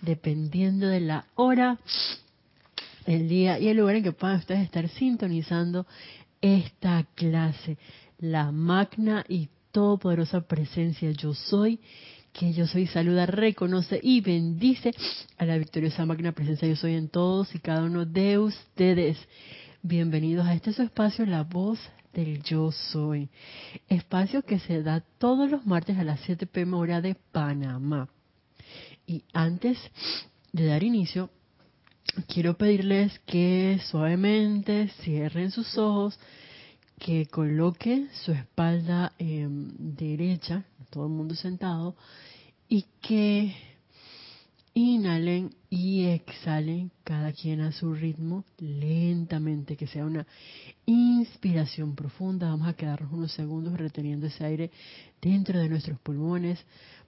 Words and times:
dependiendo 0.00 0.88
de 0.88 1.00
la 1.00 1.26
hora, 1.34 1.78
el 3.06 3.28
día 3.28 3.58
y 3.58 3.68
el 3.68 3.76
lugar 3.76 3.96
en 3.96 4.02
que 4.02 4.12
puedan 4.12 4.38
ustedes 4.38 4.62
estar 4.62 4.88
sintonizando 4.88 5.86
esta 6.40 7.04
clase. 7.14 7.78
La 8.18 8.50
magna 8.52 9.24
y 9.28 9.48
todopoderosa 9.72 10.42
presencia 10.42 11.10
yo 11.10 11.34
soy, 11.34 11.80
que 12.32 12.52
yo 12.52 12.66
soy, 12.66 12.86
saluda, 12.86 13.26
reconoce 13.26 14.00
y 14.02 14.20
bendice 14.20 14.92
a 15.38 15.44
la 15.44 15.58
victoriosa 15.58 16.06
magna 16.06 16.32
presencia 16.32 16.68
yo 16.68 16.76
soy 16.76 16.94
en 16.94 17.08
todos 17.08 17.54
y 17.54 17.58
cada 17.58 17.84
uno 17.84 18.04
de 18.04 18.38
ustedes. 18.38 19.18
Bienvenidos 19.82 20.46
a 20.46 20.54
este 20.54 20.72
su 20.72 20.82
espacio, 20.82 21.26
La 21.26 21.42
Voz 21.42 21.78
del 22.14 22.42
Yo 22.42 22.72
Soy. 22.72 23.28
Espacio 23.88 24.42
que 24.42 24.58
se 24.58 24.82
da 24.82 25.04
todos 25.18 25.50
los 25.50 25.66
martes 25.66 25.98
a 25.98 26.04
las 26.04 26.20
7 26.20 26.46
pm 26.46 26.76
hora 26.76 27.00
de 27.00 27.14
Panamá. 27.14 28.08
Y 29.06 29.22
antes 29.32 29.78
de 30.52 30.66
dar 30.66 30.82
inicio, 30.82 31.30
quiero 32.28 32.56
pedirles 32.56 33.18
que 33.26 33.80
suavemente 33.90 34.88
cierren 35.02 35.50
sus 35.50 35.76
ojos, 35.78 36.18
que 36.98 37.26
coloquen 37.26 38.08
su 38.24 38.32
espalda 38.32 39.12
derecha, 39.18 40.64
todo 40.90 41.06
el 41.06 41.12
mundo 41.12 41.34
sentado, 41.34 41.96
y 42.68 42.86
que 43.00 43.54
Inhalen 44.76 45.54
y 45.70 46.06
exhalen 46.06 46.90
cada 47.04 47.32
quien 47.32 47.60
a 47.60 47.70
su 47.70 47.94
ritmo, 47.94 48.44
lentamente, 48.58 49.76
que 49.76 49.86
sea 49.86 50.04
una 50.04 50.26
inspiración 50.84 51.94
profunda. 51.94 52.48
Vamos 52.48 52.66
a 52.66 52.74
quedarnos 52.74 53.12
unos 53.12 53.30
segundos 53.30 53.74
reteniendo 53.74 54.26
ese 54.26 54.44
aire 54.44 54.72
dentro 55.22 55.60
de 55.60 55.68
nuestros 55.68 56.00
pulmones 56.00 56.58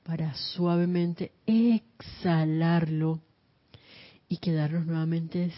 para 0.06 0.34
suavemente 0.34 1.32
exhalarlo 1.46 3.20
y 4.28 4.36
quedarnos 4.36 4.86
nuevamente 4.86 5.52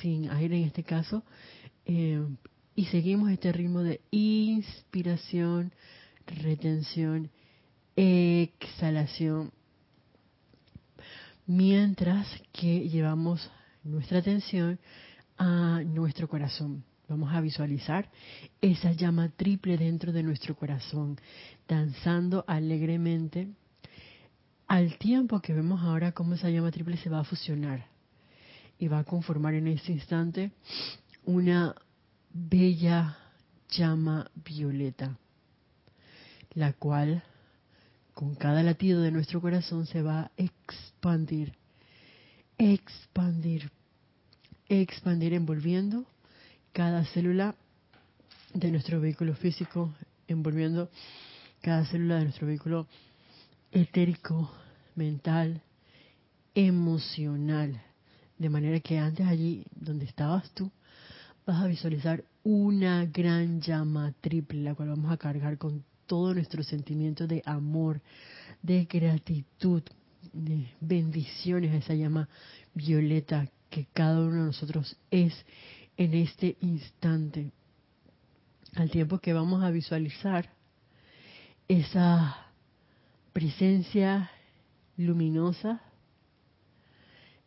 sin 0.00 0.30
aire 0.30 0.56
en 0.56 0.64
este 0.64 0.82
caso. 0.82 1.22
Eh, 1.84 2.26
y 2.74 2.86
seguimos 2.86 3.30
este 3.30 3.52
ritmo 3.52 3.82
de 3.82 4.00
inspiración, 4.10 5.72
retención, 6.26 7.30
exhalación 7.94 9.52
mientras 11.46 12.26
que 12.52 12.88
llevamos 12.88 13.50
nuestra 13.82 14.20
atención 14.20 14.78
a 15.36 15.82
nuestro 15.84 16.26
corazón. 16.26 16.84
Vamos 17.06 17.34
a 17.34 17.42
visualizar 17.42 18.10
esa 18.62 18.92
llama 18.92 19.28
triple 19.28 19.76
dentro 19.76 20.10
de 20.10 20.22
nuestro 20.22 20.56
corazón, 20.56 21.20
danzando 21.68 22.44
alegremente 22.46 23.48
al 24.66 24.96
tiempo 24.98 25.40
que 25.40 25.52
vemos 25.52 25.82
ahora 25.82 26.12
cómo 26.12 26.34
esa 26.34 26.50
llama 26.50 26.70
triple 26.70 26.96
se 26.96 27.10
va 27.10 27.20
a 27.20 27.24
fusionar 27.24 27.86
y 28.78 28.88
va 28.88 29.00
a 29.00 29.04
conformar 29.04 29.54
en 29.54 29.68
este 29.68 29.92
instante 29.92 30.52
una 31.24 31.74
bella 32.32 33.16
llama 33.70 34.30
violeta, 34.34 35.16
la 36.54 36.72
cual 36.72 37.22
con 38.14 38.34
cada 38.34 38.62
latido 38.62 39.00
de 39.02 39.10
nuestro 39.10 39.40
corazón 39.40 39.86
se 39.86 40.02
va 40.02 40.20
a 40.20 40.30
expandir, 40.36 41.54
expandir, 42.58 43.70
expandir 44.68 45.34
envolviendo 45.34 46.06
cada 46.72 47.04
célula 47.06 47.54
de 48.52 48.70
nuestro 48.70 49.00
vehículo 49.00 49.34
físico, 49.34 49.92
envolviendo 50.28 50.90
cada 51.60 51.84
célula 51.86 52.16
de 52.16 52.24
nuestro 52.24 52.46
vehículo 52.46 52.86
etérico, 53.74 54.50
mental, 54.94 55.60
emocional. 56.54 57.82
De 58.38 58.48
manera 58.48 58.80
que 58.80 58.98
antes 58.98 59.26
allí 59.26 59.64
donde 59.74 60.04
estabas 60.04 60.50
tú, 60.52 60.70
vas 61.44 61.62
a 61.62 61.66
visualizar 61.66 62.24
una 62.44 63.04
gran 63.06 63.60
llama 63.60 64.14
triple, 64.20 64.62
la 64.62 64.74
cual 64.74 64.90
vamos 64.90 65.12
a 65.12 65.16
cargar 65.16 65.58
con 65.58 65.84
todo 66.06 66.34
nuestro 66.34 66.62
sentimiento 66.62 67.26
de 67.26 67.42
amor, 67.44 68.00
de 68.62 68.84
gratitud, 68.84 69.82
de 70.32 70.68
bendiciones 70.80 71.72
a 71.72 71.78
esa 71.78 71.94
llama 71.94 72.28
violeta 72.74 73.48
que 73.70 73.86
cada 73.92 74.20
uno 74.20 74.36
de 74.36 74.46
nosotros 74.46 74.96
es 75.10 75.34
en 75.96 76.14
este 76.14 76.56
instante. 76.60 77.50
Al 78.76 78.90
tiempo 78.90 79.18
que 79.18 79.32
vamos 79.32 79.62
a 79.64 79.70
visualizar 79.70 80.50
esa 81.66 82.43
presencia 83.34 84.30
luminosa, 84.96 85.82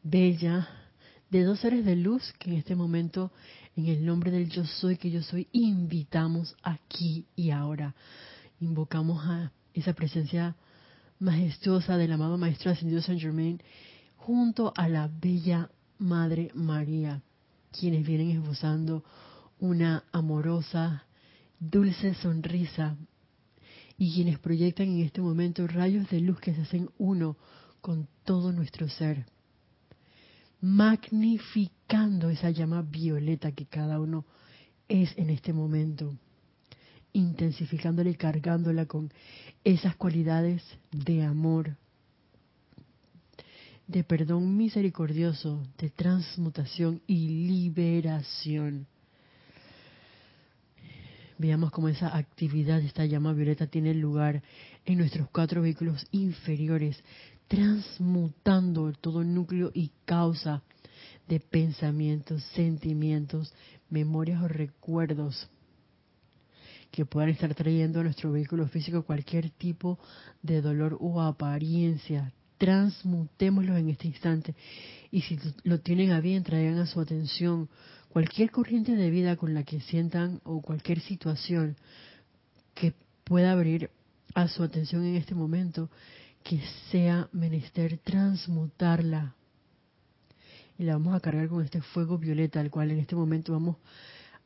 bella, 0.04 0.68
de 1.30 1.44
dos 1.44 1.62
seres 1.62 1.86
de 1.86 1.96
luz 1.96 2.34
que 2.40 2.52
en 2.52 2.58
este 2.58 2.76
momento, 2.76 3.32
en 3.78 3.88
el 3.88 4.06
nombre 4.06 4.30
del 4.30 4.50
yo 4.50 4.66
soy, 4.66 4.98
que 4.98 5.10
yo 5.10 5.24
soy, 5.24 5.48
invitamos 5.54 6.58
aquí 6.62 7.26
y 7.38 7.52
ahora. 7.52 7.96
Invocamos 8.60 9.26
a 9.26 9.54
esa 9.74 9.94
presencia 9.94 10.58
majestuosa 11.20 11.96
del 11.96 12.12
amado 12.12 12.38
Maestro 12.38 12.70
Ascendido 12.70 13.02
San 13.02 13.18
Germain 13.18 13.62
junto 14.18 14.74
a 14.76 14.90
la 14.90 15.08
bella 15.08 15.70
Madre 16.00 16.52
María, 16.54 17.22
quienes 17.72 18.06
vienen 18.06 18.32
esbozando 18.32 19.06
una 19.60 20.04
amorosa, 20.12 21.06
dulce 21.62 22.14
sonrisa 22.16 22.98
y 23.98 24.14
quienes 24.14 24.40
proyectan 24.40 24.90
en 24.90 25.02
este 25.02 25.22
momento 25.22 25.68
rayos 25.68 26.10
de 26.10 26.22
luz 26.22 26.40
que 26.40 26.54
se 26.54 26.62
hacen 26.62 26.90
uno 26.98 27.38
con 27.82 28.08
todo 28.24 28.52
nuestro 28.52 28.90
ser, 28.90 29.26
magnificando 30.62 32.30
esa 32.30 32.50
llama 32.50 32.82
violeta 32.82 33.52
que 33.52 33.66
cada 33.66 34.00
uno 34.00 34.26
es 34.88 35.18
en 35.18 35.30
este 35.30 35.54
momento 35.54 36.16
intensificándola 37.18 38.12
y 38.12 38.16
cargándola 38.16 38.86
con 38.86 39.12
esas 39.64 39.96
cualidades 39.96 40.64
de 40.92 41.24
amor, 41.24 41.76
de 43.88 44.04
perdón 44.04 44.56
misericordioso, 44.56 45.64
de 45.78 45.90
transmutación 45.90 47.02
y 47.08 47.48
liberación. 47.48 48.86
Veamos 51.38 51.72
cómo 51.72 51.88
esa 51.88 52.18
actividad, 52.18 52.80
esta 52.80 53.06
llama 53.06 53.34
violeta, 53.34 53.68
tiene 53.68 53.94
lugar 53.94 54.42
en 54.86 54.98
nuestros 54.98 55.30
cuatro 55.30 55.62
vehículos 55.62 56.08
inferiores, 56.12 57.04
transmutando 57.48 58.92
todo 58.94 59.24
núcleo 59.24 59.72
y 59.74 59.92
causa 60.06 60.64
de 61.28 61.40
pensamientos, 61.40 62.44
sentimientos, 62.56 63.54
memorias 63.90 64.42
o 64.42 64.48
recuerdos 64.48 65.50
que 66.92 67.06
puedan 67.06 67.30
estar 67.30 67.54
trayendo 67.54 68.00
a 68.00 68.04
nuestro 68.04 68.32
vehículo 68.32 68.68
físico 68.68 69.04
cualquier 69.04 69.50
tipo 69.52 70.00
de 70.42 70.62
dolor 70.62 70.98
o 71.00 71.22
apariencia. 71.22 72.34
Transmutémoslo 72.58 73.78
en 73.78 73.90
este 73.90 74.08
instante. 74.08 74.56
Y 75.12 75.22
si 75.22 75.38
lo 75.64 75.80
tienen 75.80 76.12
a 76.12 76.22
bien, 76.22 76.44
traigan 76.44 76.80
a 76.80 76.88
su 76.88 77.00
atención 77.00 77.70
cualquier 78.10 78.52
corriente 78.52 78.96
de 78.96 79.10
vida 79.10 79.36
con 79.36 79.54
la 79.54 79.64
que 79.64 79.82
sientan 79.82 80.42
o 80.44 80.62
cualquier 80.62 81.00
situación 81.02 81.76
que 82.74 82.94
pueda 83.24 83.52
abrir 83.52 83.90
a 84.34 84.48
su 84.48 84.64
atención 84.64 85.06
en 85.06 85.16
este 85.16 85.36
momento, 85.36 85.90
que 86.44 86.62
sea 86.92 87.28
menester 87.32 87.98
transmutarla. 88.00 89.36
Y 90.78 90.84
la 90.84 90.94
vamos 90.94 91.16
a 91.16 91.20
cargar 91.20 91.50
con 91.50 91.64
este 91.64 91.82
fuego 91.82 92.18
violeta, 92.18 92.60
al 92.60 92.70
cual 92.70 92.92
en 92.92 93.00
este 93.00 93.16
momento 93.16 93.52
vamos 93.52 93.78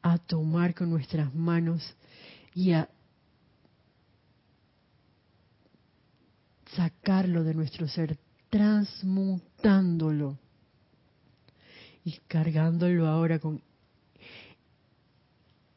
a 0.02 0.18
tomar 0.18 0.74
con 0.74 0.90
nuestras 0.90 1.34
manos 1.36 1.96
y 2.54 2.72
a 2.72 2.90
sacarlo 6.76 7.44
de 7.44 7.54
nuestro 7.54 7.88
ser, 7.88 8.18
transmutándolo 8.50 10.38
y 12.04 12.20
cargándolo 12.28 13.08
ahora 13.08 13.40
con 13.40 13.62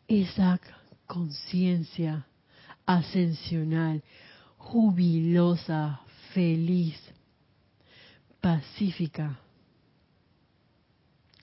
esa 0.08 0.60
conciencia 1.06 2.26
ascensional, 2.86 4.02
jubilosa, 4.58 6.00
feliz, 6.32 6.98
pacífica, 8.40 9.38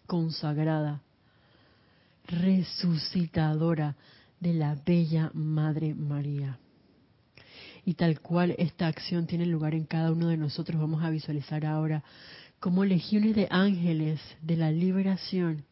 consagrada, 0.06 1.02
resucitadora 2.28 3.96
de 4.40 4.54
la 4.54 4.76
bella 4.86 5.32
Madre 5.34 5.94
María. 5.94 6.60
Y 7.86 7.96
tal 7.96 8.20
cual 8.20 8.56
esta 8.60 8.88
acción 8.88 9.26
tiene 9.26 9.46
lugar 9.46 9.74
en 9.74 9.86
cada 9.86 10.12
uno 10.12 10.28
de 10.28 10.38
nosotros, 10.38 10.80
vamos 10.80 11.04
a 11.04 11.10
visualizar 11.10 11.66
ahora 11.66 12.04
como 12.62 12.86
legiones 12.86 13.36
de 13.36 13.48
ángeles 13.50 14.22
de 14.44 14.56
la 14.56 14.72
liberación 14.72 15.66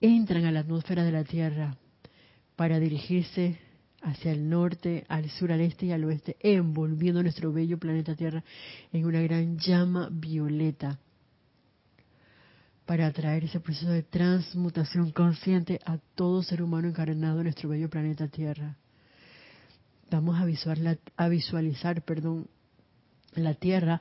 entran 0.00 0.44
a 0.44 0.52
la 0.52 0.60
atmósfera 0.60 1.02
de 1.02 1.10
la 1.10 1.24
Tierra 1.24 1.76
para 2.54 2.78
dirigirse 2.78 3.58
hacia 4.00 4.30
el 4.30 4.48
norte, 4.48 5.04
al 5.08 5.28
sur, 5.28 5.50
al 5.50 5.60
este 5.60 5.86
y 5.86 5.92
al 5.92 6.04
oeste, 6.04 6.36
envolviendo 6.38 7.20
nuestro 7.20 7.52
bello 7.52 7.78
planeta 7.78 8.14
Tierra 8.14 8.44
en 8.92 9.06
una 9.06 9.20
gran 9.20 9.58
llama 9.58 10.08
violeta 10.12 11.00
para 12.86 13.08
atraer 13.08 13.44
ese 13.44 13.58
proceso 13.58 13.90
de 13.90 14.04
transmutación 14.04 15.10
consciente 15.10 15.80
a 15.84 15.98
todo 16.14 16.44
ser 16.44 16.62
humano 16.62 16.86
encarnado 16.86 17.38
en 17.38 17.44
nuestro 17.44 17.68
bello 17.70 17.90
planeta 17.90 18.28
Tierra. 18.28 18.76
Vamos 20.12 20.40
a 20.40 20.44
visualizar, 20.44 20.96
a 21.16 21.28
visualizar 21.28 22.02
perdón, 22.02 22.46
la 23.44 23.54
Tierra 23.54 24.00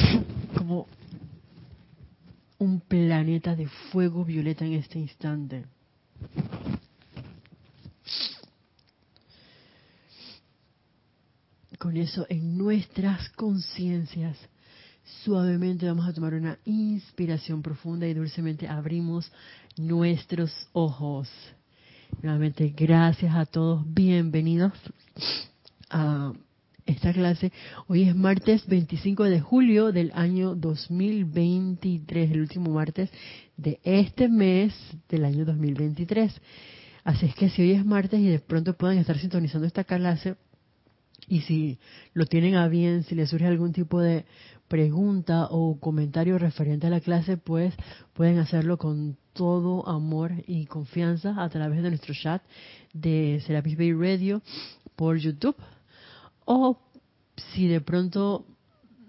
como 0.56 0.86
un 2.58 2.80
planeta 2.80 3.54
de 3.54 3.68
fuego 3.68 4.24
violeta 4.24 4.64
en 4.64 4.74
este 4.74 4.98
instante. 4.98 5.64
Con 11.78 11.96
eso 11.96 12.26
en 12.28 12.58
nuestras 12.58 13.28
conciencias 13.30 14.36
Suavemente 15.24 15.86
vamos 15.86 16.06
a 16.06 16.12
tomar 16.12 16.34
una 16.34 16.58
inspiración 16.64 17.62
profunda 17.62 18.06
y 18.06 18.14
dulcemente 18.14 18.68
abrimos 18.68 19.30
nuestros 19.76 20.52
ojos. 20.72 21.28
Nuevamente, 22.22 22.74
gracias 22.76 23.34
a 23.34 23.46
todos. 23.46 23.82
Bienvenidos 23.86 24.72
a 25.90 26.32
esta 26.88 27.12
clase. 27.12 27.52
Hoy 27.86 28.08
es 28.08 28.16
martes 28.16 28.66
25 28.66 29.24
de 29.24 29.40
julio 29.40 29.92
del 29.92 30.10
año 30.14 30.54
2023, 30.54 32.30
el 32.30 32.40
último 32.40 32.70
martes 32.70 33.10
de 33.56 33.78
este 33.84 34.28
mes 34.28 34.74
del 35.08 35.26
año 35.26 35.44
2023. 35.44 36.40
Así 37.04 37.26
es 37.26 37.34
que 37.34 37.50
si 37.50 37.62
hoy 37.62 37.72
es 37.72 37.84
martes 37.84 38.20
y 38.20 38.28
de 38.28 38.38
pronto 38.40 38.74
puedan 38.74 38.96
estar 38.98 39.18
sintonizando 39.18 39.66
esta 39.66 39.84
clase, 39.84 40.36
y 41.28 41.42
si 41.42 41.78
lo 42.14 42.24
tienen 42.24 42.54
a 42.54 42.68
bien, 42.68 43.02
si 43.02 43.14
les 43.14 43.28
surge 43.28 43.46
algún 43.46 43.72
tipo 43.72 44.00
de 44.00 44.24
pregunta 44.66 45.46
o 45.50 45.78
comentario 45.78 46.38
referente 46.38 46.86
a 46.86 46.90
la 46.90 47.00
clase, 47.00 47.36
pues 47.36 47.74
pueden 48.14 48.38
hacerlo 48.38 48.78
con 48.78 49.18
todo 49.34 49.86
amor 49.86 50.32
y 50.46 50.64
confianza 50.64 51.34
a 51.42 51.48
través 51.50 51.82
de 51.82 51.90
nuestro 51.90 52.14
chat 52.14 52.42
de 52.94 53.42
Serapis 53.46 53.76
Bay 53.76 53.92
Radio 53.92 54.40
por 54.96 55.18
YouTube. 55.18 55.56
O 56.50 56.78
si 57.52 57.68
de 57.68 57.82
pronto 57.82 58.46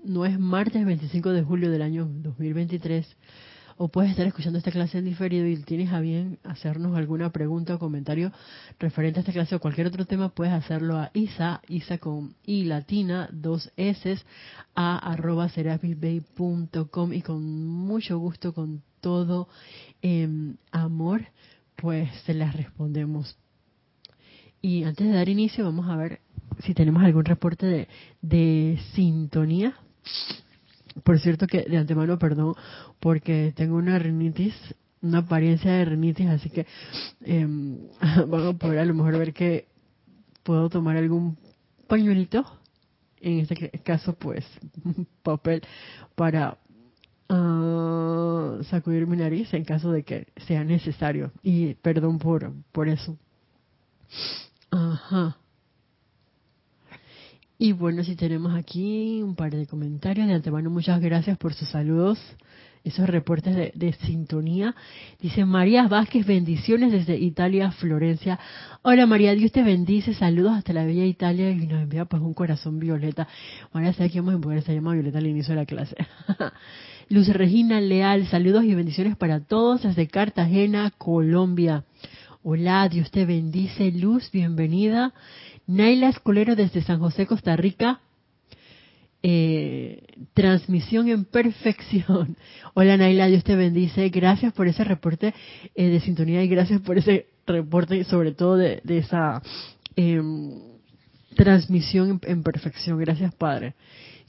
no 0.03 0.25
es 0.25 0.37
martes 0.37 0.85
25 0.85 1.29
de 1.29 1.41
julio 1.41 1.71
del 1.71 1.81
año 1.81 2.05
2023, 2.05 3.15
o 3.77 3.87
puedes 3.87 4.11
estar 4.11 4.27
escuchando 4.27 4.57
esta 4.57 4.71
clase 4.71 4.97
en 4.97 5.05
diferido 5.05 5.47
y 5.47 5.55
tienes 5.63 5.93
a 5.93 6.01
bien 6.01 6.37
hacernos 6.43 6.97
alguna 6.97 7.31
pregunta 7.31 7.75
o 7.75 7.79
comentario 7.79 8.33
referente 8.77 9.19
a 9.19 9.21
esta 9.21 9.31
clase 9.31 9.55
o 9.55 9.61
cualquier 9.61 9.87
otro 9.87 10.03
tema, 10.03 10.27
puedes 10.27 10.53
hacerlo 10.53 10.97
a 10.97 11.11
isa, 11.13 11.61
isa 11.69 11.97
con 11.97 12.35
i 12.45 12.65
latina, 12.65 13.29
dos 13.31 13.71
s, 13.77 14.17
a 14.75 14.97
arroba 14.97 15.47
serapisbay.com 15.47 17.13
y 17.13 17.21
con 17.21 17.67
mucho 17.67 18.19
gusto, 18.19 18.53
con 18.53 18.83
todo 18.99 19.47
em, 20.01 20.57
amor, 20.73 21.25
pues 21.77 22.09
se 22.25 22.33
las 22.33 22.53
respondemos. 22.53 23.37
Y 24.61 24.83
antes 24.83 25.07
de 25.07 25.13
dar 25.13 25.29
inicio, 25.29 25.63
vamos 25.63 25.87
a 25.87 25.95
ver 25.95 26.19
si 26.59 26.73
tenemos 26.73 27.03
algún 27.03 27.25
reporte 27.25 27.87
de, 28.21 28.79
sintonía. 28.93 29.75
Por 31.03 31.19
cierto 31.19 31.47
que 31.47 31.63
de 31.63 31.77
antemano, 31.77 32.19
perdón, 32.19 32.55
porque 32.99 33.53
tengo 33.55 33.77
una 33.77 33.99
rinitis, 33.99 34.53
una 35.01 35.19
apariencia 35.19 35.71
de 35.71 35.85
rinitis, 35.85 36.27
así 36.27 36.49
que 36.49 36.65
eh, 37.21 37.47
a 38.01 38.25
poder 38.53 38.79
a 38.79 38.85
lo 38.85 38.93
mejor 38.93 39.17
ver 39.17 39.33
que 39.33 39.67
puedo 40.43 40.69
tomar 40.69 40.97
algún 40.97 41.37
pañuelito, 41.87 42.45
en 43.21 43.39
este 43.39 43.69
caso 43.83 44.13
pues 44.13 44.45
papel, 45.23 45.61
para 46.15 46.57
uh, 47.29 48.63
sacudir 48.63 49.07
mi 49.07 49.17
nariz 49.17 49.53
en 49.53 49.63
caso 49.63 49.91
de 49.91 50.03
que 50.03 50.27
sea 50.47 50.63
necesario. 50.63 51.31
Y 51.43 51.75
perdón 51.75 52.19
por, 52.19 52.51
por 52.71 52.89
eso. 52.89 53.17
Ajá. 54.71 55.37
Y 57.61 57.73
bueno, 57.73 58.05
si 58.05 58.15
tenemos 58.15 58.55
aquí 58.55 59.21
un 59.21 59.35
par 59.35 59.51
de 59.51 59.67
comentarios 59.67 60.29
de 60.29 60.33
antemano, 60.33 60.69
muchas 60.69 61.01
gracias 61.01 61.37
por 61.37 61.53
sus 61.53 61.67
saludos, 61.67 62.17
esos 62.85 63.09
reportes 63.09 63.53
de, 63.53 63.93
sintonía. 64.05 64.73
Dice 65.19 65.43
María 65.43 65.85
Vázquez, 65.89 66.25
bendiciones 66.25 66.93
desde 66.93 67.17
Italia, 67.17 67.71
Florencia. 67.71 68.39
Hola 68.81 69.05
María, 69.05 69.33
Dios 69.33 69.51
te 69.51 69.61
bendice, 69.61 70.13
saludos 70.13 70.53
hasta 70.53 70.71
la 70.71 70.85
bella 70.85 71.03
Italia 71.03 71.51
y 71.51 71.67
nos 71.67 71.83
envía 71.83 72.05
pues 72.05 72.21
un 72.21 72.33
corazón 72.33 72.79
violeta. 72.79 73.27
María, 73.73 73.91
sabe 73.91 74.09
que 74.09 74.21
vamos 74.21 74.35
a 74.35 74.39
poner 74.39 74.63
se 74.63 74.73
llama 74.73 74.93
Violeta 74.93 75.17
al 75.17 75.27
inicio 75.27 75.53
de 75.53 75.59
la 75.59 75.65
clase. 75.65 75.97
Luz 77.09 77.27
Regina 77.27 77.81
Leal, 77.81 78.25
saludos 78.27 78.63
y 78.63 78.73
bendiciones 78.73 79.17
para 79.17 79.41
todos 79.41 79.83
desde 79.83 80.07
Cartagena, 80.07 80.93
Colombia. 80.97 81.83
Hola, 82.41 82.87
Dios 82.87 83.11
te 83.11 83.25
bendice, 83.25 83.91
Luz, 83.91 84.31
bienvenida. 84.31 85.13
Naila 85.69 86.09
Escolero 86.09 86.55
desde 86.55 86.81
San 86.81 86.99
José, 86.99 87.27
Costa 87.27 87.55
Rica. 87.55 87.99
Eh, 89.21 90.01
transmisión 90.33 91.09
en 91.09 91.25
perfección. 91.25 92.37
Hola 92.73 92.97
Naila, 92.97 93.27
Dios 93.27 93.43
te 93.43 93.55
bendice. 93.55 94.09
Gracias 94.09 94.51
por 94.53 94.67
ese 94.67 94.83
reporte 94.83 95.31
eh, 95.75 95.89
de 95.89 95.99
sintonía 95.99 96.43
y 96.43 96.47
gracias 96.47 96.81
por 96.81 96.97
ese 96.97 97.27
reporte, 97.45 98.03
sobre 98.05 98.31
todo 98.31 98.57
de, 98.57 98.81
esa 98.87 99.43
em, 99.95 100.59
transmisión 101.35 102.19
en, 102.23 102.41
perfección. 102.41 102.97
Gracias, 102.97 103.35
Padre. 103.35 103.75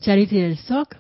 Charity 0.03 0.43
del 0.43 0.59
SOC. 0.59 0.95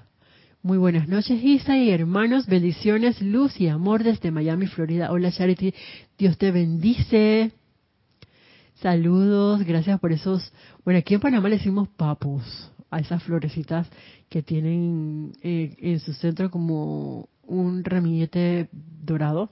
Muy 0.62 0.78
buenas 0.78 1.06
noches, 1.06 1.38
Isa 1.44 1.76
y 1.76 1.90
hermanos. 1.90 2.46
Bendiciones, 2.46 3.20
luz 3.20 3.60
y 3.60 3.68
amor 3.68 4.04
desde 4.04 4.30
Miami, 4.30 4.68
Florida. 4.68 5.12
Hola, 5.12 5.32
Charity. 5.32 5.74
Dios 6.16 6.38
te 6.38 6.50
bendice. 6.50 7.52
Saludos, 8.80 9.62
gracias 9.64 10.00
por 10.00 10.10
esos. 10.10 10.52
Bueno, 10.84 11.00
aquí 11.00 11.12
en 11.12 11.20
Panamá 11.20 11.50
le 11.50 11.58
decimos 11.58 11.88
papus 11.88 12.42
a 12.90 12.98
esas 12.98 13.22
florecitas 13.22 13.86
que 14.30 14.42
tienen 14.42 15.32
eh, 15.42 15.76
en 15.80 16.00
su 16.00 16.14
centro 16.14 16.50
como 16.50 17.28
un 17.42 17.84
ramillete 17.84 18.70
dorado. 18.72 19.50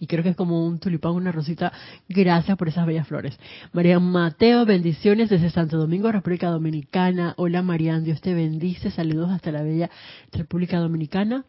y 0.00 0.06
creo 0.06 0.22
que 0.22 0.30
es 0.30 0.36
como 0.36 0.66
un 0.66 0.78
tulipán, 0.78 1.12
una 1.12 1.30
rosita. 1.30 1.72
Gracias 2.08 2.56
por 2.56 2.68
esas 2.68 2.86
bellas 2.86 3.06
flores. 3.06 3.38
María 3.72 4.00
Mateo, 4.00 4.64
bendiciones 4.64 5.28
desde 5.28 5.50
Santo 5.50 5.76
Domingo, 5.76 6.10
República 6.10 6.48
Dominicana. 6.48 7.34
Hola 7.36 7.60
Marian, 7.60 8.02
Dios 8.02 8.22
te 8.22 8.32
bendice. 8.32 8.90
Saludos 8.90 9.30
hasta 9.30 9.52
la 9.52 9.62
bella 9.62 9.90
República 10.32 10.78
Dominicana. 10.78 11.44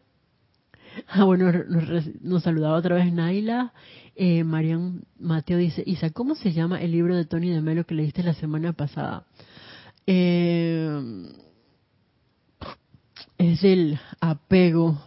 Ah, 1.08 1.24
bueno, 1.24 1.52
nos, 2.22 2.42
saludaba 2.42 2.76
otra 2.76 2.96
vez 2.96 3.12
Naila. 3.12 3.72
Eh, 4.14 4.44
Marian 4.44 5.04
Mateo 5.18 5.58
dice, 5.58 5.82
Isa, 5.86 6.10
¿cómo 6.10 6.34
se 6.34 6.52
llama 6.52 6.80
el 6.80 6.92
libro 6.92 7.16
de 7.16 7.26
Tony 7.26 7.50
de 7.50 7.60
Melo 7.60 7.84
que 7.84 7.94
leíste 7.94 8.22
la 8.22 8.34
semana 8.34 8.72
pasada? 8.72 9.26
Eh, 10.06 11.28
es 13.38 13.62
el 13.64 13.98
apego, 14.20 14.98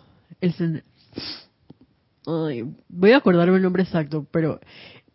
el, 0.41 0.83
voy 2.89 3.11
a 3.11 3.17
acordarme 3.17 3.57
el 3.57 3.63
nombre 3.63 3.83
exacto, 3.83 4.27
pero 4.29 4.59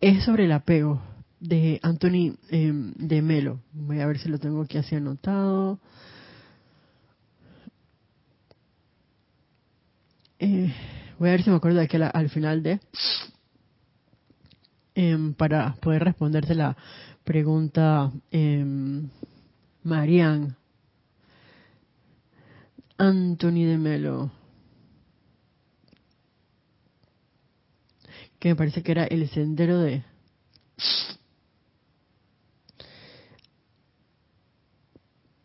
es 0.01 0.25
sobre 0.25 0.47
el 0.47 0.53
apego 0.53 1.01
de 1.39 1.79
Anthony 1.83 2.37
em, 2.51 2.93
de 2.97 3.23
Melo. 3.23 3.61
Voy 3.73 4.01
a 4.01 4.07
ver 4.07 4.19
si 4.19 4.29
lo 4.29 4.39
tengo 4.39 4.63
aquí 4.63 4.79
así 4.79 4.97
anotado. 4.97 5.79
Eh, 10.47 10.71
voy 11.19 11.31
a 11.31 11.33
ver 11.33 11.43
si 11.43 11.49
me 11.49 11.57
acuerdo 11.57 11.79
de 11.79 11.85
aquí 11.87 11.97
al 11.97 12.29
final 12.29 12.63
de 12.63 12.79
em, 14.95 15.33
para 15.33 15.73
poder 15.77 16.05
responderte 16.05 16.55
la 16.55 16.77
pregunta 17.25 18.13
eh, 18.31 18.63
Marian 19.85 20.55
Anthony 22.99 23.65
de 23.65 23.79
Melo 23.79 24.31
que 28.39 28.51
me 28.51 28.57
parece 28.57 28.83
que 28.83 28.93
era 28.93 29.05
el 29.05 29.27
sendero 29.31 29.79
de... 29.79 30.05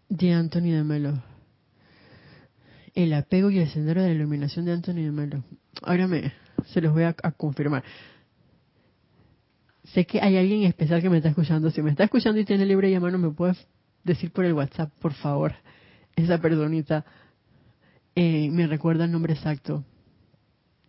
de 0.10 0.34
Anthony 0.34 0.72
de 0.74 0.84
Melo. 0.84 1.39
El 3.00 3.14
apego 3.14 3.50
y 3.50 3.60
el 3.60 3.70
sendero 3.70 4.02
de 4.02 4.10
la 4.10 4.14
iluminación 4.14 4.66
de 4.66 4.74
Anthony 4.74 4.96
de 4.96 5.12
Melo. 5.12 5.42
Ahora 5.84 6.06
me, 6.06 6.34
se 6.66 6.82
los 6.82 6.92
voy 6.92 7.04
a, 7.04 7.14
confirmar. 7.14 7.82
Sé 9.94 10.06
que 10.06 10.20
hay 10.20 10.36
alguien 10.36 10.64
especial 10.64 11.02
que 11.02 11.10
me 11.10 11.16
está 11.16 11.30
escuchando. 11.30 11.72
Si 11.72 11.82
me 11.82 11.92
está 11.92 12.04
escuchando 12.04 12.42
y 12.42 12.44
tiene 12.44 12.66
libre 12.66 12.92
y 12.92 13.00
mano, 13.00 13.18
me 13.18 13.30
puedes 13.30 13.58
decir 14.04 14.32
por 14.32 14.44
el 14.44 14.52
WhatsApp, 14.52 14.92
por 15.00 15.14
favor. 15.14 15.54
Esa 16.14 16.40
personita 16.40 17.06
eh, 18.16 18.50
me 18.52 18.68
recuerda 18.68 19.06
el 19.06 19.14
nombre 19.14 19.34
exacto. 19.34 19.86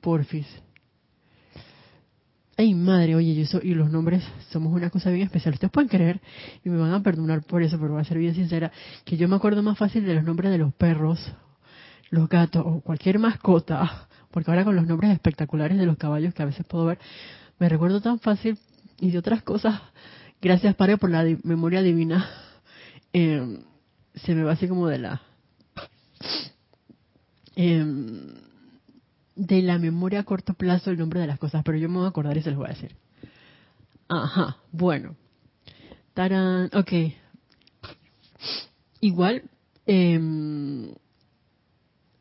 Porfis. 0.01 0.49
Ay, 2.57 2.75
madre, 2.75 3.15
oye, 3.15 3.37
yo 3.37 3.61
y 3.63 3.73
los 3.75 3.89
nombres 3.89 4.25
somos 4.49 4.73
una 4.73 4.91
cosa 4.91 5.11
bien 5.11 5.27
especial. 5.27 5.55
Ustedes 5.55 5.71
pueden 5.71 5.89
creer, 5.89 6.21
y 6.65 6.71
me 6.71 6.77
van 6.77 6.93
a 6.93 7.05
perdonar 7.05 7.45
por 7.45 7.63
eso, 7.63 7.79
pero 7.79 7.93
voy 7.93 8.01
a 8.01 8.05
ser 8.05 8.19
bien 8.19 8.35
sincera, 8.35 8.73
que 9.05 9.17
yo 9.17 9.29
me 9.29 9.37
acuerdo 9.37 9.63
más 9.63 9.79
fácil 9.79 10.05
de 10.05 10.15
los 10.17 10.25
nombres 10.25 10.51
de 10.51 10.59
los 10.59 10.75
perros, 10.75 11.33
los 12.11 12.29
gatos 12.29 12.63
o 12.67 12.81
cualquier 12.81 13.19
mascota, 13.19 14.09
porque 14.31 14.51
ahora 14.51 14.65
con 14.65 14.77
los 14.77 14.87
nombres 14.87 15.13
espectaculares 15.13 15.79
de 15.79 15.87
los 15.87 15.97
caballos 15.97 16.35
que 16.35 16.43
a 16.43 16.47
veces 16.47 16.67
puedo 16.67 16.87
ver, 16.87 16.99
me 17.59 17.69
recuerdo 17.69 18.01
tan 18.01 18.19
fácil 18.19 18.59
y 18.99 19.11
de 19.11 19.19
otras 19.19 19.43
cosas, 19.43 19.81
gracias 20.41 20.75
Padre 20.75 20.99
por 20.99 21.11
la 21.11 21.25
memoria 21.45 21.83
divina, 21.83 22.29
eh, 23.13 23.61
se 24.15 24.35
me 24.35 24.43
va 24.43 24.53
así 24.53 24.69
como 24.69 24.89
de 24.89 24.99
la... 24.99 25.23
Eh, 27.57 27.85
de 29.37 29.63
la 29.63 29.79
memoria 29.79 30.21
a 30.21 30.25
corto 30.25 30.53
plazo 30.53 30.91
el 30.91 30.99
nombre 30.99 31.21
de 31.21 31.27
las 31.27 31.39
cosas, 31.39 31.63
pero 31.65 31.79
yo 31.79 31.89
me 31.89 31.97
voy 31.97 32.05
a 32.05 32.09
acordar 32.11 32.37
y 32.37 32.43
se 32.43 32.51
los 32.51 32.59
voy 32.59 32.67
a 32.67 32.75
decir. 32.75 32.95
Ajá, 34.07 34.59
bueno. 34.71 35.17
Tarán, 36.13 36.69
ok. 36.75 36.93
Igual, 39.01 39.45
eh, 39.87 40.93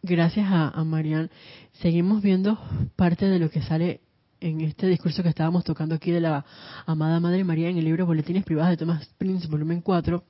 gracias 0.10 0.48
a, 0.50 0.70
a 0.70 0.84
Marian, 0.84 1.30
seguimos 1.74 2.22
viendo 2.22 2.58
parte 2.96 3.26
de 3.26 3.40
lo 3.40 3.50
que 3.50 3.62
sale 3.62 4.02
en 4.42 4.62
este 4.62 4.88
discurso 4.88 5.22
que 5.22 5.30
estábamos 5.30 5.64
tocando 5.64 5.96
aquí 5.96 6.12
de 6.12 6.22
la 6.22 6.46
amada 6.86 7.20
Madre 7.20 7.44
María 7.44 7.70
en 7.70 7.78
el 7.78 7.86
libro 7.86 8.06
Boletines 8.06 8.44
Privados 8.44 8.72
de 8.72 8.78
Thomas 8.78 9.08
Prince, 9.18 9.48
volumen 9.48 9.82
4. 9.82 10.24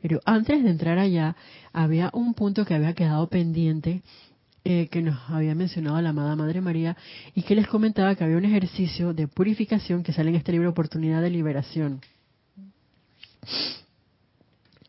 Pero 0.00 0.20
antes 0.24 0.62
de 0.62 0.70
entrar 0.70 0.98
allá, 0.98 1.36
había 1.72 2.10
un 2.12 2.34
punto 2.34 2.64
que 2.64 2.74
había 2.74 2.94
quedado 2.94 3.28
pendiente 3.28 4.02
eh, 4.64 4.88
que 4.88 5.02
nos 5.02 5.18
había 5.28 5.54
mencionado 5.54 6.00
la 6.00 6.10
amada 6.10 6.34
Madre 6.34 6.60
María 6.60 6.96
y 7.34 7.42
que 7.42 7.54
les 7.54 7.66
comentaba 7.66 8.14
que 8.14 8.24
había 8.24 8.36
un 8.36 8.44
ejercicio 8.44 9.12
de 9.12 9.28
purificación 9.28 10.02
que 10.02 10.12
sale 10.12 10.30
en 10.30 10.36
este 10.36 10.52
libro 10.52 10.70
Oportunidad 10.70 11.20
de 11.20 11.30
Liberación. 11.30 12.00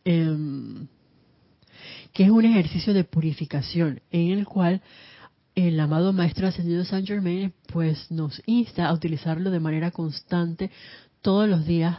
Em, 0.05 0.87
que 2.13 2.23
es 2.23 2.29
un 2.29 2.45
ejercicio 2.45 2.93
de 2.93 3.03
purificación 3.03 4.01
en 4.11 4.31
el 4.31 4.45
cual 4.45 4.81
el 5.55 5.79
amado 5.79 6.13
Maestro 6.13 6.47
Ascendido 6.47 6.85
Saint 6.85 7.07
Germain 7.07 7.53
pues 7.71 8.09
nos 8.11 8.41
insta 8.45 8.87
a 8.87 8.93
utilizarlo 8.93 9.51
de 9.51 9.59
manera 9.59 9.91
constante 9.91 10.71
todos 11.21 11.49
los 11.49 11.65
días 11.65 11.97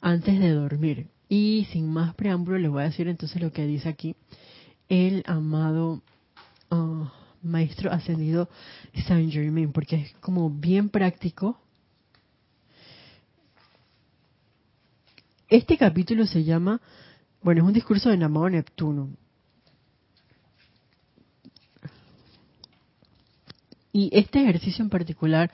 antes 0.00 0.38
de 0.40 0.50
dormir. 0.50 1.08
Y 1.28 1.66
sin 1.72 1.88
más 1.88 2.14
preámbulo 2.14 2.58
les 2.58 2.70
voy 2.70 2.82
a 2.82 2.86
decir 2.86 3.08
entonces 3.08 3.42
lo 3.42 3.52
que 3.52 3.66
dice 3.66 3.88
aquí 3.88 4.16
el 4.88 5.22
amado 5.26 6.02
Ah, 6.70 7.12
maestro 7.42 7.90
ascendido 7.90 8.48
Saint 9.06 9.32
Germain, 9.32 9.72
porque 9.72 9.96
es 9.96 10.12
como 10.20 10.50
bien 10.50 10.90
práctico. 10.90 11.58
Este 15.48 15.78
capítulo 15.78 16.26
se 16.26 16.44
llama, 16.44 16.80
bueno, 17.42 17.62
es 17.62 17.68
un 17.68 17.72
discurso 17.72 18.10
de 18.10 18.18
Namao 18.18 18.50
Neptuno. 18.50 19.10
Y 23.98 24.10
este 24.12 24.40
ejercicio 24.40 24.84
en 24.84 24.90
particular 24.90 25.50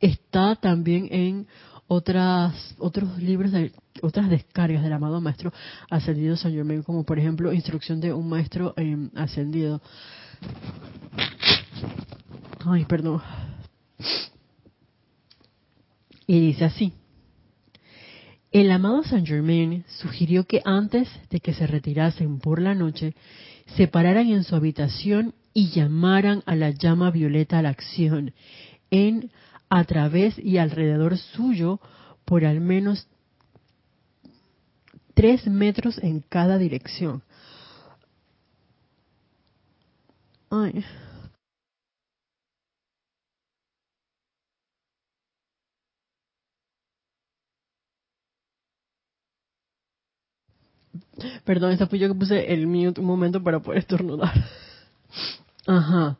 está 0.00 0.56
también 0.56 1.06
en 1.12 1.46
otras 1.86 2.74
otros 2.78 3.16
libros 3.22 3.52
de 3.52 3.70
otras 4.02 4.28
descargas 4.28 4.82
del 4.82 4.92
amado 4.92 5.20
maestro 5.20 5.52
ascendido 5.88 6.36
Saint 6.36 6.56
Germain, 6.56 6.82
como 6.82 7.04
por 7.04 7.16
ejemplo 7.16 7.52
Instrucción 7.52 8.00
de 8.00 8.12
un 8.12 8.28
maestro 8.28 8.74
eh, 8.76 9.08
ascendido. 9.14 9.80
Ay, 12.64 12.84
perdón. 12.86 13.22
Y 16.26 16.40
dice 16.40 16.64
así. 16.64 16.92
El 18.50 18.68
amado 18.72 19.04
Saint 19.04 19.28
Germain 19.28 19.84
sugirió 20.00 20.42
que 20.42 20.60
antes 20.64 21.08
de 21.30 21.38
que 21.38 21.54
se 21.54 21.68
retirasen 21.68 22.40
por 22.40 22.60
la 22.60 22.74
noche, 22.74 23.14
se 23.76 23.86
pararan 23.86 24.28
en 24.28 24.42
su 24.42 24.56
habitación 24.56 25.34
y 25.56 25.70
llamaran 25.70 26.42
a 26.44 26.54
la 26.54 26.68
llama 26.68 27.10
violeta 27.10 27.58
a 27.58 27.62
la 27.62 27.70
acción, 27.70 28.34
en, 28.90 29.30
a 29.70 29.84
través 29.84 30.38
y 30.38 30.58
alrededor 30.58 31.16
suyo, 31.16 31.80
por 32.26 32.44
al 32.44 32.60
menos 32.60 33.08
tres 35.14 35.46
metros 35.46 35.96
en 36.02 36.20
cada 36.20 36.58
dirección. 36.58 37.22
Perdón, 51.46 51.72
esta 51.72 51.86
fui 51.86 51.98
yo 51.98 52.08
que 52.08 52.14
puse 52.14 52.52
el 52.52 52.66
mute 52.66 53.00
un 53.00 53.06
momento 53.06 53.42
para 53.42 53.60
poder 53.60 53.78
estornudar. 53.78 54.34
Ajá. 55.66 56.18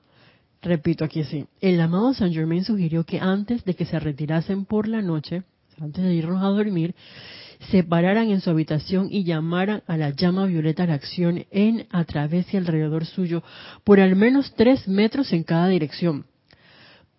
Repito 0.62 1.04
aquí 1.04 1.22
sí. 1.24 1.46
El 1.60 1.80
amado 1.80 2.12
Saint 2.14 2.34
Germain 2.34 2.64
sugirió 2.64 3.04
que 3.04 3.20
antes 3.20 3.64
de 3.64 3.74
que 3.74 3.86
se 3.86 3.98
retirasen 3.98 4.64
por 4.64 4.88
la 4.88 5.02
noche, 5.02 5.44
antes 5.80 6.02
de 6.02 6.14
irnos 6.14 6.42
a 6.42 6.48
dormir, 6.48 6.94
se 7.70 7.84
pararan 7.84 8.30
en 8.30 8.40
su 8.40 8.50
habitación 8.50 9.08
y 9.10 9.24
llamaran 9.24 9.82
a 9.86 9.96
la 9.96 10.10
llama 10.10 10.46
violeta 10.46 10.82
a 10.82 10.86
la 10.86 10.94
acción 10.94 11.46
en, 11.50 11.86
a 11.90 12.04
través 12.04 12.52
y 12.52 12.56
alrededor 12.56 13.06
suyo, 13.06 13.42
por 13.84 14.00
al 14.00 14.16
menos 14.16 14.52
tres 14.56 14.88
metros 14.88 15.32
en 15.32 15.42
cada 15.42 15.68
dirección. 15.68 16.26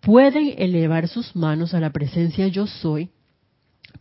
Pueden 0.00 0.54
elevar 0.58 1.08
sus 1.08 1.34
manos 1.34 1.74
a 1.74 1.80
la 1.80 1.90
presencia 1.90 2.46
yo 2.48 2.66
soy, 2.66 3.10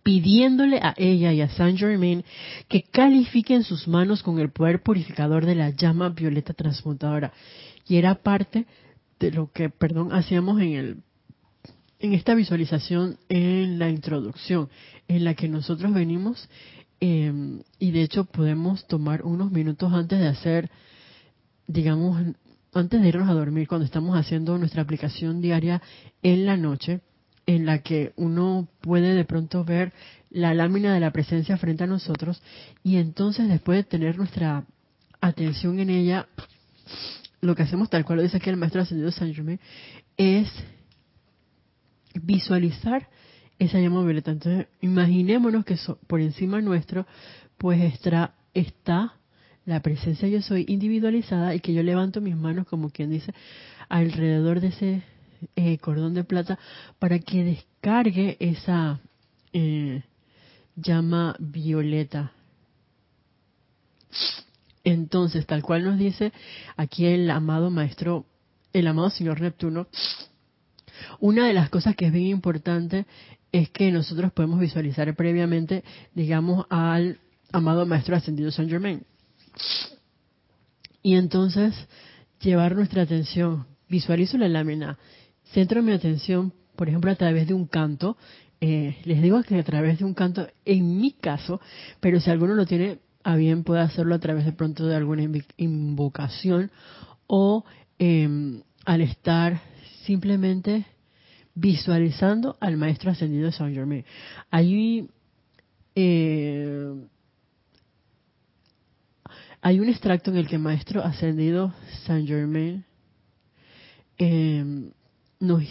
pidiéndole 0.04 0.78
a 0.78 0.94
ella 0.96 1.34
y 1.34 1.42
a 1.42 1.50
Saint 1.50 1.80
Germain 1.80 2.24
que 2.68 2.84
califiquen 2.84 3.64
sus 3.64 3.88
manos 3.88 4.22
con 4.24 4.40
el 4.40 4.52
poder 4.52 4.82
purificador 4.82 5.46
de 5.46 5.56
la 5.56 5.72
llama 5.72 6.10
violeta 6.10 6.54
transmutadora. 6.54 7.34
Y 7.88 7.98
era 7.98 8.16
parte 8.16 8.66
de 9.20 9.32
lo 9.32 9.52
que, 9.52 9.70
perdón, 9.70 10.14
hacíamos 10.14 10.62
en 10.62 10.74
el 10.74 10.98
en 12.00 12.14
esta 12.14 12.36
visualización 12.36 13.18
en 13.28 13.80
la 13.80 13.90
introducción, 13.90 14.70
en 15.08 15.24
la 15.24 15.34
que 15.34 15.48
nosotros 15.50 15.92
venimos 15.94 16.48
eh, 17.00 17.62
y 17.80 17.92
de 17.92 18.02
hecho 18.02 18.26
podemos 18.26 18.88
tomar 18.88 19.24
unos 19.24 19.52
minutos 19.52 19.94
antes 19.94 20.20
de 20.20 20.28
hacer, 20.28 20.70
digamos, 21.68 22.22
antes 22.74 23.02
de 23.02 23.08
irnos 23.08 23.30
a 23.30 23.34
dormir, 23.34 23.68
cuando 23.68 23.86
estamos 23.86 24.18
haciendo 24.18 24.58
nuestra 24.58 24.82
aplicación 24.82 25.42
diaria 25.42 25.82
en 26.24 26.46
la 26.46 26.58
noche, 26.58 27.02
en 27.46 27.66
la 27.66 27.80
que 27.80 28.14
uno 28.18 28.68
puede 28.82 29.14
de 29.14 29.26
pronto 29.26 29.64
ver 29.64 29.94
la 30.30 30.54
lámina 30.54 30.94
de 30.94 31.00
la 31.00 31.12
presencia 31.12 31.58
frente 31.58 31.86
a 31.86 31.88
nosotros 31.88 32.42
y 32.84 32.98
entonces 32.98 33.48
después 33.48 33.78
de 33.78 33.84
tener 33.84 34.18
nuestra 34.18 34.66
atención 35.22 35.80
en 35.80 35.90
ella, 35.90 36.28
lo 37.42 37.56
que 37.56 37.64
hacemos 37.64 37.90
tal 37.90 38.06
cual 38.06 38.18
lo 38.18 38.24
dice 38.24 38.38
aquí 38.38 38.50
el 38.50 38.58
maestro 38.58 38.82
ascendido 38.82 39.12
San 39.12 39.34
Germain, 39.34 39.60
es 40.18 40.50
visualizar 42.16 43.10
esa 43.60 43.80
llama 43.80 44.04
violeta. 44.04 44.32
Entonces, 44.32 44.68
imaginémonos 44.82 45.66
que 45.66 45.78
por 46.08 46.22
encima 46.22 46.62
nuestro, 46.62 47.06
pues 47.58 47.82
está, 47.82 48.36
está 48.54 49.18
la 49.66 49.82
presencia 49.82 50.30
yo 50.30 50.42
soy 50.42 50.64
individualizada 50.70 51.54
y 51.54 51.60
que 51.60 51.74
yo 51.74 51.84
levanto 51.84 52.22
mis 52.22 52.38
manos 52.38 52.66
como 52.68 52.90
quien 52.90 53.10
dice 53.10 53.34
alrededor 53.90 54.62
de 54.62 54.68
ese 54.68 55.04
eh, 55.58 55.78
cordón 55.80 56.14
de 56.14 56.24
plata 56.24 56.58
para 57.00 57.20
que 57.20 57.44
descargue 57.44 58.38
esa 58.40 59.02
eh, 59.52 60.04
llama 60.76 61.36
violeta. 61.40 62.32
Entonces, 64.88 65.46
tal 65.46 65.64
cual 65.64 65.84
nos 65.84 66.00
dice 66.00 66.32
aquí 66.78 67.08
el 67.08 67.30
amado 67.30 67.70
maestro, 67.70 68.26
el 68.72 68.88
amado 68.88 69.10
señor 69.10 69.42
Neptuno, 69.42 69.88
una 71.20 71.46
de 71.46 71.54
las 71.54 71.70
cosas 71.70 71.94
que 71.98 72.06
es 72.06 72.14
bien 72.14 72.28
importante 72.28 73.06
es 73.52 73.70
que 73.70 73.92
nosotros 73.92 74.32
podemos 74.32 74.62
visualizar 74.62 75.14
previamente, 75.14 75.84
digamos, 76.16 76.68
al 76.70 77.20
amado 77.52 77.86
maestro 77.86 78.16
ascendido 78.16 78.50
Saint 78.50 78.72
Germain. 78.72 79.04
Y 81.04 81.16
entonces 81.16 81.76
llevar 82.40 82.74
nuestra 82.74 83.02
atención, 83.02 83.68
visualizo 83.90 84.38
la 84.38 84.48
lámina, 84.48 84.98
centro 85.52 85.84
mi 85.84 85.92
atención, 85.92 86.54
por 86.78 86.88
ejemplo, 86.88 87.12
a 87.12 87.16
través 87.16 87.46
de 87.46 87.54
un 87.54 87.68
canto. 87.68 88.16
Eh, 88.62 88.96
les 89.04 89.22
digo 89.22 89.44
que 89.44 89.60
a 89.60 89.64
través 89.64 90.00
de 90.00 90.06
un 90.06 90.14
canto, 90.14 90.48
en 90.64 90.98
mi 90.98 91.12
caso, 91.12 91.60
pero 92.00 92.22
si 92.22 92.30
alguno 92.30 92.56
lo 92.56 92.66
tiene 92.66 93.00
a 93.28 93.36
bien, 93.36 93.66
puede 93.66 93.82
hacerlo 93.82 94.16
a 94.16 94.20
través 94.20 94.46
de 94.46 94.54
pronto 94.54 94.88
de 94.88 94.96
alguna 94.96 95.22
invocación 95.58 96.72
o 97.28 97.66
em, 98.00 98.62
al 98.86 99.02
estar 99.02 99.60
simplemente 100.06 100.86
visualizando 101.54 102.56
al 102.62 102.78
maestro 102.78 103.12
ascendido 103.12 103.48
de 103.48 103.52
Saint 103.52 103.76
Germain. 103.76 104.06
Hay, 104.50 105.10
eh, 105.94 107.06
hay 109.60 109.80
un 109.82 109.90
extracto 109.90 110.32
en 110.32 110.38
el 110.38 110.48
que 110.48 110.56
el 110.56 110.62
maestro 110.62 111.04
ascendido 111.04 111.74
Saint 112.06 112.30
Germain 112.30 112.86
em, 114.18 114.92
nos 115.42 115.64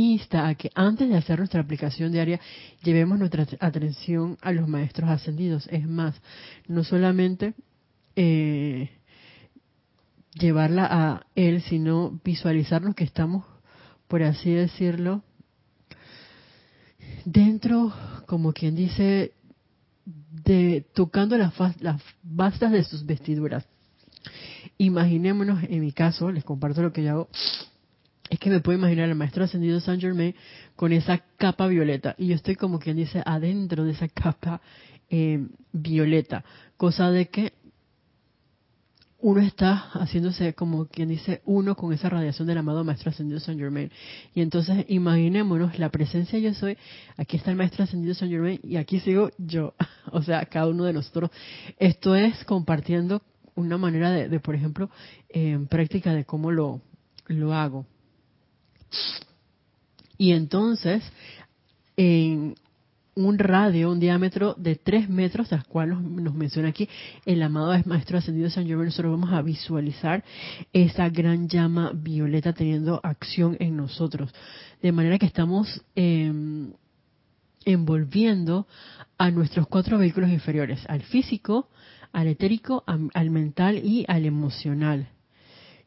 insta 0.00 0.48
a 0.48 0.54
que 0.54 0.70
antes 0.74 1.08
de 1.08 1.16
hacer 1.16 1.38
nuestra 1.38 1.60
aplicación 1.60 2.12
diaria 2.12 2.40
llevemos 2.82 3.18
nuestra 3.18 3.46
atención 3.60 4.38
a 4.40 4.52
los 4.52 4.68
maestros 4.68 5.10
ascendidos. 5.10 5.68
Es 5.70 5.86
más, 5.86 6.20
no 6.66 6.84
solamente 6.84 7.54
eh, 8.16 8.90
llevarla 10.34 10.88
a 10.90 11.26
él, 11.34 11.62
sino 11.62 12.20
visualizarnos 12.24 12.94
que 12.94 13.04
estamos, 13.04 13.44
por 14.08 14.22
así 14.22 14.50
decirlo, 14.50 15.22
dentro, 17.24 17.92
como 18.26 18.52
quien 18.52 18.74
dice, 18.74 19.32
de 20.44 20.86
tocando 20.94 21.36
las, 21.36 21.52
las 21.80 22.02
bastas 22.22 22.72
de 22.72 22.84
sus 22.84 23.04
vestiduras. 23.04 23.66
Imaginémonos, 24.78 25.62
en 25.64 25.80
mi 25.80 25.92
caso, 25.92 26.30
les 26.30 26.44
comparto 26.44 26.82
lo 26.82 26.92
que 26.92 27.02
yo 27.02 27.10
hago, 27.10 27.28
es 28.30 28.38
que 28.38 28.48
me 28.48 28.60
puedo 28.60 28.78
imaginar 28.78 29.10
al 29.10 29.16
maestro 29.16 29.44
ascendido 29.44 29.80
Saint 29.80 30.00
Germain 30.00 30.34
con 30.76 30.92
esa 30.92 31.18
capa 31.36 31.66
violeta 31.66 32.14
y 32.16 32.28
yo 32.28 32.36
estoy 32.36 32.54
como 32.54 32.78
quien 32.78 32.96
dice 32.96 33.22
adentro 33.26 33.84
de 33.84 33.92
esa 33.92 34.08
capa 34.08 34.60
eh, 35.10 35.44
violeta, 35.72 36.44
cosa 36.76 37.10
de 37.10 37.28
que 37.28 37.52
uno 39.18 39.40
está 39.40 39.74
haciéndose 39.94 40.54
como 40.54 40.86
quien 40.86 41.08
dice 41.08 41.42
uno 41.44 41.74
con 41.74 41.92
esa 41.92 42.08
radiación 42.08 42.46
del 42.46 42.58
amado 42.58 42.84
maestro 42.84 43.10
ascendido 43.10 43.40
Saint 43.40 43.60
Germain. 43.60 43.90
Y 44.32 44.40
entonces 44.40 44.86
imaginémonos 44.88 45.78
la 45.78 45.90
presencia 45.90 46.38
yo 46.38 46.54
soy, 46.54 46.78
aquí 47.16 47.36
está 47.36 47.50
el 47.50 47.56
maestro 47.56 47.84
ascendido 47.84 48.14
Saint 48.14 48.32
Germain 48.32 48.60
y 48.62 48.76
aquí 48.76 49.00
sigo 49.00 49.30
yo, 49.38 49.74
o 50.12 50.22
sea, 50.22 50.46
cada 50.46 50.68
uno 50.68 50.84
de 50.84 50.92
nosotros. 50.92 51.30
Esto 51.78 52.14
es 52.14 52.44
compartiendo 52.44 53.22
una 53.56 53.76
manera 53.76 54.10
de, 54.10 54.40
por 54.40 54.54
ejemplo, 54.54 54.88
en 55.28 55.66
práctica 55.66 56.14
de 56.14 56.24
cómo 56.24 56.50
lo, 56.50 56.80
lo 57.26 57.52
hago. 57.52 57.84
Y 60.18 60.32
entonces, 60.32 61.02
en 61.96 62.54
un 63.14 63.38
radio, 63.38 63.90
un 63.90 64.00
diámetro 64.00 64.54
de 64.56 64.76
3 64.76 65.08
metros, 65.08 65.48
tal 65.48 65.64
cual 65.66 65.90
nos, 66.22 66.34
menciona 66.34 66.68
aquí 66.68 66.88
el 67.26 67.42
amado 67.42 67.72
Maestro 67.86 68.18
Ascendido 68.18 68.50
San 68.50 68.66
Germain, 68.66 68.86
nosotros 68.86 69.12
vamos 69.12 69.32
a 69.32 69.42
visualizar 69.42 70.24
esa 70.72 71.08
gran 71.08 71.48
llama 71.48 71.92
violeta 71.94 72.52
teniendo 72.52 73.00
acción 73.02 73.56
en 73.60 73.76
nosotros. 73.76 74.32
De 74.82 74.92
manera 74.92 75.18
que 75.18 75.26
estamos 75.26 75.82
em, 75.94 76.72
envolviendo 77.64 78.66
a 79.18 79.30
nuestros 79.30 79.66
cuatro 79.66 79.98
vehículos 79.98 80.30
inferiores, 80.30 80.80
al 80.88 81.02
físico, 81.02 81.68
al 82.12 82.28
etérico, 82.28 82.84
al 82.86 83.30
mental 83.30 83.78
y 83.84 84.04
al 84.08 84.24
emocional. 84.24 85.08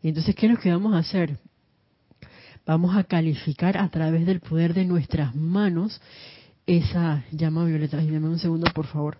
Y 0.01 0.09
entonces, 0.09 0.35
¿qué 0.35 0.47
nos 0.47 0.59
quedamos 0.59 0.93
a 0.93 0.99
hacer? 0.99 1.37
Vamos 2.65 2.95
a 2.95 3.03
calificar 3.03 3.77
a 3.77 3.89
través 3.89 4.25
del 4.25 4.39
poder 4.39 4.73
de 4.73 4.85
nuestras 4.85 5.35
manos 5.35 6.01
esa 6.65 7.23
llama 7.31 7.65
violeta. 7.65 8.01
Y 8.01 8.09
dame 8.09 8.27
un 8.29 8.39
segundo, 8.39 8.71
por 8.73 8.87
favor. 8.87 9.17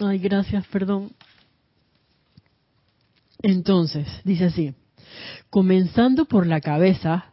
Ay, 0.00 0.18
gracias, 0.18 0.66
perdón. 0.68 1.12
Entonces, 3.42 4.06
dice 4.24 4.46
así, 4.46 4.74
comenzando 5.50 6.24
por 6.24 6.46
la 6.46 6.60
cabeza, 6.60 7.31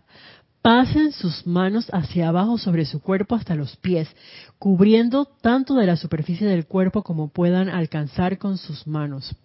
Pasen 0.62 1.14
sus 1.14 1.48
manos 1.48 1.88
hacia 1.94 2.28
abajo 2.28 2.58
sobre 2.58 2.86
su 2.86 3.02
cuerpo 3.02 3.36
hasta 3.36 3.56
los 3.56 3.78
pies, 3.78 4.10
cubriendo 4.58 5.24
tanto 5.26 5.74
de 5.76 5.86
la 5.86 5.96
superficie 5.96 6.48
del 6.48 6.68
cuerpo 6.68 7.02
como 7.02 7.30
puedan 7.30 7.70
alcanzar 7.70 8.38
con 8.38 8.58
sus 8.58 8.86
manos. 8.86 9.36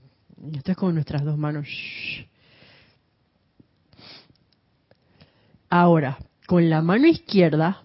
Esto 0.52 0.72
es 0.72 0.76
con 0.76 0.94
nuestras 0.94 1.24
dos 1.24 1.38
manos. 1.38 1.68
Ahora, 5.70 6.18
con 6.46 6.68
la 6.68 6.82
mano 6.82 7.06
izquierda, 7.06 7.82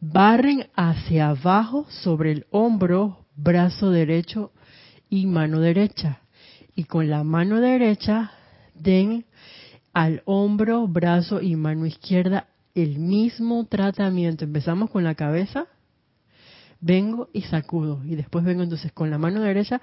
barren 0.00 0.68
hacia 0.74 1.30
abajo 1.30 1.86
sobre 1.90 2.30
el 2.30 2.46
hombro, 2.50 3.26
brazo 3.34 3.90
derecho 3.90 4.52
y 5.08 5.26
mano 5.26 5.58
derecha. 5.58 6.20
Y 6.76 6.84
con 6.84 7.10
la 7.10 7.24
mano 7.24 7.60
derecha, 7.60 8.30
den 8.74 9.26
al 9.92 10.22
hombro, 10.24 10.86
brazo 10.86 11.40
y 11.42 11.56
mano 11.56 11.84
izquierda 11.84 12.46
el 12.74 12.98
mismo 12.98 13.66
tratamiento. 13.66 14.44
Empezamos 14.44 14.90
con 14.90 15.04
la 15.04 15.14
cabeza, 15.14 15.66
vengo 16.80 17.28
y 17.32 17.42
sacudo. 17.42 18.02
Y 18.04 18.14
después 18.14 18.44
vengo 18.44 18.62
entonces 18.62 18.92
con 18.92 19.10
la 19.10 19.18
mano 19.18 19.40
derecha, 19.40 19.80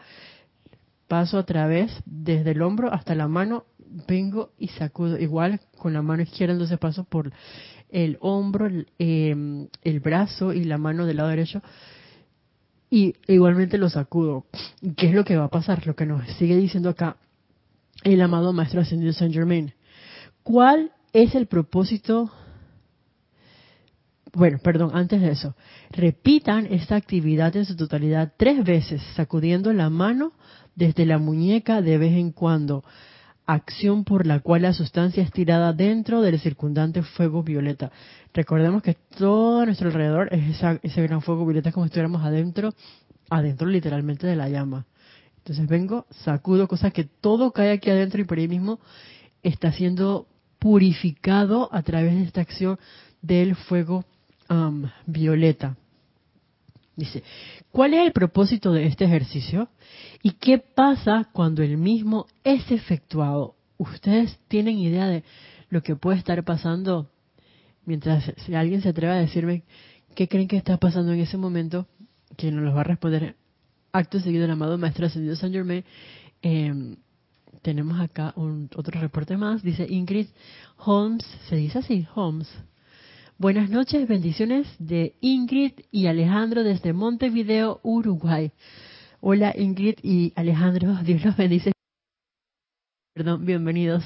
paso 1.08 1.38
a 1.38 1.46
través 1.46 1.92
desde 2.06 2.52
el 2.52 2.62
hombro 2.62 2.92
hasta 2.92 3.16
la 3.16 3.28
mano, 3.28 3.66
vengo 4.08 4.52
y 4.58 4.70
sacudo. 4.70 5.18
Igual 5.18 5.62
con 5.78 5.94
la 5.94 6.02
mano 6.02 6.24
izquierda, 6.24 6.54
entonces 6.54 6.78
paso 6.80 7.04
por 7.04 7.32
el 7.90 8.18
hombro, 8.20 8.66
el, 8.66 8.88
em, 9.00 9.68
brazo 10.02 10.54
y 10.54 10.64
la 10.64 10.78
mano 10.78 11.06
del 11.06 11.18
lado 11.18 11.30
derecho. 11.30 11.62
Y 12.90 13.16
igualmente 13.28 13.78
lo 13.78 13.90
sacudo. 13.90 14.46
¿Qué 14.96 15.08
es 15.08 15.14
lo 15.14 15.26
que 15.26 15.36
va 15.36 15.46
a 15.46 15.50
pasar? 15.50 15.86
Lo 15.86 15.96
que 15.96 16.06
nos 16.06 16.26
sigue 16.34 16.56
diciendo 16.56 16.90
acá 16.90 17.18
el 18.04 18.22
amado 18.22 18.54
Maestro 18.54 18.82
Ascendido 18.82 19.12
Saint 19.14 19.34
Germain. 19.34 19.74
¿Cuál 20.44 20.92
es 21.14 21.36
el 21.36 21.48
propósito 21.48 22.32
bueno, 24.38 24.60
perdón, 24.60 24.92
antes 24.94 25.20
de 25.20 25.32
eso, 25.32 25.56
repitan 25.90 26.68
esta 26.68 26.96
actividad 26.96 27.56
en 27.56 27.66
su 27.66 27.76
totalidad 27.76 28.34
tres 28.38 28.64
veces, 28.64 29.02
sacudiendo 29.16 29.74
la 29.74 29.90
mano 29.90 30.32
desde 30.76 31.08
la 31.08 31.18
muñeca 31.18 31.82
de 31.82 31.98
vez 31.98 32.14
en 32.14 32.32
cuando, 32.32 32.84
acción 33.48 34.04
por 34.04 34.28
la 34.28 34.40
cual 34.42 34.62
la 34.62 34.74
sustancia 34.74 35.24
es 35.24 35.32
tirada 35.32 35.74
dentro 35.74 36.22
del 36.22 36.40
circundante 36.40 37.02
fuego 37.02 37.42
violeta. 37.42 37.92
Recordemos 38.32 38.84
que 38.84 38.96
todo 39.18 39.62
a 39.62 39.66
nuestro 39.66 39.88
alrededor 39.88 40.32
es 40.32 40.62
ese 40.84 41.02
gran 41.02 41.24
fuego 41.24 41.44
violeta 41.44 41.72
como 41.72 41.86
si 41.86 41.88
estuviéramos 41.88 42.22
adentro, 42.24 42.76
adentro 43.32 43.68
literalmente 43.68 44.28
de 44.28 44.36
la 44.36 44.50
llama. 44.50 44.86
Entonces 45.38 45.68
vengo, 45.68 46.06
sacudo 46.12 46.68
cosas 46.68 46.94
que 46.94 47.06
todo 47.06 47.54
cae 47.54 47.72
aquí 47.72 47.90
adentro 47.90 48.22
y 48.22 48.26
por 48.26 48.38
ahí 48.38 48.48
mismo 48.48 48.80
está 49.42 49.72
siendo 49.72 50.28
purificado 50.60 51.70
a 51.74 51.82
través 51.82 52.14
de 52.14 52.24
esta 52.24 52.42
acción 52.42 52.78
del 53.24 53.56
fuego 53.56 54.02
violeta. 54.02 54.17
Dice, 56.96 57.24
¿cuál 57.72 57.94
es 57.94 58.06
el 58.08 58.12
propósito 58.12 58.74
de 58.74 58.88
este 58.88 59.06
ejercicio? 59.06 59.70
¿Y 60.24 60.32
qué 60.32 60.58
pasa 60.58 61.30
cuando 61.32 61.62
el 61.62 61.78
mismo 61.78 62.26
es 62.44 62.72
efectuado? 62.72 63.56
¿Ustedes 63.78 64.40
tienen 64.48 64.80
idea 64.80 65.08
de 65.08 65.24
lo 65.70 65.84
que 65.84 65.96
puede 65.96 66.18
estar 66.18 66.44
pasando? 66.44 67.12
Mientras 67.86 68.34
si 68.38 68.56
alguien 68.56 68.82
se 68.82 68.90
atreve 68.90 69.14
a 69.14 69.18
decirme 69.18 69.64
qué 70.16 70.28
creen 70.28 70.48
que 70.48 70.58
está 70.58 70.78
pasando 70.78 71.14
en 71.14 71.20
ese 71.20 71.38
momento, 71.38 71.88
que 72.36 72.52
nos 72.52 72.64
lo 72.64 72.74
va 72.74 72.82
a 72.82 72.86
responder 72.86 73.36
acto 73.92 74.20
seguido 74.20 74.46
el 74.46 74.52
amado 74.52 74.78
Maestro 74.78 75.06
Ascendido 75.06 75.36
San 75.36 75.52
Germain, 75.52 75.84
eh, 76.42 76.96
tenemos 77.62 78.00
acá 78.00 78.34
un, 78.36 78.70
otro 78.76 79.00
reporte 79.00 79.38
más. 79.38 79.62
Dice 79.62 79.86
Ingrid 79.88 80.28
Holmes, 80.78 81.26
se 81.50 81.56
dice 81.56 81.80
así, 81.80 82.08
Holmes. 82.16 82.48
Buenas 83.40 83.70
noches, 83.70 84.08
bendiciones 84.08 84.68
de 84.80 85.16
Ingrid 85.22 85.74
y 85.92 86.08
Alejandro 86.08 86.64
desde 86.64 86.92
Montevideo, 86.92 87.80
Uruguay. 87.84 88.52
Hola 89.22 89.54
Ingrid 89.56 90.00
y 90.02 90.34
Alejandro, 90.36 90.96
Dios 91.04 91.24
los 91.24 91.38
bendice. 91.38 91.72
Perdón, 93.14 93.46
bienvenidos. 93.46 94.04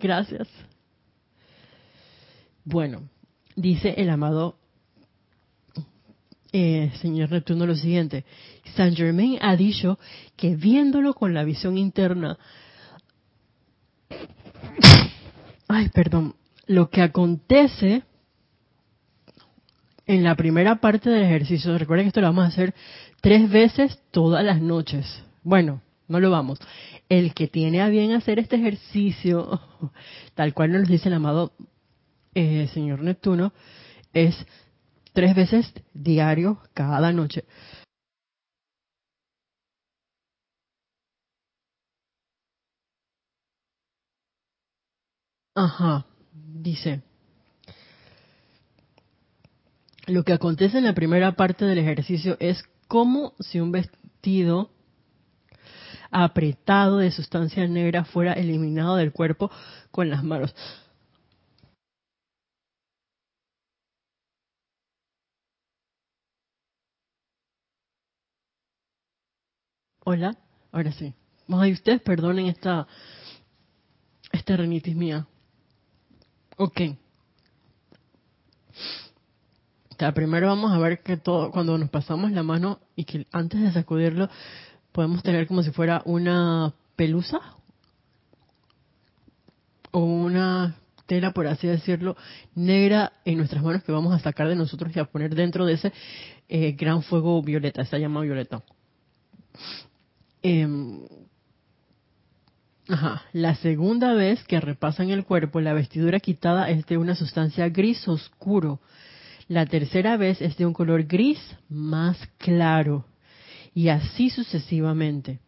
Gracias. 0.00 0.48
Bueno, 2.64 3.10
dice 3.56 3.92
el 3.98 4.08
amado 4.08 4.56
eh, 6.52 6.90
señor 7.00 7.30
Neptuno 7.30 7.66
lo 7.66 7.74
siguiente. 7.74 8.24
Saint 8.74 8.96
Germain 8.96 9.38
ha 9.40 9.56
dicho 9.56 9.98
que 10.36 10.56
viéndolo 10.56 11.14
con 11.14 11.34
la 11.34 11.44
visión 11.44 11.76
interna, 11.76 12.38
ay, 15.68 15.88
perdón, 15.90 16.34
lo 16.66 16.90
que 16.90 17.02
acontece 17.02 18.02
en 20.06 20.24
la 20.24 20.34
primera 20.36 20.76
parte 20.80 21.10
del 21.10 21.24
ejercicio, 21.24 21.76
recuerden 21.76 22.06
que 22.06 22.08
esto 22.08 22.22
lo 22.22 22.28
vamos 22.28 22.44
a 22.44 22.48
hacer 22.48 22.74
tres 23.20 23.50
veces 23.50 24.00
todas 24.10 24.42
las 24.42 24.60
noches. 24.60 25.22
Bueno, 25.42 25.82
no 26.08 26.18
lo 26.18 26.30
vamos. 26.30 26.58
El 27.10 27.34
que 27.34 27.46
tiene 27.46 27.82
a 27.82 27.88
bien 27.88 28.12
hacer 28.12 28.38
este 28.38 28.56
ejercicio, 28.56 29.60
tal 30.34 30.54
cual 30.54 30.72
nos 30.72 30.88
dice 30.88 31.08
el 31.08 31.14
amado 31.14 31.52
eh, 32.34 32.68
señor 32.72 33.02
Neptuno, 33.02 33.52
es 34.14 34.34
tres 35.18 35.34
veces 35.34 35.74
diario, 35.92 36.60
cada 36.74 37.10
noche. 37.10 37.44
Ajá, 45.56 46.06
dice. 46.32 47.02
Lo 50.06 50.22
que 50.22 50.32
acontece 50.32 50.78
en 50.78 50.84
la 50.84 50.94
primera 50.94 51.32
parte 51.32 51.64
del 51.64 51.78
ejercicio 51.78 52.36
es 52.38 52.62
como 52.86 53.32
si 53.40 53.58
un 53.58 53.72
vestido 53.72 54.70
apretado 56.12 56.98
de 56.98 57.10
sustancia 57.10 57.66
negra 57.66 58.04
fuera 58.04 58.34
eliminado 58.34 58.94
del 58.94 59.10
cuerpo 59.10 59.50
con 59.90 60.10
las 60.10 60.22
manos. 60.22 60.54
Hola, 70.10 70.38
ahora 70.72 70.90
sí. 70.92 71.12
Ay, 71.48 71.72
ustedes 71.72 72.00
perdonen 72.00 72.46
esta, 72.46 72.86
esta 74.32 74.56
renitis 74.56 74.96
mía. 74.96 75.26
Ok. 76.56 76.80
Primero 80.14 80.46
vamos 80.46 80.72
a 80.72 80.78
ver 80.78 81.02
que 81.02 81.18
todo, 81.18 81.50
cuando 81.50 81.76
nos 81.76 81.90
pasamos 81.90 82.32
la 82.32 82.42
mano 82.42 82.80
y 82.96 83.04
que 83.04 83.26
antes 83.32 83.60
de 83.60 83.70
sacudirlo 83.70 84.30
podemos 84.92 85.22
tener 85.22 85.46
como 85.46 85.62
si 85.62 85.72
fuera 85.72 86.00
una 86.06 86.72
pelusa 86.96 87.40
o 89.90 89.98
una 89.98 90.74
tela, 91.04 91.32
por 91.32 91.48
así 91.48 91.66
decirlo, 91.66 92.16
negra 92.54 93.12
en 93.26 93.36
nuestras 93.36 93.62
manos 93.62 93.84
que 93.84 93.92
vamos 93.92 94.14
a 94.14 94.20
sacar 94.20 94.48
de 94.48 94.56
nosotros 94.56 94.90
y 94.96 95.00
a 95.00 95.04
poner 95.04 95.34
dentro 95.34 95.66
de 95.66 95.74
ese 95.74 95.92
eh, 96.48 96.72
gran 96.72 97.02
fuego 97.02 97.42
violeta, 97.42 97.82
está 97.82 97.98
llamado 97.98 98.24
violeta. 98.24 98.62
Em, 100.42 101.00
ajá, 102.88 103.22
la 103.32 103.54
segunda 103.56 104.14
vez 104.14 104.42
que 104.44 104.60
repasan 104.60 105.10
el 105.10 105.24
cuerpo, 105.24 105.60
la 105.60 105.72
vestidura 105.72 106.20
quitada 106.20 106.70
es 106.70 106.86
de 106.86 106.98
una 106.98 107.14
sustancia 107.14 107.68
gris 107.68 108.06
oscuro. 108.08 108.80
La 109.48 109.66
tercera 109.66 110.16
vez 110.16 110.40
es 110.42 110.56
de 110.56 110.66
un 110.66 110.74
color 110.74 111.04
gris 111.04 111.38
más 111.68 112.18
claro. 112.38 113.06
Y 113.74 113.88
así 113.88 114.30
sucesivamente. 114.30 115.40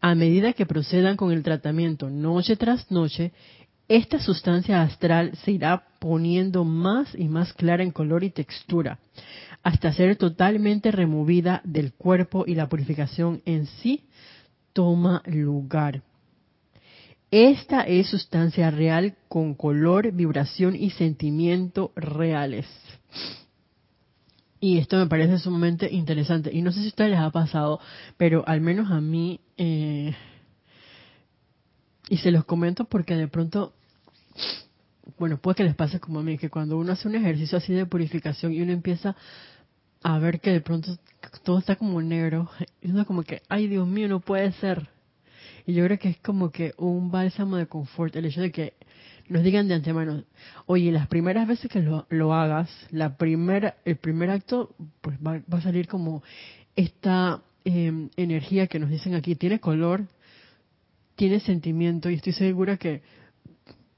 A 0.00 0.14
medida 0.14 0.52
que 0.52 0.66
procedan 0.66 1.16
con 1.16 1.32
el 1.32 1.42
tratamiento 1.42 2.10
noche 2.10 2.56
tras 2.56 2.90
noche, 2.90 3.32
esta 3.88 4.18
sustancia 4.18 4.82
astral 4.82 5.36
se 5.44 5.52
irá 5.52 5.84
poniendo 5.98 6.64
más 6.64 7.14
y 7.14 7.28
más 7.28 7.52
clara 7.52 7.82
en 7.82 7.90
color 7.90 8.24
y 8.24 8.30
textura 8.30 8.98
hasta 9.62 9.92
ser 9.92 10.14
totalmente 10.14 10.92
removida 10.92 11.60
del 11.64 11.92
cuerpo 11.92 12.44
y 12.46 12.54
la 12.54 12.68
purificación 12.68 13.42
en 13.44 13.66
sí 13.66 14.04
toma 14.72 15.22
lugar. 15.26 16.02
Esta 17.32 17.80
es 17.80 18.08
sustancia 18.08 18.70
real 18.70 19.16
con 19.28 19.54
color, 19.54 20.12
vibración 20.12 20.76
y 20.76 20.90
sentimiento 20.90 21.90
reales. 21.96 22.66
Y 24.60 24.78
esto 24.78 24.96
me 24.98 25.06
parece 25.06 25.38
sumamente 25.38 25.92
interesante. 25.92 26.50
Y 26.52 26.62
no 26.62 26.70
sé 26.70 26.78
si 26.80 26.86
a 26.86 26.88
ustedes 26.90 27.10
les 27.10 27.20
ha 27.20 27.30
pasado, 27.30 27.80
pero 28.16 28.46
al 28.46 28.60
menos 28.60 28.90
a 28.92 29.00
mí, 29.00 29.40
eh, 29.56 30.14
y 32.08 32.18
se 32.18 32.30
los 32.30 32.44
comento 32.44 32.84
porque 32.84 33.16
de 33.16 33.28
pronto, 33.28 33.74
bueno, 35.18 35.38
puede 35.38 35.56
que 35.56 35.64
les 35.64 35.74
pase 35.74 36.00
como 36.00 36.20
a 36.20 36.22
mí, 36.22 36.38
que 36.38 36.50
cuando 36.50 36.78
uno 36.78 36.92
hace 36.92 37.08
un 37.08 37.16
ejercicio 37.16 37.58
así 37.58 37.72
de 37.72 37.86
purificación 37.86 38.52
y 38.52 38.62
uno 38.62 38.72
empieza 38.72 39.16
a 40.02 40.18
ver 40.18 40.40
que 40.40 40.52
de 40.52 40.60
pronto 40.60 40.96
todo 41.42 41.58
está 41.58 41.76
como 41.76 42.00
negro. 42.00 42.48
Y 42.80 42.90
uno 42.90 43.04
como 43.06 43.22
que, 43.22 43.42
ay 43.48 43.66
Dios 43.66 43.86
mío, 43.86 44.08
no 44.08 44.20
puede 44.20 44.52
ser. 44.52 44.88
Y 45.66 45.74
yo 45.74 45.84
creo 45.84 45.98
que 45.98 46.10
es 46.10 46.18
como 46.18 46.50
que 46.50 46.74
un 46.78 47.10
bálsamo 47.10 47.56
de 47.56 47.66
confort, 47.66 48.14
el 48.14 48.26
hecho 48.26 48.40
de 48.40 48.52
que 48.52 48.74
nos 49.28 49.42
digan 49.42 49.66
de 49.66 49.74
antemano, 49.74 50.22
oye, 50.66 50.92
las 50.92 51.08
primeras 51.08 51.48
veces 51.48 51.68
que 51.68 51.80
lo, 51.80 52.06
lo 52.10 52.32
hagas, 52.32 52.70
la 52.90 53.16
primera, 53.16 53.76
el 53.84 53.96
primer 53.96 54.30
acto, 54.30 54.76
pues 55.00 55.18
va, 55.18 55.42
a 55.50 55.60
salir 55.60 55.88
como 55.88 56.22
esta 56.76 57.42
em, 57.64 58.10
energía 58.16 58.68
que 58.68 58.78
nos 58.78 58.90
dicen 58.90 59.16
aquí, 59.16 59.34
tiene 59.34 59.58
color, 59.58 60.04
tiene 61.16 61.40
sentimiento, 61.40 62.10
y 62.10 62.14
estoy 62.14 62.32
segura 62.32 62.76
que 62.76 63.02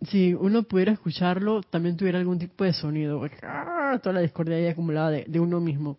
si 0.02 0.32
uno 0.34 0.62
pudiera 0.62 0.92
escucharlo, 0.92 1.62
también 1.62 1.96
tuviera 1.96 2.18
algún 2.18 2.38
tipo 2.38 2.64
de 2.64 2.72
sonido. 2.72 3.20
¡ah! 3.42 3.98
Toda 4.02 4.14
la 4.14 4.20
discordia 4.20 4.70
acumulada 4.70 5.10
de, 5.10 5.40
uno 5.40 5.60
mismo. 5.60 5.98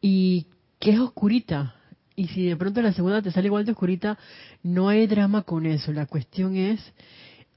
Y 0.00 0.46
que 0.78 0.90
es 0.90 0.98
oscurita. 0.98 1.74
Y 2.14 2.28
si 2.28 2.46
de 2.46 2.56
pronto 2.56 2.82
la 2.82 2.92
segunda 2.92 3.22
te 3.22 3.30
sale 3.30 3.46
igual 3.46 3.64
de 3.64 3.72
oscurita, 3.72 4.18
no 4.62 4.88
hay 4.88 5.06
drama 5.06 5.42
con 5.42 5.64
eso. 5.64 5.92
La 5.92 6.06
cuestión 6.06 6.56
es 6.56 6.80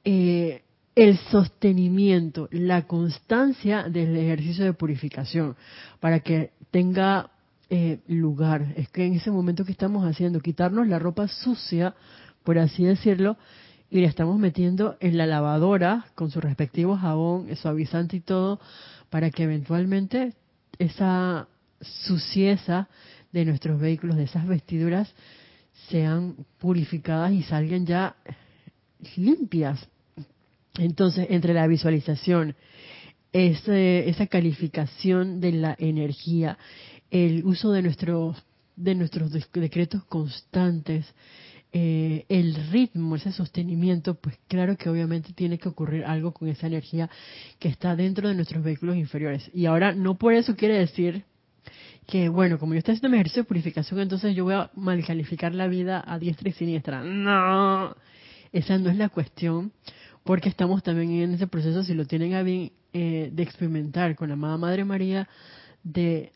eh, 0.05 0.63
el 0.95 1.17
sostenimiento, 1.17 2.47
la 2.51 2.83
constancia 2.83 3.83
del 3.83 4.15
ejercicio 4.15 4.63
de 4.63 4.73
purificación, 4.73 5.57
para 5.99 6.21
que 6.21 6.51
tenga 6.71 7.31
eh, 7.69 7.99
lugar. 8.07 8.73
Es 8.77 8.87
que 8.89 9.05
en 9.05 9.15
ese 9.15 9.31
momento 9.31 9.65
que 9.65 9.73
estamos 9.73 10.05
haciendo, 10.05 10.39
quitarnos 10.39 10.87
la 10.87 10.99
ropa 10.99 11.27
sucia, 11.27 11.95
por 12.43 12.57
así 12.57 12.83
decirlo, 12.83 13.37
y 13.89 14.01
la 14.01 14.07
estamos 14.07 14.39
metiendo 14.39 14.97
en 14.99 15.17
la 15.17 15.25
lavadora 15.25 16.05
con 16.15 16.31
su 16.31 16.41
respectivo 16.41 16.97
jabón, 16.97 17.55
suavizante 17.55 18.17
y 18.17 18.21
todo, 18.21 18.59
para 19.09 19.29
que 19.29 19.43
eventualmente 19.43 20.33
esa 20.79 21.47
sucieza 21.81 22.89
de 23.31 23.45
nuestros 23.45 23.79
vehículos, 23.79 24.17
de 24.17 24.23
esas 24.23 24.47
vestiduras, 24.47 25.13
sean 25.89 26.35
purificadas 26.59 27.31
y 27.33 27.43
salgan 27.43 27.85
ya 27.85 28.15
limpias. 29.15 29.87
Entonces, 30.77 31.27
entre 31.29 31.53
la 31.53 31.67
visualización, 31.67 32.55
esa 33.31 34.27
calificación 34.27 35.39
de 35.39 35.51
la 35.51 35.75
energía, 35.77 36.57
el 37.11 37.45
uso 37.45 37.71
de 37.71 37.81
nuestros 37.83 38.43
de 38.75 38.95
nuestros 38.95 39.31
decretos 39.53 40.03
constantes, 40.05 41.05
eh, 41.75 42.25
el 42.29 42.53
ritmo, 42.71 43.15
ese 43.15 43.31
sostenimiento, 43.31 44.13
pues 44.13 44.37
claro 44.47 44.77
que 44.77 44.89
obviamente 44.89 45.33
tiene 45.33 45.57
que 45.57 45.69
ocurrir 45.69 46.05
algo 46.05 46.31
con 46.31 46.47
esa 46.47 46.67
energía 46.67 47.09
que 47.57 47.67
está 47.67 47.95
dentro 47.95 48.29
de 48.29 48.35
nuestros 48.35 48.63
vehículos 48.63 48.95
inferiores. 48.95 49.49
Y 49.55 49.65
ahora 49.65 49.93
no 49.93 50.15
por 50.15 50.33
eso 50.33 50.55
quiere 50.55 50.77
decir 50.77 51.25
que, 52.05 52.29
bueno, 52.29 52.59
como 52.59 52.73
yo 52.73 52.77
estoy 52.77 52.93
haciendo 52.93 53.09
mi 53.09 53.15
ejercicio 53.15 53.41
de 53.41 53.47
purificación, 53.47 54.01
entonces 54.01 54.35
yo 54.35 54.43
voy 54.43 54.53
a 54.53 54.69
mal 54.75 55.03
calificar 55.03 55.55
la 55.55 55.67
vida 55.67 56.03
a 56.05 56.19
diestra 56.19 56.49
y 56.49 56.51
siniestra. 56.51 57.01
No, 57.03 57.95
esa 58.51 58.77
no 58.77 58.91
es 58.91 58.97
la 58.97 59.09
cuestión, 59.09 59.71
porque 60.23 60.49
estamos 60.49 60.83
también 60.83 61.09
en 61.09 61.33
ese 61.33 61.47
proceso, 61.47 61.83
si 61.83 61.95
lo 61.95 62.05
tienen 62.05 62.35
a 62.35 62.43
bien, 62.43 62.71
eh, 62.93 63.31
de 63.33 63.41
experimentar 63.41 64.15
con 64.15 64.27
la 64.27 64.35
amada 64.35 64.57
Madre 64.57 64.85
María, 64.85 65.27
de 65.83 66.33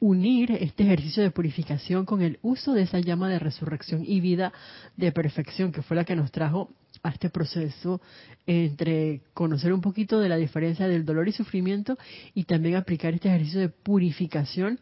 unir 0.00 0.52
este 0.52 0.84
ejercicio 0.84 1.22
de 1.22 1.30
purificación 1.30 2.04
con 2.04 2.22
el 2.22 2.38
uso 2.42 2.72
de 2.72 2.82
esa 2.82 3.00
llama 3.00 3.28
de 3.28 3.38
resurrección 3.38 4.04
y 4.06 4.20
vida 4.20 4.52
de 4.96 5.12
perfección, 5.12 5.72
que 5.72 5.82
fue 5.82 5.96
la 5.96 6.04
que 6.04 6.16
nos 6.16 6.30
trajo 6.30 6.70
a 7.02 7.10
este 7.10 7.30
proceso 7.30 8.00
entre 8.46 9.22
conocer 9.34 9.72
un 9.72 9.80
poquito 9.80 10.20
de 10.20 10.28
la 10.28 10.36
diferencia 10.36 10.88
del 10.88 11.04
dolor 11.04 11.28
y 11.28 11.32
sufrimiento 11.32 11.98
y 12.34 12.44
también 12.44 12.76
aplicar 12.76 13.14
este 13.14 13.28
ejercicio 13.28 13.60
de 13.60 13.68
purificación 13.68 14.80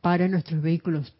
para 0.00 0.28
nuestros 0.28 0.62
vehículos. 0.62 1.14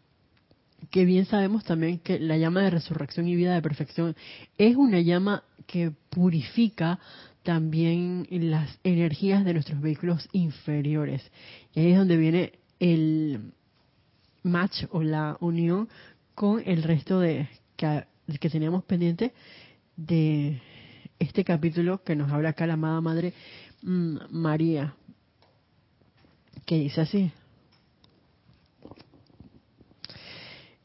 Que 0.91 1.05
bien 1.05 1.25
sabemos 1.25 1.65
también 1.65 1.99
que 1.99 2.19
la 2.19 2.37
llama 2.37 2.61
de 2.61 2.69
resurrección 2.69 3.27
y 3.27 3.35
vida 3.35 3.53
de 3.53 3.61
perfección 3.61 4.15
es 4.57 4.75
una 4.75 5.01
llama 5.01 5.43
que 5.67 5.91
purifica 6.09 6.99
también 7.43 8.27
las 8.29 8.79
energías 8.83 9.43
de 9.43 9.53
nuestros 9.53 9.81
vehículos 9.81 10.29
inferiores. 10.31 11.21
Y 11.73 11.81
ahí 11.81 11.91
es 11.91 11.97
donde 11.97 12.17
viene 12.17 12.58
el 12.79 13.51
match 14.43 14.85
o 14.91 15.03
la 15.03 15.37
unión 15.39 15.89
con 16.35 16.61
el 16.65 16.83
resto 16.83 17.19
de 17.19 17.49
que, 17.75 18.49
teníamos 18.49 18.83
pendiente 18.83 19.33
de 19.95 20.61
este 21.19 21.43
capítulo 21.43 22.03
que 22.03 22.15
nos 22.15 22.31
habla 22.31 22.49
acá 22.49 22.65
la 22.65 22.73
amada 22.73 23.01
Madre 23.01 23.33
mm, 23.81 24.17
María, 24.31 24.95
que 26.65 26.79
dice 26.79 27.01
así. 27.01 27.31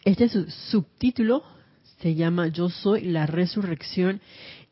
Este 0.04 0.28
subtítulo 0.28 1.42
se 2.00 2.14
llama 2.14 2.48
Yo 2.48 2.68
soy 2.68 3.02
la 3.02 3.26
resurrección 3.26 4.20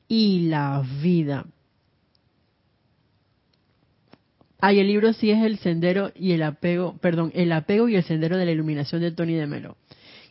y 0.09 0.49
la 0.49 0.83
vida. 1.01 1.47
Ay, 4.65 4.79
el 4.79 4.87
libro 4.87 5.13
sí 5.13 5.29
es 5.29 5.43
el 5.43 5.59
sendero 5.59 6.13
y 6.15 6.31
el 6.31 6.43
apego, 6.45 6.97
perdón, 6.99 7.33
el 7.35 7.51
apego 7.51 7.89
y 7.89 7.97
el 7.97 8.05
sendero 8.05 8.37
de 8.37 8.45
la 8.45 8.53
iluminación 8.53 9.01
de 9.01 9.11
Tony 9.11 9.35
de 9.35 9.49
Melo. 9.49 9.77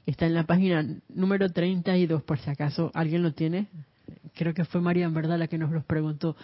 Está 0.06 0.26
en 0.26 0.34
la 0.34 0.46
página 0.46 0.88
número 1.10 1.50
32, 1.50 2.24
por 2.24 2.39
si 2.39 2.50
acaso 2.50 2.91
alguien 2.94 3.24
lo 3.24 3.34
tiene. 3.34 3.67
Creo 4.34 4.54
que 4.54 4.63
fue 4.63 4.80
María 4.80 5.04
en 5.04 5.13
verdad 5.13 5.38
la 5.38 5.48
que 5.48 5.58
nos 5.58 5.72
los 5.72 5.84
preguntó. 5.84 6.38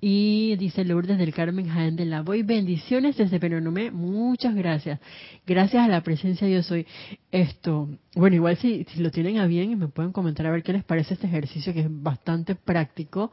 Y 0.00 0.56
dice 0.56 0.86
Lourdes 0.86 1.18
del 1.18 1.34
Carmen 1.34 1.68
Jaén 1.68 1.96
de 1.96 2.06
la 2.06 2.22
Voy, 2.22 2.44
bendiciones 2.44 3.18
desde 3.18 3.38
Penonomé, 3.38 3.90
muchas 3.90 4.54
gracias. 4.54 4.98
Gracias 5.46 5.84
a 5.84 5.88
la 5.88 6.00
presencia 6.00 6.48
yo 6.48 6.62
soy 6.62 6.86
esto. 7.30 7.90
Bueno, 8.14 8.36
igual 8.36 8.56
si, 8.56 8.84
si 8.84 9.02
lo 9.02 9.10
tienen 9.10 9.36
a 9.36 9.46
bien, 9.46 9.78
me 9.78 9.88
pueden 9.88 10.12
comentar 10.12 10.46
a 10.46 10.50
ver 10.50 10.62
qué 10.62 10.72
les 10.72 10.82
parece 10.82 11.12
este 11.12 11.26
ejercicio 11.26 11.74
que 11.74 11.80
es 11.80 11.88
bastante 11.90 12.54
práctico 12.54 13.32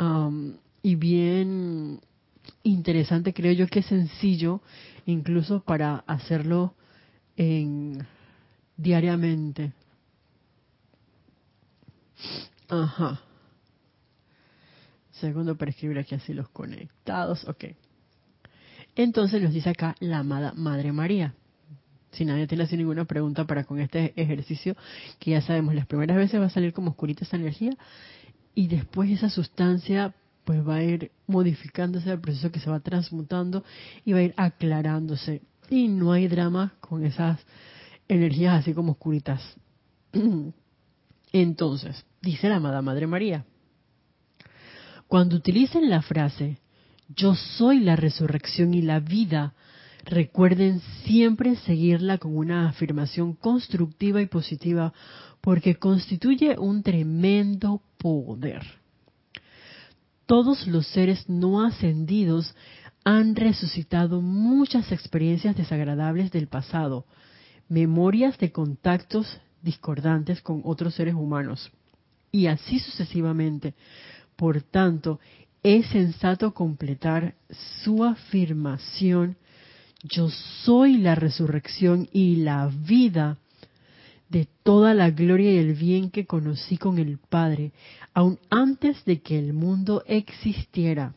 um, 0.00 0.54
y 0.82 0.96
bien 0.96 2.00
interesante, 2.62 3.32
creo 3.32 3.52
yo 3.52 3.66
que 3.66 3.80
es 3.80 3.86
sencillo, 3.86 4.60
incluso 5.06 5.60
para 5.62 5.96
hacerlo 6.06 6.74
en, 7.36 8.06
diariamente. 8.76 9.72
Ajá. 12.68 13.20
Segundo 15.12 15.56
para 15.56 15.70
escribir 15.70 15.98
aquí 15.98 16.14
así 16.14 16.32
los 16.32 16.48
conectados. 16.48 17.46
Ok. 17.46 17.64
Entonces 18.96 19.42
nos 19.42 19.52
dice 19.52 19.70
acá 19.70 19.94
la 20.00 20.18
amada 20.18 20.52
Madre 20.56 20.92
María. 20.92 21.34
Si 22.12 22.24
nadie 22.24 22.46
tiene 22.46 22.64
así 22.64 22.76
ninguna 22.76 23.06
pregunta 23.06 23.46
para 23.46 23.64
con 23.64 23.80
este 23.80 24.12
ejercicio, 24.20 24.76
que 25.18 25.30
ya 25.30 25.40
sabemos, 25.40 25.74
las 25.74 25.86
primeras 25.86 26.16
veces 26.16 26.40
va 26.40 26.46
a 26.46 26.50
salir 26.50 26.72
como 26.72 26.90
oscurita 26.90 27.24
esa 27.24 27.36
energía 27.36 27.72
y 28.54 28.68
después 28.68 29.10
esa 29.10 29.30
sustancia 29.30 30.14
pues 30.44 30.66
va 30.66 30.76
a 30.76 30.82
ir 30.82 31.10
modificándose 31.26 32.10
el 32.10 32.20
proceso 32.20 32.50
que 32.50 32.60
se 32.60 32.70
va 32.70 32.80
transmutando 32.80 33.64
y 34.04 34.12
va 34.12 34.18
a 34.18 34.22
ir 34.22 34.34
aclarándose. 34.36 35.42
Y 35.70 35.88
no 35.88 36.12
hay 36.12 36.28
drama 36.28 36.74
con 36.80 37.04
esas 37.04 37.40
energías 38.08 38.60
así 38.60 38.74
como 38.74 38.92
oscuritas. 38.92 39.40
Entonces, 41.32 42.04
dice 42.20 42.48
la 42.48 42.56
amada 42.56 42.82
Madre 42.82 43.06
María, 43.06 43.44
cuando 45.06 45.36
utilicen 45.36 45.88
la 45.88 46.02
frase, 46.02 46.58
yo 47.08 47.34
soy 47.34 47.80
la 47.80 47.96
resurrección 47.96 48.74
y 48.74 48.82
la 48.82 49.00
vida, 49.00 49.54
recuerden 50.04 50.80
siempre 51.04 51.56
seguirla 51.56 52.18
con 52.18 52.36
una 52.36 52.68
afirmación 52.68 53.34
constructiva 53.34 54.20
y 54.20 54.26
positiva 54.26 54.92
porque 55.40 55.76
constituye 55.76 56.58
un 56.58 56.82
tremendo 56.82 57.82
poder 57.98 58.81
todos 60.32 60.66
los 60.66 60.86
seres 60.86 61.28
no 61.28 61.62
ascendidos 61.62 62.54
han 63.04 63.36
resucitado 63.36 64.22
muchas 64.22 64.90
experiencias 64.90 65.54
desagradables 65.54 66.30
del 66.30 66.46
pasado, 66.48 67.04
memorias 67.68 68.38
de 68.38 68.50
contactos 68.50 69.26
discordantes 69.60 70.40
con 70.40 70.62
otros 70.64 70.94
seres 70.94 71.12
humanos, 71.12 71.70
y 72.30 72.46
así 72.46 72.78
sucesivamente. 72.78 73.74
Por 74.34 74.62
tanto, 74.62 75.20
es 75.62 75.84
sensato 75.88 76.54
completar 76.54 77.34
su 77.84 78.02
afirmación, 78.02 79.36
yo 80.02 80.30
soy 80.64 80.96
la 80.96 81.14
resurrección 81.14 82.08
y 82.10 82.36
la 82.36 82.68
vida 82.68 83.36
de 84.32 84.48
toda 84.62 84.94
la 84.94 85.10
gloria 85.10 85.52
y 85.52 85.58
el 85.58 85.74
bien 85.74 86.10
que 86.10 86.26
conocí 86.26 86.78
con 86.78 86.98
el 86.98 87.18
Padre, 87.18 87.72
aún 88.14 88.38
antes 88.48 89.04
de 89.04 89.20
que 89.20 89.38
el 89.38 89.52
mundo 89.52 90.02
existiera. 90.06 91.14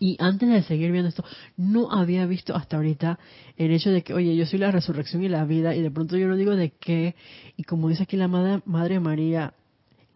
Y 0.00 0.16
antes 0.18 0.48
de 0.48 0.62
seguir 0.64 0.90
viendo 0.90 1.08
esto, 1.08 1.24
no 1.56 1.90
había 1.92 2.26
visto 2.26 2.54
hasta 2.54 2.76
ahorita 2.76 3.18
el 3.56 3.70
hecho 3.70 3.90
de 3.90 4.02
que, 4.02 4.12
oye, 4.12 4.36
yo 4.36 4.44
soy 4.44 4.58
la 4.58 4.72
resurrección 4.72 5.22
y 5.22 5.28
la 5.28 5.44
vida, 5.44 5.74
y 5.74 5.80
de 5.80 5.90
pronto 5.90 6.18
yo 6.18 6.26
no 6.26 6.36
digo 6.36 6.56
de 6.56 6.70
qué, 6.70 7.14
y 7.56 7.62
como 7.62 7.88
dice 7.88 8.02
aquí 8.02 8.16
la 8.16 8.28
Madre, 8.28 8.60
Madre 8.66 8.98
María, 8.98 9.54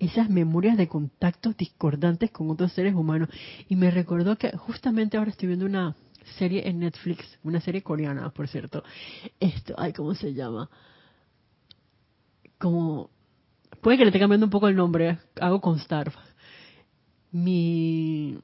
esas 0.01 0.29
memorias 0.29 0.77
de 0.77 0.89
contactos 0.89 1.57
discordantes 1.57 2.33
con 2.33 2.51
otros 2.51 2.73
seres 2.73 2.95
humanos. 2.95 3.29
Y 3.69 3.77
me 3.77 3.91
recordó 3.91 4.37
que 4.37 4.51
justamente 4.57 5.17
ahora 5.17 5.31
estoy 5.31 5.47
viendo 5.47 5.67
una 5.67 5.95
serie 6.39 6.69
en 6.69 6.81
Netflix, 6.81 7.39
una 7.45 7.61
serie 7.61 7.83
coreana, 7.83 8.31
por 8.31 8.49
cierto. 8.49 8.83
Esto, 9.39 9.75
ay, 9.79 9.93
¿cómo 9.93 10.15
se 10.15 10.35
llama? 10.35 10.69
Como 12.61 13.11
puede 13.81 13.99
que 13.99 14.05
le 14.05 14.11
esté 14.11 14.21
cambiando 14.21 14.47
un 14.47 14.51
poco 14.51 14.69
el 14.69 14.77
nombre, 14.77 15.19
hago 15.41 15.61
constar. 15.61 16.13
Mi 17.33 18.39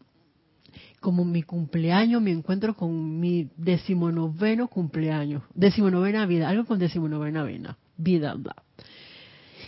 como 1.00 1.24
mi 1.24 1.42
cumpleaños, 1.42 2.20
mi 2.20 2.32
encuentro 2.32 2.74
con 2.74 3.20
mi 3.20 3.50
decimonoveno 3.56 4.66
cumpleaños, 4.66 5.44
decimonovena 5.54 6.26
vida, 6.26 6.48
algo 6.48 6.64
con 6.64 6.80
decimonovena 6.80 7.44
vida, 7.44 7.78
vida, 7.96 8.34
bla. 8.34 8.56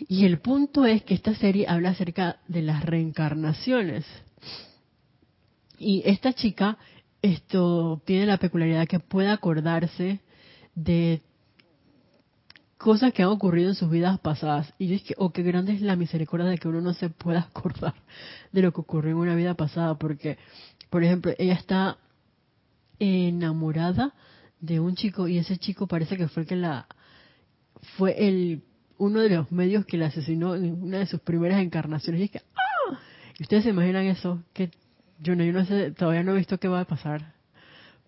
Y 0.09 0.25
el 0.25 0.41
punto 0.41 0.85
es 0.85 1.05
que 1.05 1.15
esta 1.15 1.35
serie 1.35 1.67
habla 1.69 1.91
acerca 1.91 2.39
de 2.49 2.63
las 2.63 2.85
reencarnaciones. 2.85 4.05
Y 5.79 6.03
esta 6.07 6.33
chica 6.33 6.79
esto 7.23 8.01
tiene 8.05 8.27
la 8.27 8.39
peculiaridad 8.39 8.87
que 8.87 9.01
puede 9.01 9.29
acordarse 9.29 10.21
de 10.75 11.23
cosas 12.79 13.13
que 13.13 13.23
han 13.23 13.29
ocurrido 13.29 13.69
en 13.71 13.75
sus 13.75 13.91
vidas 13.91 14.19
pasadas. 14.21 14.73
Y 14.79 14.87
yo 14.87 14.93
dije, 14.93 15.15
oh, 15.19 15.31
qué 15.33 15.43
grande 15.43 15.73
es 15.73 15.83
la 15.83 15.97
misericordia 15.97 16.47
de 16.47 16.59
que 16.59 16.69
uno 16.69 16.81
no 16.81 16.95
se 16.95 17.11
pueda 17.11 17.41
acordar 17.51 17.95
de 18.53 18.63
lo 18.63 18.73
que 18.73 18.81
ocurrió 18.81 19.11
en 19.11 19.19
una 19.19 19.35
vida 19.35 19.55
pasada, 19.55 19.99
porque, 19.99 20.39
por 20.89 21.05
ejemplo, 21.05 21.33
ella 21.39 21.55
está 21.55 21.99
enamorada 22.99 24.15
de 24.61 24.81
un 24.81 24.95
chico 24.95 25.29
y 25.29 25.39
ese 25.39 25.59
chico 25.59 25.87
parece 25.87 26.17
que 26.17 26.29
fue 26.29 26.43
el 26.43 26.49
que 26.49 26.57
la 26.57 26.87
fue 27.97 28.27
el 28.27 28.63
uno 28.97 29.21
de 29.21 29.29
los 29.29 29.53
medios 29.53 29.87
que 29.87 29.97
la 29.97 30.07
asesinó 30.07 30.57
en 30.57 30.83
una 30.83 30.99
de 30.99 31.07
sus 31.07 31.21
primeras 31.21 31.63
encarnaciones 31.63 32.21
y 32.21 32.25
es 32.25 32.31
que 32.33 32.39
¡ah! 32.39 32.99
y 33.39 33.45
ustedes 33.45 33.63
se 33.63 33.71
imaginan 33.71 34.07
eso 34.07 34.43
que 34.53 34.71
yo 35.21 35.37
no 35.37 35.45
yo 35.45 35.53
no 35.53 35.65
sé 35.65 35.93
todavía 35.93 36.25
no 36.25 36.33
he 36.33 36.39
visto 36.39 36.59
qué 36.59 36.67
va 36.67 36.81
a 36.81 36.85
pasar 36.87 37.35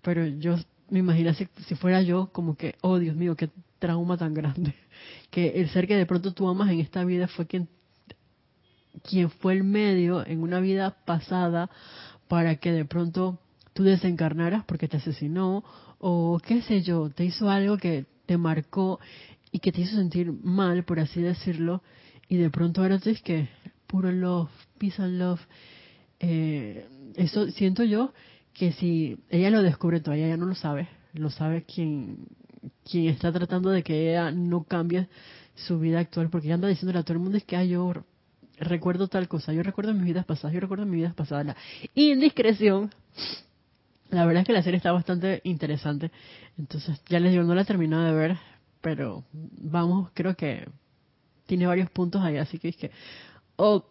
pero 0.03 0.27
yo 0.27 0.57
me 0.89 0.99
imagino 0.99 1.33
si, 1.35 1.47
si 1.69 1.77
fuera 1.77 2.03
yo 2.03 2.31
como 2.33 2.57
que 2.57 2.75
oh 2.81 2.99
Dios 2.99 3.15
mío 3.15 3.37
qué 3.37 3.49
trauma 3.81 4.17
tan 4.17 4.35
grande. 4.35 4.75
Que 5.31 5.61
el 5.61 5.69
ser 5.71 5.87
que 5.87 5.97
de 5.97 6.07
pronto 6.07 6.33
tú 6.33 6.49
amas 6.49 6.71
en 6.71 6.81
esta 6.81 7.05
vida 7.05 7.29
fue 7.29 7.47
quien, 7.47 7.69
quien 9.09 9.31
fue 9.31 9.53
el 9.53 9.63
medio 9.63 10.27
en 10.27 10.43
una 10.43 10.59
vida 10.59 10.97
pasada 11.05 11.71
para 12.27 12.57
que 12.57 12.73
de 12.73 12.85
pronto 12.85 13.39
tú 13.73 13.85
desencarnaras 13.85 14.65
porque 14.65 14.89
te 14.89 14.97
asesinó 14.97 15.63
o 15.99 16.41
qué 16.45 16.63
sé 16.63 16.83
yo, 16.83 17.11
te 17.11 17.25
hizo 17.25 17.49
algo 17.49 17.77
que 17.77 18.07
te 18.27 18.39
marcó 18.39 18.99
y 19.53 19.61
que 19.61 19.73
te 19.73 19.83
hizo 19.83 19.97
sentir 19.97 20.33
mal, 20.33 20.85
por 20.85 21.01
así 21.01 21.21
decirlo, 21.21 21.83
y 22.29 22.37
de 22.37 22.51
pronto 22.51 22.83
ahora 22.83 23.01
es 23.05 23.23
que 23.23 23.49
puro 23.87 24.11
love, 24.13 24.51
peace 24.79 25.03
and 25.03 25.19
love. 25.19 25.41
Eh, 26.21 26.87
eso 27.17 27.51
siento 27.51 27.83
yo 27.83 28.13
que 28.53 28.73
si 28.73 29.19
ella 29.29 29.51
lo 29.51 29.63
descubre 29.63 30.01
todavía, 30.01 30.27
ella 30.27 30.37
no 30.37 30.47
lo 30.47 30.55
sabe, 30.55 30.89
lo 31.13 31.31
sabe 31.31 31.65
quien, 31.65 32.29
quien 32.89 33.09
está 33.09 33.33
tratando 33.33 33.71
de 33.71 33.83
que 33.83 34.11
ella 34.11 34.31
no 34.31 34.65
cambie 34.65 35.09
su 35.55 35.79
vida 35.79 36.01
actual, 36.01 36.31
porque 36.31 36.47
ella 36.47 36.55
anda 36.55 36.69
diciéndole 36.69 36.99
a 36.99 37.03
todo 37.03 37.15
el 37.15 37.21
mundo 37.21 37.39
es 37.39 37.45
que 37.45 37.69
yo 37.69 37.93
recuerdo 38.59 39.09
tal 39.09 39.29
cosa, 39.29 39.53
yo 39.53 39.63
recuerdo 39.63 39.95
mis 39.95 40.05
vidas 40.05 40.25
pasadas, 40.25 40.55
yo 40.55 40.61
recuerdo 40.61 40.87
mis 40.87 40.97
vidas 40.97 41.15
pasadas. 41.15 41.47
La 41.47 41.57
indiscreción, 41.95 42.91
la 44.11 44.27
verdad 44.27 44.43
es 44.43 44.47
que 44.47 44.53
la 44.53 44.63
serie 44.63 44.77
está 44.77 44.93
bastante 44.93 45.41
interesante. 45.45 46.11
Entonces, 46.59 47.01
ya 47.09 47.21
les 47.21 47.33
digo, 47.33 47.45
no 47.45 47.55
la 47.55 47.63
he 47.63 47.65
terminado 47.65 48.05
de 48.05 48.13
ver, 48.13 48.37
pero 48.81 49.25
vamos, 49.33 50.11
creo 50.15 50.35
que 50.35 50.69
tiene 51.47 51.67
varios 51.67 51.91
puntos 51.91 52.23
ahí, 52.23 52.37
así 52.37 52.59
que 52.59 52.69
es 52.69 52.77
que, 52.77 52.91
oh, 53.57 53.85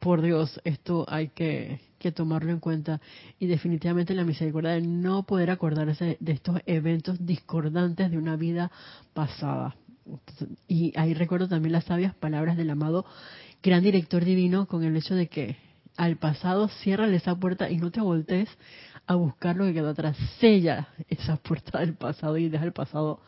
por 0.00 0.20
Dios, 0.22 0.60
esto 0.64 1.06
hay 1.08 1.28
que, 1.28 1.80
que 1.98 2.12
tomarlo 2.12 2.50
en 2.50 2.60
cuenta. 2.60 3.00
Y 3.38 3.46
definitivamente 3.46 4.14
la 4.14 4.24
misericordia 4.24 4.72
de 4.72 4.82
no 4.82 5.24
poder 5.24 5.50
acordarse 5.50 6.16
de 6.20 6.32
estos 6.32 6.60
eventos 6.66 7.24
discordantes 7.24 8.10
de 8.10 8.18
una 8.18 8.36
vida 8.36 8.70
pasada. 9.14 9.76
Y 10.68 10.92
ahí 10.96 11.14
recuerdo 11.14 11.48
también 11.48 11.72
las 11.72 11.84
sabias 11.84 12.14
palabras 12.14 12.56
del 12.56 12.70
amado 12.70 13.04
gran 13.62 13.82
director 13.82 14.24
divino 14.24 14.66
con 14.66 14.84
el 14.84 14.96
hecho 14.96 15.14
de 15.14 15.28
que 15.28 15.56
al 15.96 16.16
pasado 16.16 16.68
cierra 16.68 17.08
esa 17.08 17.34
puerta 17.34 17.70
y 17.70 17.78
no 17.78 17.90
te 17.90 18.00
voltees 18.00 18.48
a 19.06 19.14
buscar 19.14 19.56
lo 19.56 19.64
que 19.64 19.74
quedó 19.74 19.90
atrás. 19.90 20.16
Sella 20.38 20.88
esa 21.08 21.36
puerta 21.36 21.80
del 21.80 21.94
pasado 21.94 22.36
y 22.36 22.48
deja 22.48 22.64
el 22.64 22.72
pasado 22.72 23.20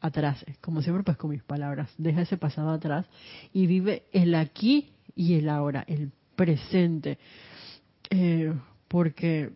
atrás. 0.00 0.44
Como 0.60 0.82
siempre, 0.82 1.04
pues 1.04 1.16
con 1.16 1.30
mis 1.30 1.42
palabras, 1.42 1.90
deja 1.98 2.22
ese 2.22 2.36
pasado 2.36 2.70
atrás 2.70 3.06
y 3.52 3.66
vive 3.66 4.04
el 4.12 4.34
aquí 4.34 4.92
y 5.14 5.34
el 5.34 5.48
ahora, 5.48 5.84
el 5.86 6.12
presente. 6.36 7.18
Eh, 8.10 8.52
porque 8.88 9.52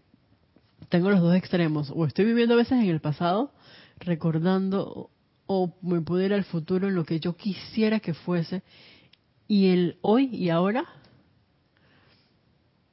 tengo 0.88 1.10
los 1.10 1.20
dos 1.20 1.34
extremos. 1.34 1.90
O 1.94 2.04
estoy 2.06 2.24
viviendo 2.24 2.54
a 2.54 2.58
veces 2.58 2.72
en 2.72 2.88
el 2.88 3.00
pasado, 3.00 3.52
recordando, 3.98 5.10
o 5.46 5.74
me 5.82 6.00
puedo 6.00 6.24
ir 6.24 6.34
al 6.34 6.44
futuro 6.44 6.88
en 6.88 6.94
lo 6.94 7.04
que 7.04 7.20
yo 7.20 7.36
quisiera 7.36 8.00
que 8.00 8.14
fuese, 8.14 8.62
y 9.48 9.68
el 9.68 9.98
hoy 10.02 10.28
y 10.32 10.50
ahora 10.50 10.84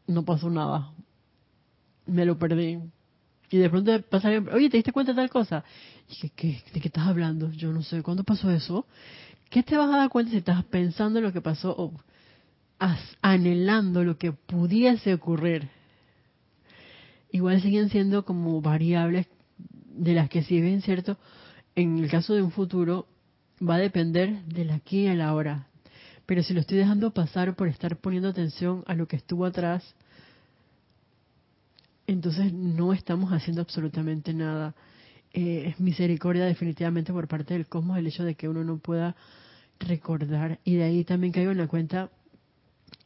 no 0.07 0.23
pasó 0.25 0.49
nada. 0.49 0.91
Me 2.05 2.25
lo 2.25 2.37
perdí. 2.39 2.79
Y 3.51 3.57
de 3.57 3.69
pronto 3.69 4.01
pasa, 4.03 4.29
oye, 4.53 4.69
¿te 4.69 4.77
diste 4.77 4.91
cuenta 4.91 5.11
de 5.13 5.17
tal 5.17 5.29
cosa? 5.29 5.63
Y 6.07 6.29
¿qué, 6.29 6.61
¿de 6.73 6.79
qué 6.81 6.87
estás 6.87 7.07
hablando? 7.07 7.51
Yo 7.51 7.71
no 7.71 7.81
sé, 7.83 8.01
¿cuándo 8.03 8.23
pasó 8.23 8.51
eso? 8.51 8.85
¿Qué 9.49 9.63
te 9.63 9.75
vas 9.75 9.89
a 9.91 9.97
dar 9.97 10.09
cuenta 10.09 10.31
si 10.31 10.37
estás 10.37 10.63
pensando 10.65 11.19
en 11.19 11.25
lo 11.25 11.33
que 11.33 11.41
pasó 11.41 11.75
o 11.75 11.93
anhelando 13.21 14.03
lo 14.03 14.17
que 14.17 14.31
pudiese 14.31 15.13
ocurrir? 15.13 15.69
Igual 17.31 17.61
siguen 17.61 17.89
siendo 17.89 18.25
como 18.25 18.61
variables 18.61 19.27
de 19.99 20.13
las 20.13 20.29
que 20.29 20.43
si 20.43 20.59
bien 20.61 20.81
cierto, 20.81 21.17
en 21.75 21.99
el 21.99 22.09
caso 22.09 22.33
de 22.33 22.41
un 22.41 22.51
futuro 22.51 23.05
va 23.61 23.75
a 23.75 23.79
depender 23.79 24.43
del 24.45 24.71
aquí 24.71 25.01
y 25.01 25.07
el 25.07 25.21
ahora. 25.21 25.67
Pero 26.25 26.43
si 26.43 26.53
lo 26.53 26.61
estoy 26.61 26.77
dejando 26.77 27.11
pasar 27.11 27.55
por 27.55 27.67
estar 27.67 27.97
poniendo 27.97 28.29
atención 28.29 28.83
a 28.87 28.93
lo 28.93 29.07
que 29.07 29.15
estuvo 29.15 29.45
atrás, 29.45 29.95
entonces 32.07 32.53
no 32.53 32.93
estamos 32.93 33.31
haciendo 33.31 33.61
absolutamente 33.61 34.33
nada. 34.33 34.73
Eh, 35.33 35.65
es 35.67 35.79
misericordia 35.79 36.45
definitivamente 36.45 37.13
por 37.13 37.27
parte 37.27 37.53
del 37.53 37.67
cosmos 37.67 37.97
el 37.97 38.07
hecho 38.07 38.23
de 38.23 38.35
que 38.35 38.49
uno 38.49 38.63
no 38.63 38.77
pueda 38.77 39.15
recordar. 39.79 40.59
Y 40.63 40.75
de 40.75 40.83
ahí 40.83 41.03
también 41.03 41.33
caigo 41.33 41.51
en 41.51 41.57
la 41.57 41.67
cuenta 41.67 42.09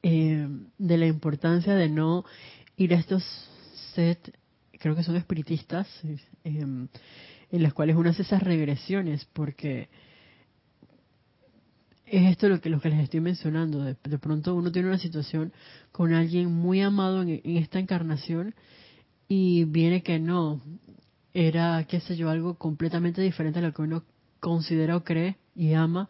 eh, 0.02 0.48
de 0.78 0.98
la 0.98 1.08
importancia 1.08 1.76
de 1.76 1.90
no 1.90 2.26
ir 2.78 2.94
a 2.94 2.98
estos 2.98 3.24
set, 3.94 4.38
creo 4.80 4.96
que 4.96 5.04
son 5.04 5.16
espiritistas, 5.16 5.88
eh, 6.04 6.18
en 6.44 6.90
las 7.64 7.74
cuales 7.74 7.96
uno 7.96 8.10
hace 8.10 8.24
esas 8.24 8.44
regresiones, 8.44 9.26
porque 9.34 9.90
es 12.06 12.32
esto 12.32 12.50
lo 12.50 12.62
que, 12.62 12.70
lo 12.70 12.80
que 12.80 12.90
les 12.90 13.00
estoy 13.00 13.22
mencionando. 13.22 13.84
De, 13.84 13.96
pronto 14.20 14.56
uno 14.56 14.72
tiene 14.72 14.90
una 14.90 15.00
situación 15.00 15.54
con 15.92 16.14
alguien 16.14 16.52
muy 16.52 16.82
amado 16.82 17.22
en 17.22 17.58
esta 17.58 17.80
encarnación 17.80 18.54
y 19.28 19.64
viene 19.66 20.04
que 20.04 20.20
no, 20.20 20.62
era, 21.34 21.86
qué 21.88 22.00
sé 22.00 22.16
yo, 22.16 22.30
algo 22.30 22.56
completamente 22.56 23.22
diferente 23.22 23.60
a 23.60 23.62
lo 23.64 23.74
que 23.74 23.82
uno 23.82 24.04
considera 24.40 24.96
o 24.96 25.04
cree 25.04 25.38
y 25.56 25.74
ama, 25.74 26.10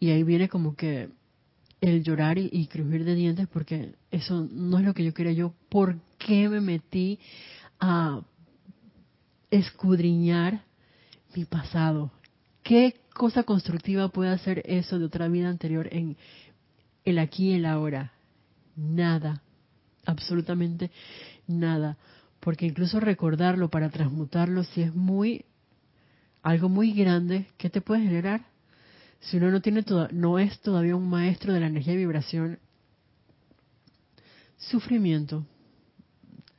y 0.00 0.10
ahí 0.10 0.22
viene 0.22 0.48
como 0.48 0.76
que 0.76 1.10
el 1.80 2.02
llorar 2.02 2.38
y, 2.38 2.66
crujir 2.66 3.04
de 3.04 3.14
dientes 3.14 3.46
porque 3.48 3.94
eso 4.10 4.46
no 4.50 4.78
es 4.78 4.84
lo 4.84 4.94
que 4.94 5.04
yo 5.04 5.14
quería 5.14 5.32
yo. 5.32 5.54
¿Por 5.68 5.96
qué 6.18 6.48
me 6.48 6.60
metí 6.60 7.18
a 7.78 8.20
escudriñar 9.50 10.64
mi 11.34 11.44
pasado? 11.44 12.10
¿Qué 12.62 13.00
cosa 13.14 13.44
constructiva 13.44 14.08
puede 14.08 14.30
hacer 14.30 14.62
eso 14.66 14.98
de 14.98 15.04
otra 15.04 15.28
vida 15.28 15.48
anterior 15.48 15.88
en 15.92 16.16
el 17.04 17.18
aquí 17.18 17.50
y 17.50 17.54
el 17.54 17.66
ahora? 17.66 18.12
Nada, 18.76 19.42
absolutamente 20.04 20.90
nada 21.46 21.96
porque 22.40 22.66
incluso 22.66 23.00
recordarlo 23.00 23.68
para 23.68 23.90
transmutarlo, 23.90 24.64
si 24.64 24.82
es 24.82 24.94
muy 24.94 25.44
algo 26.42 26.68
muy 26.68 26.92
grande, 26.92 27.46
¿qué 27.56 27.68
te 27.68 27.80
puede 27.80 28.02
generar? 28.02 28.46
Si 29.20 29.36
uno 29.36 29.50
no 29.50 29.60
tiene 29.60 29.84
no 30.12 30.38
es 30.38 30.60
todavía 30.60 30.96
un 30.96 31.08
maestro 31.08 31.52
de 31.52 31.60
la 31.60 31.66
energía 31.66 31.94
y 31.94 31.98
vibración, 31.98 32.58
sufrimiento. 34.56 35.46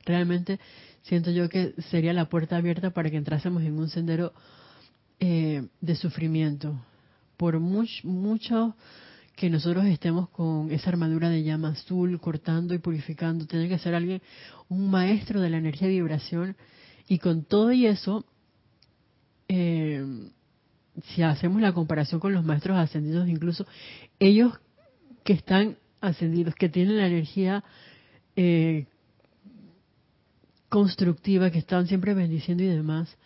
Realmente 0.04 0.58
siento 1.02 1.30
yo 1.30 1.48
que 1.48 1.74
sería 1.90 2.12
la 2.12 2.28
puerta 2.28 2.56
abierta 2.56 2.90
para 2.90 3.10
que 3.10 3.16
entrásemos 3.16 3.62
en 3.62 3.78
un 3.78 3.88
sendero 3.88 4.32
eh, 5.18 5.66
de 5.80 5.96
sufrimiento. 5.96 6.80
Por 7.36 7.58
mucho, 7.60 8.06
mucho 8.06 8.76
que 9.36 9.48
nosotros 9.48 9.86
estemos 9.86 10.28
con 10.28 10.70
esa 10.70 10.90
armadura 10.90 11.30
de 11.30 11.42
llama 11.42 11.70
azul, 11.70 12.20
cortando 12.20 12.74
y 12.74 12.78
purificando. 12.78 13.46
Tiene 13.46 13.68
que 13.68 13.78
ser 13.78 13.94
alguien, 13.94 14.20
un 14.68 14.90
maestro 14.90 15.40
de 15.40 15.50
la 15.50 15.58
energía 15.58 15.88
de 15.88 15.94
vibración. 15.94 16.56
Y 17.08 17.18
con 17.18 17.44
todo 17.44 17.72
y 17.72 17.86
eso, 17.86 18.24
eh, 19.48 20.04
si 21.04 21.22
hacemos 21.22 21.60
la 21.60 21.72
comparación 21.72 22.20
con 22.20 22.32
los 22.32 22.44
maestros 22.44 22.76
ascendidos, 22.76 23.28
incluso 23.28 23.66
ellos 24.18 24.58
que 25.24 25.32
están 25.32 25.76
ascendidos, 26.00 26.54
que 26.54 26.68
tienen 26.68 26.98
la 26.98 27.06
energía 27.06 27.64
eh, 28.36 28.86
constructiva, 30.68 31.50
que 31.50 31.58
están 31.58 31.86
siempre 31.86 32.14
bendiciendo 32.14 32.62
y 32.62 32.68
demás, 32.68 33.16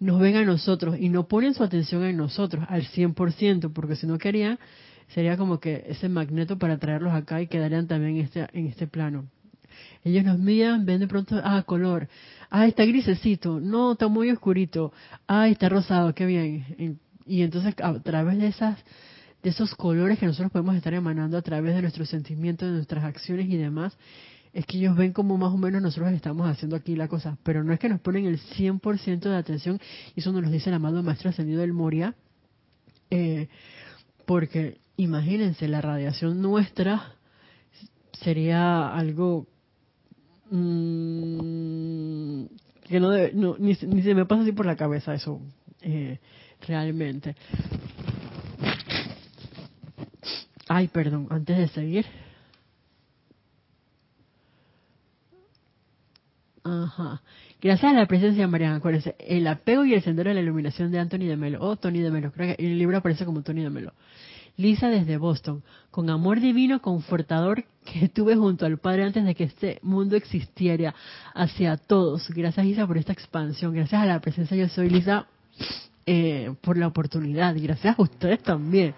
nos 0.00 0.20
ven 0.20 0.36
a 0.36 0.44
nosotros 0.44 0.96
y 0.98 1.08
no 1.08 1.26
ponen 1.26 1.54
su 1.54 1.64
atención 1.64 2.04
en 2.04 2.16
nosotros 2.16 2.64
al 2.68 2.84
100%, 2.84 3.72
porque 3.72 3.96
si 3.96 4.06
no 4.06 4.18
querían 4.18 4.58
sería 5.08 5.36
como 5.36 5.58
que 5.58 5.84
ese 5.88 6.08
magneto 6.08 6.58
para 6.58 6.78
traerlos 6.78 7.14
acá 7.14 7.40
y 7.40 7.46
quedarían 7.46 7.86
también 7.86 8.18
este, 8.18 8.46
en 8.52 8.66
este 8.66 8.86
plano. 8.86 9.26
Ellos 10.04 10.24
nos 10.24 10.38
miran, 10.38 10.84
ven 10.84 11.00
de 11.00 11.08
pronto, 11.08 11.40
ah, 11.42 11.62
color, 11.64 12.08
ah, 12.50 12.66
está 12.66 12.84
grisecito, 12.84 13.60
no, 13.60 13.92
está 13.92 14.08
muy 14.08 14.30
oscurito, 14.30 14.92
ah, 15.26 15.48
está 15.48 15.68
rosado, 15.68 16.14
qué 16.14 16.26
bien. 16.26 16.98
Y, 17.26 17.42
entonces 17.42 17.74
a 17.82 17.98
través 18.00 18.38
de 18.38 18.48
esas 18.48 18.78
de 19.42 19.50
esos 19.50 19.74
colores 19.74 20.18
que 20.18 20.26
nosotros 20.26 20.50
podemos 20.50 20.74
estar 20.74 20.92
emanando 20.94 21.36
a 21.36 21.42
través 21.42 21.74
de 21.74 21.82
nuestros 21.82 22.08
sentimientos, 22.08 22.68
de 22.68 22.74
nuestras 22.74 23.04
acciones 23.04 23.48
y 23.48 23.56
demás, 23.56 23.96
es 24.52 24.66
que 24.66 24.78
ellos 24.78 24.96
ven 24.96 25.12
como 25.12 25.36
más 25.36 25.52
o 25.52 25.56
menos 25.56 25.80
nosotros 25.80 26.12
estamos 26.12 26.48
haciendo 26.48 26.74
aquí 26.74 26.96
la 26.96 27.06
cosa, 27.06 27.38
pero 27.44 27.62
no 27.62 27.72
es 27.72 27.78
que 27.78 27.88
nos 27.88 28.00
ponen 28.00 28.26
el 28.26 28.40
100% 28.40 29.20
de 29.20 29.36
atención, 29.36 29.80
y 30.16 30.20
eso 30.20 30.32
nos 30.32 30.42
lo 30.42 30.50
dice 30.50 30.70
el 30.70 30.74
amado 30.74 31.02
Maestro 31.02 31.30
Ascendido 31.30 31.60
del 31.60 31.72
Moria, 31.72 32.14
eh, 33.10 33.48
porque 34.26 34.78
imagínense, 34.96 35.68
la 35.68 35.80
radiación 35.80 36.42
nuestra 36.42 37.14
sería 38.20 38.92
algo 38.92 39.46
mm, 40.50 42.44
que 42.88 43.00
no, 43.00 43.10
debe, 43.10 43.32
ni, 43.58 43.74
se 43.74 44.14
me 44.14 44.26
pasa 44.26 44.42
así 44.42 44.52
por 44.52 44.66
la 44.66 44.76
cabeza 44.76 45.14
eso 45.14 45.40
eh, 45.82 46.18
realmente. 46.66 47.34
Ay, 50.68 50.88
perdón, 50.88 51.28
antes 51.30 51.56
de 51.56 51.68
seguir. 51.68 52.06
Ajá. 56.64 57.22
Gracias 57.60 57.92
a 57.92 57.96
la 57.96 58.06
presencia 58.06 58.42
de 58.42 58.46
Mariana, 58.46 58.76
acuérdense, 58.76 59.16
el 59.18 59.46
apego 59.46 59.84
y 59.84 59.94
el 59.94 60.02
sendero 60.02 60.28
de 60.28 60.34
la 60.34 60.42
iluminación 60.42 60.92
de 60.92 61.00
Anthony 61.00 61.26
de 61.26 61.36
Melo, 61.36 61.58
o 61.60 61.76
Tony 61.76 62.00
de 62.00 62.10
Melo, 62.10 62.30
creo 62.30 62.54
que 62.54 62.64
el 62.64 62.78
libro 62.78 62.98
aparece 62.98 63.24
como 63.24 63.42
Tony 63.42 63.62
de 63.62 63.70
Melo. 63.70 63.94
Lisa 64.58 64.88
desde 64.88 65.18
Boston, 65.18 65.62
con 65.92 66.10
amor 66.10 66.40
divino 66.40 66.82
confortador 66.82 67.64
que 67.84 68.08
tuve 68.08 68.34
junto 68.34 68.66
al 68.66 68.78
Padre 68.78 69.04
antes 69.04 69.24
de 69.24 69.36
que 69.36 69.44
este 69.44 69.78
mundo 69.82 70.16
existiera 70.16 70.96
hacia 71.32 71.76
todos. 71.76 72.28
Gracias 72.30 72.66
Lisa 72.66 72.84
por 72.84 72.98
esta 72.98 73.12
expansión, 73.12 73.72
gracias 73.72 74.02
a 74.02 74.04
la 74.04 74.20
presencia 74.20 74.56
yo 74.56 74.68
soy 74.68 74.90
Lisa 74.90 75.28
eh, 76.06 76.54
por 76.60 76.76
la 76.76 76.88
oportunidad 76.88 77.54
y 77.54 77.60
gracias 77.60 77.96
a 77.96 78.02
ustedes 78.02 78.42
también. 78.42 78.94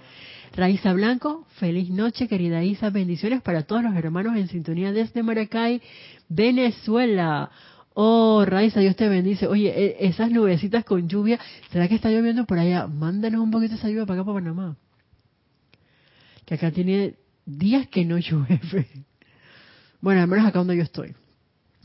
Raiza 0.57 0.95
Blanco, 0.95 1.47
feliz 1.59 1.91
noche 1.91 2.27
querida 2.27 2.65
Isa, 2.65 2.89
bendiciones 2.89 3.43
para 3.43 3.63
todos 3.63 3.83
los 3.83 3.95
hermanos 3.95 4.37
en 4.37 4.49
sintonía 4.49 4.93
desde 4.93 5.23
Maracay, 5.23 5.83
Venezuela. 6.31 7.51
Oh, 7.93 8.47
Raiza, 8.47 8.81
Dios 8.81 8.97
te 8.97 9.09
bendice. 9.11 9.47
Oye, 9.47 9.69
e, 9.69 10.07
esas 10.07 10.31
nubecitas 10.31 10.87
con 10.87 11.07
lluvia, 11.07 11.39
¿será 11.71 11.87
que 11.87 11.97
está 11.97 12.11
lloviendo 12.11 12.47
por 12.47 12.59
allá? 12.59 12.87
Mándanos 12.87 13.43
un 13.43 13.51
poquito 13.51 13.75
esa 13.75 13.89
lluvia 13.89 14.07
para 14.07 14.23
acá, 14.23 14.25
para 14.25 14.41
Panamá 14.41 14.77
que 16.51 16.57
acá 16.57 16.73
tiene 16.73 17.15
días 17.47 17.87
que 17.87 18.05
no 18.05 18.19
llueve. 18.19 18.89
Bueno, 20.01 20.21
al 20.21 20.27
menos 20.27 20.47
acá 20.47 20.59
donde 20.59 20.77
yo 20.77 20.83
estoy. 20.83 21.15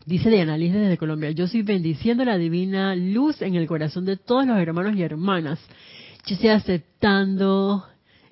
Dice 0.08 0.32
Diana 0.32 0.58
Liz 0.58 0.74
desde 0.74 0.98
Colombia, 0.98 1.30
yo 1.30 1.46
estoy 1.46 1.62
bendiciendo 1.62 2.26
la 2.26 2.36
divina 2.38 2.96
luz 2.96 3.44
en 3.44 3.54
el 3.54 3.68
corazón 3.68 4.06
de 4.06 4.18
todos 4.18 4.48
los 4.48 4.58
hermanos 4.58 4.96
y 4.96 5.04
hermanas. 5.04 5.60
Yo 6.26 6.34
estoy 6.34 6.50
aceptando. 6.50 7.86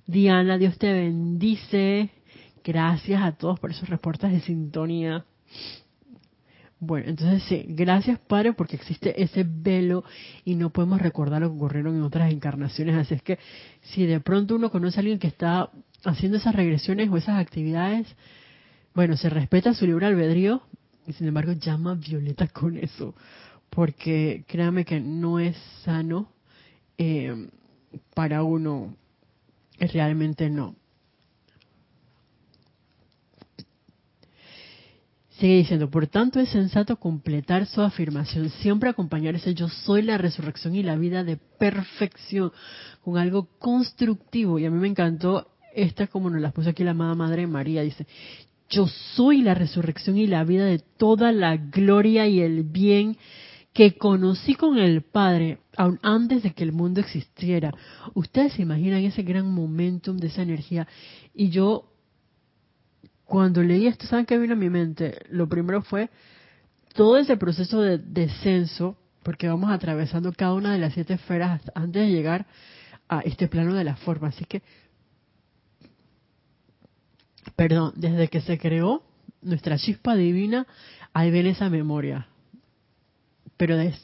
Diana, 0.07 0.57
Dios 0.57 0.79
te 0.79 0.91
bendice. 0.91 2.09
Gracias 2.63 3.21
a 3.21 3.33
todos 3.33 3.59
por 3.59 3.69
esos 3.69 3.87
reportes 3.87 4.31
de 4.31 4.39
sintonía. 4.39 5.25
Bueno, 6.79 7.09
entonces 7.09 7.43
sí, 7.43 7.63
gracias 7.67 8.17
Padre 8.19 8.53
porque 8.53 8.75
existe 8.75 9.21
ese 9.21 9.45
velo 9.47 10.03
y 10.45 10.55
no 10.55 10.71
podemos 10.71 10.99
recordar 10.99 11.41
lo 11.41 11.49
que 11.49 11.57
ocurrieron 11.57 11.95
en 11.95 12.01
otras 12.01 12.31
encarnaciones. 12.31 12.95
Así 12.95 13.13
es 13.13 13.21
que 13.21 13.37
si 13.81 14.07
de 14.07 14.19
pronto 14.19 14.55
uno 14.55 14.71
conoce 14.71 14.97
a 14.97 15.01
alguien 15.01 15.19
que 15.19 15.27
está 15.27 15.69
haciendo 16.03 16.37
esas 16.37 16.55
regresiones 16.55 17.09
o 17.09 17.17
esas 17.17 17.39
actividades, 17.39 18.07
bueno, 18.93 19.17
se 19.17 19.29
respeta 19.29 19.73
su 19.73 19.85
libre 19.85 20.05
albedrío 20.05 20.61
y 21.07 21.13
sin 21.13 21.27
embargo 21.27 21.53
llama 21.53 21.91
a 21.91 21.95
Violeta 21.95 22.47
con 22.47 22.77
eso, 22.77 23.15
porque 23.69 24.45
créame 24.47 24.85
que 24.85 24.99
no 24.99 25.39
es 25.39 25.57
sano 25.83 26.29
eh, 26.97 27.49
para 28.13 28.43
uno, 28.43 28.95
realmente 29.79 30.49
no. 30.49 30.75
Sigue 35.39 35.57
diciendo, 35.57 35.89
por 35.89 36.07
tanto 36.07 36.39
es 36.39 36.49
sensato 36.49 36.97
completar 36.97 37.65
su 37.65 37.81
afirmación, 37.81 38.49
siempre 38.49 38.89
acompañar 38.89 39.35
ese 39.35 39.55
yo 39.55 39.67
soy 39.67 40.03
la 40.03 40.17
resurrección 40.17 40.75
y 40.75 40.83
la 40.83 40.95
vida 40.95 41.23
de 41.23 41.37
perfección 41.37 42.51
con 43.01 43.17
algo 43.17 43.47
constructivo. 43.57 44.59
Y 44.59 44.65
a 44.65 44.71
mí 44.71 44.79
me 44.79 44.87
encantó 44.87 45.52
esta 45.75 46.07
como 46.07 46.29
nos 46.29 46.41
las 46.41 46.53
puso 46.53 46.69
aquí 46.69 46.83
la 46.83 46.91
amada 46.91 47.15
Madre 47.15 47.47
María, 47.47 47.81
dice, 47.81 48.07
yo 48.69 48.87
soy 48.87 49.41
la 49.41 49.53
resurrección 49.53 50.17
y 50.17 50.27
la 50.27 50.43
vida 50.43 50.65
de 50.65 50.79
toda 50.79 51.31
la 51.31 51.57
gloria 51.57 52.27
y 52.27 52.41
el 52.41 52.63
bien 52.63 53.17
que 53.73 53.97
conocí 53.97 54.55
con 54.55 54.77
el 54.77 55.01
Padre 55.01 55.59
aún 55.75 55.99
antes 56.03 56.43
de 56.43 56.53
que 56.53 56.63
el 56.63 56.71
mundo 56.71 56.99
existiera. 56.99 57.73
Ustedes 58.13 58.53
se 58.53 58.61
imaginan 58.61 59.03
ese 59.03 59.23
gran 59.23 59.51
momentum 59.51 60.17
de 60.17 60.27
esa 60.27 60.43
energía. 60.43 60.87
Y 61.33 61.49
yo 61.49 61.89
cuando 63.25 63.63
leí 63.63 63.87
esto, 63.87 64.05
¿saben 64.05 64.25
qué 64.25 64.37
vino 64.37 64.53
a 64.53 64.57
mi 64.57 64.69
mente? 64.69 65.17
Lo 65.29 65.49
primero 65.49 65.81
fue 65.81 66.09
todo 66.93 67.17
ese 67.17 67.35
proceso 67.37 67.81
de 67.81 67.97
descenso, 67.97 68.95
porque 69.23 69.47
vamos 69.47 69.71
atravesando 69.71 70.31
cada 70.33 70.53
una 70.53 70.73
de 70.73 70.79
las 70.79 70.93
siete 70.93 71.15
esferas 71.15 71.61
antes 71.73 72.03
de 72.03 72.11
llegar 72.11 72.45
a 73.09 73.21
este 73.21 73.47
plano 73.47 73.73
de 73.73 73.83
la 73.83 73.95
forma. 73.95 74.27
Así 74.27 74.45
que, 74.45 74.61
perdón, 77.55 77.93
desde 77.95 78.27
que 78.27 78.41
se 78.41 78.57
creó 78.57 79.03
nuestra 79.41 79.77
chispa 79.77 80.15
divina, 80.15 80.67
ahí 81.13 81.31
ven 81.31 81.47
esa 81.47 81.69
memoria. 81.69 82.27
Pero 83.57 83.77
es, 83.77 84.01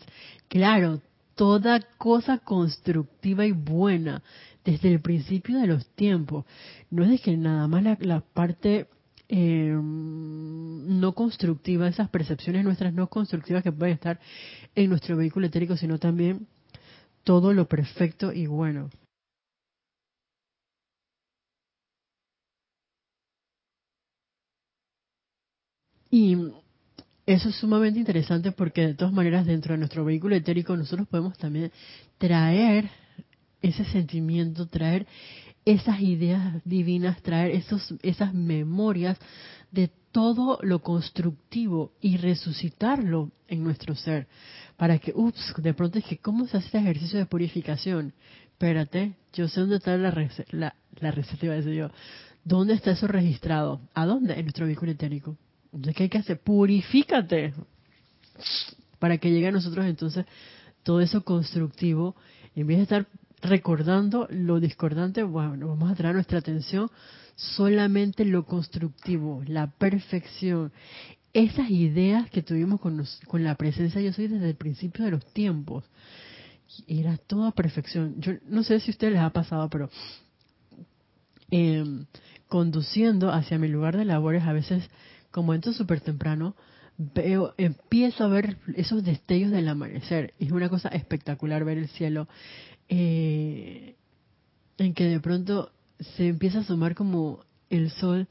claro, 0.48 1.02
toda 1.36 1.80
cosa 1.98 2.40
constructiva 2.40 3.46
y 3.46 3.52
buena 3.52 4.22
desde 4.64 4.92
el 4.92 5.02
principio 5.02 5.58
de 5.60 5.68
los 5.68 5.88
tiempos. 5.96 6.46
No 6.90 7.04
es 7.04 7.10
de 7.10 7.20
que 7.20 7.38
nada 7.38 7.68
más 7.68 7.84
la, 8.02 8.22
parte 8.22 8.88
eh, 9.30 9.74
no 9.74 11.14
constructiva, 11.14 11.88
esas 11.88 12.10
percepciones 12.10 12.64
nuestras 12.64 12.94
no 12.94 13.08
constructivas 13.08 13.64
que 13.64 13.72
pueden 13.72 13.96
estar 13.96 14.20
en 14.76 14.90
nuestro 14.90 15.18
vehículo 15.18 15.48
etérico, 15.48 15.78
sino 15.78 15.98
también 15.98 16.48
todo 17.24 17.54
lo 17.54 17.68
perfecto 17.68 18.34
y 18.34 18.48
bueno. 18.48 18.90
Y 26.12 26.36
eso 27.34 27.50
es 27.50 27.56
sumamente 27.58 28.00
interesante 28.00 28.52
porque 28.52 28.88
de 28.88 28.94
todas 28.96 29.14
maneras 29.14 29.46
dentro 29.46 29.74
de 29.74 29.78
nuestro 29.78 30.04
vehículo 30.04 30.36
etérico 30.36 30.76
nosotros 30.76 31.08
podemos 31.08 31.38
también 31.38 31.72
traer 32.18 32.90
ese 33.62 33.86
sentimiento, 33.86 34.68
traer 34.68 35.06
esas 35.64 36.02
ideas 36.02 36.60
divinas, 36.66 37.22
traer 37.22 37.52
esos, 37.52 37.94
esas 38.02 38.34
memorias 38.34 39.20
de 39.72 39.92
todo 40.12 40.58
lo 40.64 40.82
constructivo 40.82 41.92
y 42.02 42.18
resucitarlo 42.18 43.32
en 43.48 43.64
nuestro 43.64 43.94
ser. 43.94 44.28
Para 44.76 44.98
que, 44.98 45.14
ups, 45.14 45.54
de 45.58 45.76
pronto 45.76 46.00
es 46.00 46.06
que, 46.06 46.18
¿cómo 46.18 46.48
se 46.48 46.58
hace 46.58 46.66
este 46.66 46.80
ejercicio 46.80 47.20
de 47.20 47.28
purificación? 47.28 48.14
Espérate, 48.46 49.14
yo 49.34 49.48
sé 49.48 49.60
dónde 49.60 49.76
está 49.76 49.96
la, 49.98 50.30
la, 50.50 50.76
la 51.00 51.12
receta, 51.12 51.46
iba 51.46 51.60
yo. 51.60 51.92
¿Dónde 52.44 52.74
está 52.74 52.90
eso 52.90 53.06
registrado? 53.06 53.82
¿A 53.94 54.08
dónde? 54.08 54.34
En 54.34 54.46
nuestro 54.46 54.66
vehículo 54.66 54.92
etérico. 54.94 55.38
Entonces, 55.74 55.96
¿qué 55.96 56.04
hay 56.04 56.10
que 56.10 56.18
hacer? 56.18 56.40
Purifícate. 56.40 57.54
Para 59.00 59.18
que 59.18 59.32
llegue 59.32 59.48
a 59.48 59.52
nosotros 59.52 59.86
entonces 59.86 60.26
todo 60.84 61.02
eso 61.02 61.24
constructivo, 61.24 62.16
en 62.56 62.68
vez 62.68 62.78
de 62.78 62.84
estar 62.84 63.08
recordando 63.42 64.28
lo 64.30 64.60
discordante, 64.60 65.24
bueno, 65.24 65.68
vamos 65.68 65.92
a 65.92 65.96
traer 65.96 66.16
nuestra 66.16 66.40
atención 66.40 66.90
solamente 67.36 68.26
lo 68.26 68.46
constructivo, 68.46 69.44
la 69.48 69.68
perfección, 69.72 70.74
esas 71.34 71.70
ideas 71.70 72.30
que 72.30 72.42
tuvimos 72.42 72.82
con, 72.82 73.06
con 73.28 73.44
la 73.44 73.56
presencia 73.56 74.02
yo 74.02 74.12
soy 74.12 74.28
desde 74.28 74.50
el 74.50 74.56
principio 74.56 75.06
de 75.06 75.12
los 75.12 75.26
tiempos. 75.34 75.86
Era 76.88 77.18
toda 77.18 77.52
perfección. 77.52 78.16
Yo 78.20 78.34
no 78.48 78.64
sé 78.64 78.80
si 78.80 78.92
a 78.92 78.94
ustedes 78.94 79.14
les 79.14 79.22
ha 79.22 79.30
pasado, 79.32 79.70
pero 79.70 79.90
em, 81.50 82.06
conduciendo 82.48 83.32
hacia 83.32 83.58
mi 83.58 83.68
lugar 83.68 83.98
de 83.98 84.06
labores, 84.06 84.44
a 84.44 84.54
veces, 84.54 84.90
como 85.32 85.54
entro 85.54 85.74
súper 85.74 86.02
temprano, 86.02 86.56
veo, 86.98 87.54
empiezo 87.58 88.24
a 88.24 88.28
ver 88.28 88.58
esos 88.76 89.04
destellos 89.04 89.52
del 89.52 89.68
amanecer. 89.68 90.34
Es 90.40 90.52
una 90.52 90.70
cosa 90.70 90.90
espectacular 90.90 91.64
ver 91.64 91.78
el 91.78 91.88
cielo 91.90 92.28
eh, 92.90 93.96
en 94.78 94.94
que 94.94 95.06
de 95.06 95.20
pronto 95.20 95.72
se 96.00 96.28
empieza 96.28 96.60
a 96.60 96.64
sumar 96.64 96.96
como 96.96 97.46
el 97.70 97.92
sol 97.92 98.28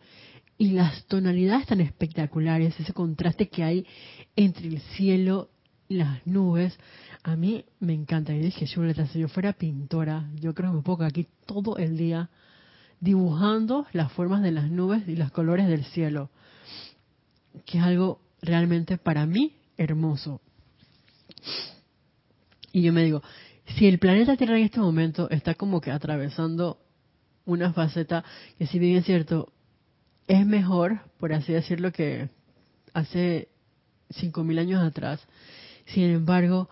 y 0.59 0.71
las 0.71 1.05
tonalidades 1.05 1.67
tan 1.67 1.81
espectaculares, 1.81 2.79
ese 2.81 2.93
contraste 2.93 3.49
que 3.49 3.63
hay 3.63 3.87
entre 4.35 4.67
el 4.67 4.81
cielo 4.81 5.51
y 5.89 5.97
las 5.97 6.27
nubes, 6.27 6.79
a 7.23 7.37
mí 7.37 7.65
me 7.79 7.95
encanta. 7.95 8.35
Y 8.35 8.41
dije, 8.41 8.67
Julieta, 8.67 9.07
si 9.07 9.21
yo 9.21 9.29
fuera 9.29 9.53
pintora, 9.53 10.29
yo 10.35 10.55
creo 10.55 10.71
que 10.71 10.77
me 10.79 10.83
pongo 10.83 11.05
aquí 11.05 11.29
todo 11.47 11.79
el 11.79 11.97
día 11.97 12.29
dibujando 13.01 13.87
las 13.93 14.13
formas 14.13 14.43
de 14.43 14.51
las 14.51 14.71
nubes 14.71 15.07
y 15.07 15.15
los 15.15 15.31
colores 15.31 15.69
del 15.69 15.85
cielo, 15.85 16.31
que 17.65 17.79
es 17.79 17.85
algo 17.85 18.21
realmente 18.43 18.99
para 18.99 19.27
mí 19.27 19.57
hermoso. 19.77 20.41
Y 22.73 22.83
yo 22.83 22.93
me 22.93 23.05
digo, 23.05 23.23
si 23.77 23.87
el 23.87 23.99
planeta 23.99 24.37
Tierra 24.37 24.59
en 24.59 24.65
este 24.65 24.81
momento 24.81 25.29
está 25.31 25.55
como 25.55 25.81
que 25.81 25.91
atravesando 25.91 26.79
una 27.45 27.73
faceta 27.73 28.25
que 28.59 28.67
si 28.67 28.79
bien 28.79 28.97
es 28.97 29.05
cierto, 29.05 29.53
es 30.27 30.45
mejor, 30.47 31.01
por 31.19 31.33
así 31.33 31.53
decirlo, 31.53 31.93
que 31.93 32.29
hace 32.93 33.49
5.000 34.11 34.59
años 34.59 34.83
atrás, 34.83 35.27
sin 35.87 36.05
embargo, 36.05 36.69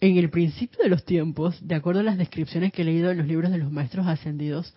en 0.00 0.16
el 0.16 0.30
principio 0.30 0.82
de 0.82 0.88
los 0.88 1.04
tiempos, 1.04 1.56
de 1.66 1.74
acuerdo 1.74 2.00
a 2.00 2.04
las 2.04 2.18
descripciones 2.18 2.72
que 2.72 2.82
he 2.82 2.84
leído 2.84 3.10
en 3.10 3.18
los 3.18 3.26
libros 3.26 3.50
de 3.50 3.58
los 3.58 3.70
maestros 3.70 4.06
ascendidos, 4.06 4.74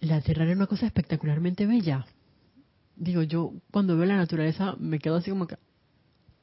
la 0.00 0.20
Tierra 0.20 0.44
era 0.44 0.54
una 0.54 0.66
cosa 0.66 0.86
espectacularmente 0.86 1.66
bella. 1.66 2.06
Digo, 3.00 3.22
yo 3.22 3.54
cuando 3.70 3.96
veo 3.96 4.04
la 4.04 4.18
naturaleza 4.18 4.76
me 4.78 4.98
quedo 4.98 5.16
así 5.16 5.30
como 5.30 5.46
que, 5.46 5.56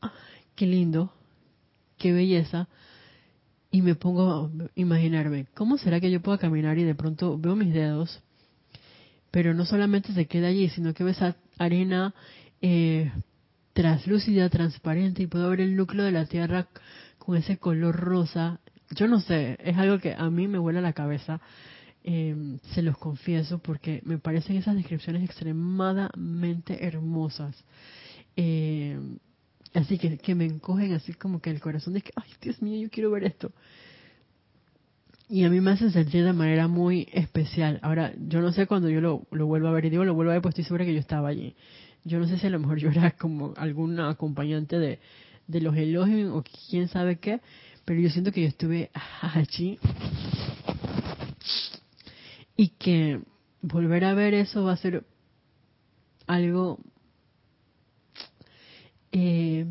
ah, 0.02 0.12
qué 0.56 0.66
lindo, 0.66 1.14
qué 2.00 2.12
belleza, 2.12 2.68
y 3.70 3.84
me 3.84 3.94
pongo 3.94 4.32
a 4.32 4.50
imaginarme, 4.74 5.46
¿cómo 5.54 5.78
será 5.78 6.00
que 6.00 6.10
yo 6.10 6.20
pueda 6.20 6.40
caminar 6.40 6.80
y 6.80 6.84
de 6.84 6.96
pronto 6.96 7.38
veo 7.38 7.56
mis 7.56 7.72
dedos, 7.72 8.24
pero 9.30 9.54
no 9.54 9.66
solamente 9.66 10.14
se 10.14 10.26
queda 10.26 10.48
allí, 10.48 10.68
sino 10.70 10.96
que 10.96 11.04
veo 11.04 11.12
esa 11.12 11.36
arena 11.60 12.16
eh, 12.60 13.12
translúcida, 13.74 14.50
transparente, 14.50 15.22
y 15.22 15.28
puedo 15.28 15.48
ver 15.52 15.62
el 15.62 15.76
núcleo 15.76 16.06
de 16.06 16.12
la 16.12 16.26
Tierra 16.26 16.70
con 17.20 17.38
ese 17.38 17.58
color 17.58 17.96
rosa? 17.96 18.62
Yo 18.96 19.08
no 19.08 19.20
sé, 19.20 19.60
es 19.64 19.78
algo 19.78 20.00
que 20.00 20.16
a 20.16 20.28
mí 20.32 20.48
me 20.48 20.58
vuela 20.58 20.82
la 20.82 20.94
cabeza, 20.94 21.40
eh, 22.10 22.58
se 22.74 22.82
los 22.82 22.98
confieso, 22.98 23.60
porque 23.60 24.02
me 24.06 24.18
parecen 24.18 24.56
esas 24.56 24.76
descripciones 24.76 25.24
extremadamente 25.24 26.86
hermosas. 26.86 27.56
Eh, 28.38 28.98
Así 29.74 29.98
que, 29.98 30.18
que 30.18 30.34
me 30.34 30.46
encogen 30.46 30.94
así 30.94 31.14
como 31.14 31.40
que 31.40 31.50
el 31.50 31.60
corazón 31.60 31.94
de 31.94 32.02
que, 32.02 32.12
ay 32.16 32.30
Dios 32.42 32.62
mío, 32.62 32.82
yo 32.82 32.90
quiero 32.90 33.12
ver 33.12 33.26
esto. 33.26 33.52
Y 35.30 35.44
a 35.44 35.50
mí 35.50 35.60
me 35.60 35.72
hace 35.72 35.92
sentir 35.92 36.24
de 36.24 36.34
manera 36.34 36.68
muy 36.68 37.08
especial. 37.12 37.80
Ahora, 37.84 38.14
yo 38.18 38.42
no 38.42 38.52
sé 38.54 38.66
cuando 38.66 38.90
yo 38.90 39.02
lo, 39.02 39.28
lo 39.32 39.46
vuelvo 39.46 39.68
a 39.68 39.72
ver, 39.72 39.86
y 39.86 39.90
digo 39.90 40.06
lo 40.06 40.14
vuelvo 40.14 40.32
a 40.32 40.36
ver, 40.36 40.42
pues 40.42 40.54
estoy 40.54 40.64
segura 40.64 40.86
que 40.86 40.94
yo 40.94 41.00
estaba 41.00 41.28
allí. 41.28 41.56
Yo 42.06 42.18
no 42.18 42.28
sé 42.28 42.40
si 42.40 42.48
a 42.48 42.50
lo 42.50 42.60
mejor 42.60 42.80
yo 42.80 42.90
era 42.90 43.12
como 43.12 43.54
alguna 43.58 44.10
acompañante 44.10 44.80
de, 44.80 45.00
de 45.48 45.62
los 45.62 45.76
elogios 45.76 46.32
o 46.34 46.44
quién 46.70 46.88
sabe 46.88 47.18
qué, 47.18 47.42
pero 47.86 48.00
yo 48.00 48.10
siento 48.10 48.32
que 48.32 48.42
yo 48.42 48.48
estuve 48.48 48.90
allí 49.22 49.78
y 52.58 52.70
que 52.70 53.22
volver 53.62 54.04
a 54.04 54.16
ver 54.16 54.34
eso 54.34 54.64
va 54.64 54.74
a 54.74 54.78
ser 54.78 55.06
algo 56.26 56.80
eh, 59.12 59.66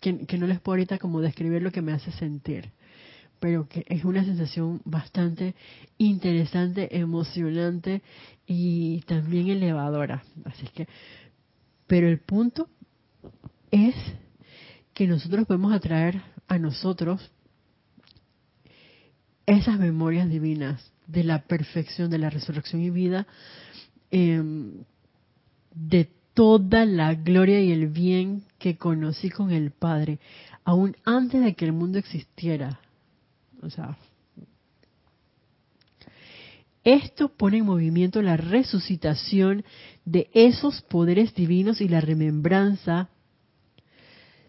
que, 0.00 0.26
que, 0.26 0.36
no 0.36 0.46
les 0.46 0.60
puedo 0.60 0.74
ahorita 0.74 0.98
como 0.98 1.20
describir 1.20 1.62
lo 1.62 1.72
que 1.72 1.80
me 1.80 1.92
hace 1.92 2.12
sentir, 2.12 2.72
pero 3.40 3.68
que 3.68 3.84
es 3.88 4.04
una 4.04 4.24
sensación 4.24 4.82
bastante 4.84 5.54
interesante, 5.96 6.98
emocionante 6.98 8.02
y 8.46 9.00
también 9.02 9.48
elevadora. 9.48 10.24
Así 10.44 10.66
que, 10.68 10.88
pero 11.86 12.08
el 12.08 12.18
punto 12.18 12.68
es 13.70 13.94
que 14.92 15.06
nosotros 15.06 15.46
podemos 15.46 15.72
atraer 15.72 16.20
a 16.48 16.58
nosotros 16.58 17.30
esas 19.46 19.78
memorias 19.78 20.28
divinas 20.28 20.93
de 21.06 21.24
la 21.24 21.42
perfección, 21.42 22.10
de 22.10 22.18
la 22.18 22.30
resurrección 22.30 22.82
y 22.82 22.90
vida, 22.90 23.26
eh, 24.10 24.42
de 25.74 26.10
toda 26.34 26.84
la 26.84 27.14
gloria 27.14 27.60
y 27.60 27.72
el 27.72 27.88
bien 27.88 28.42
que 28.58 28.76
conocí 28.76 29.30
con 29.30 29.50
el 29.50 29.70
Padre, 29.70 30.18
aún 30.64 30.96
antes 31.04 31.42
de 31.42 31.54
que 31.54 31.64
el 31.64 31.72
mundo 31.72 31.98
existiera. 31.98 32.80
O 33.62 33.70
sea, 33.70 33.96
esto 36.82 37.30
pone 37.30 37.58
en 37.58 37.64
movimiento 37.64 38.20
la 38.20 38.36
resucitación 38.36 39.64
de 40.04 40.28
esos 40.34 40.82
poderes 40.82 41.34
divinos 41.34 41.80
y 41.80 41.88
la 41.88 42.00
remembranza 42.00 43.08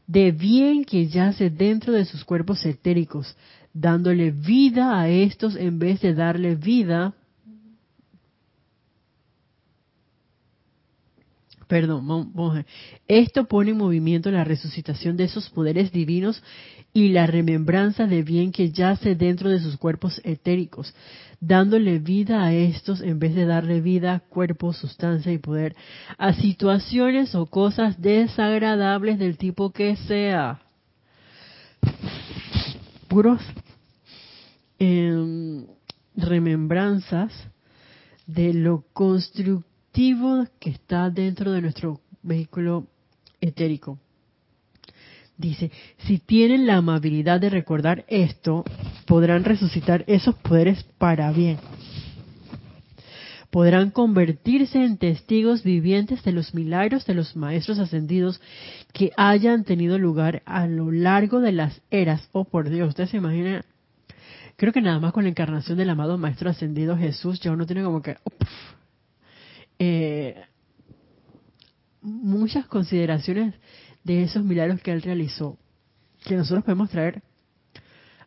de 0.05 0.31
bien 0.31 0.83
que 0.83 1.07
yace 1.07 1.49
dentro 1.49 1.93
de 1.93 2.05
sus 2.05 2.25
cuerpos 2.25 2.65
etéricos, 2.65 3.35
dándole 3.75 4.31
vida 4.31 4.99
a 4.99 5.09
estos 5.09 5.55
en 5.55 5.77
vez 5.77 6.01
de 6.01 6.15
darle 6.15 6.55
vida 6.55 7.13
Perdón, 11.67 12.07
vamos 12.07 12.63
Esto 13.07 13.45
pone 13.45 13.71
en 13.71 13.77
movimiento 13.77 14.29
la 14.29 14.43
resucitación 14.43 15.17
de 15.17 15.23
esos 15.23 15.49
poderes 15.49 15.91
divinos 15.91 16.43
y 16.93 17.09
la 17.09 17.25
remembranza 17.25 18.05
de 18.05 18.21
bien 18.21 18.51
que 18.51 18.71
yace 18.71 19.15
dentro 19.15 19.49
de 19.49 19.59
sus 19.59 19.75
cuerpos 19.77 20.21
etéricos, 20.23 20.93
dándole 21.41 21.97
vida 21.97 22.43
a 22.43 22.53
estos 22.53 23.01
en 23.01 23.17
vez 23.17 23.33
de 23.33 23.45
darle 23.45 23.81
vida, 23.81 24.21
cuerpo, 24.29 24.73
sustancia 24.73 25.33
y 25.33 25.39
poder 25.39 25.75
a 26.17 26.33
situaciones 26.33 27.33
o 27.33 27.47
cosas 27.47 27.99
desagradables 27.99 29.17
del 29.17 29.37
tipo 29.37 29.71
que 29.71 29.95
sea. 29.95 30.61
Puros 33.07 33.41
em, 34.79 35.65
remembranzas 36.15 37.31
de 38.27 38.53
lo 38.53 38.83
constructivo 38.93 40.45
que 40.59 40.69
está 40.69 41.09
dentro 41.09 41.51
de 41.51 41.61
nuestro 41.61 42.01
vehículo 42.23 42.87
etérico. 43.39 43.99
Dice, 45.37 45.71
si 45.99 46.17
tienen 46.17 46.65
la 46.65 46.77
amabilidad 46.77 47.41
de 47.41 47.49
recordar 47.49 48.05
esto, 48.07 48.63
podrán 49.05 49.43
resucitar 49.43 50.05
esos 50.07 50.35
poderes 50.35 50.83
para 50.97 51.31
bien. 51.31 51.57
Podrán 53.51 53.89
convertirse 53.91 54.83
en 54.83 54.97
testigos 54.97 55.63
vivientes 55.63 56.23
de 56.23 56.31
los 56.31 56.53
milagros 56.53 57.05
de 57.05 57.13
los 57.13 57.35
maestros 57.35 57.79
ascendidos 57.79 58.41
que 58.91 59.11
hayan 59.17 59.63
tenido 59.63 59.97
lugar 59.97 60.41
a 60.45 60.67
lo 60.67 60.91
largo 60.91 61.39
de 61.39 61.51
las 61.51 61.81
eras. 61.89 62.27
Oh, 62.31 62.45
por 62.45 62.69
Dios, 62.69 62.89
ustedes 62.89 63.11
se 63.11 63.17
imaginan. 63.17 63.63
Creo 64.57 64.71
que 64.71 64.81
nada 64.81 64.99
más 64.99 65.11
con 65.11 65.23
la 65.23 65.29
encarnación 65.29 65.77
del 65.77 65.89
amado 65.89 66.17
maestro 66.17 66.49
ascendido 66.49 66.97
Jesús 66.97 67.39
ya 67.39 67.51
uno 67.51 67.65
tiene 67.65 67.83
como 67.83 68.01
que, 68.01 68.17
eh, 69.79 70.45
muchas 72.01 72.65
consideraciones 72.67 73.55
de 74.03 74.23
esos 74.23 74.43
milagros 74.43 74.81
que 74.81 74.91
él 74.91 75.01
realizó, 75.01 75.57
que 76.23 76.35
nosotros 76.35 76.63
podemos 76.63 76.89
traer 76.89 77.21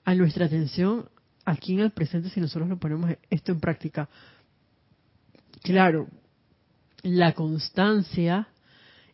a 0.04 0.14
nuestra 0.14 0.46
atención 0.46 1.08
aquí 1.44 1.74
en 1.74 1.80
el 1.80 1.90
presente 1.92 2.28
si 2.28 2.40
nosotros 2.40 2.68
lo 2.68 2.78
ponemos 2.78 3.10
esto 3.30 3.52
en 3.52 3.60
práctica. 3.60 4.08
Claro, 5.62 6.08
la 7.02 7.32
constancia, 7.32 8.48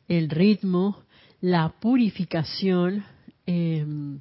el 0.08 0.30
ritmo, 0.30 1.04
la 1.40 1.74
purificación, 1.80 3.04
em, 3.46 4.20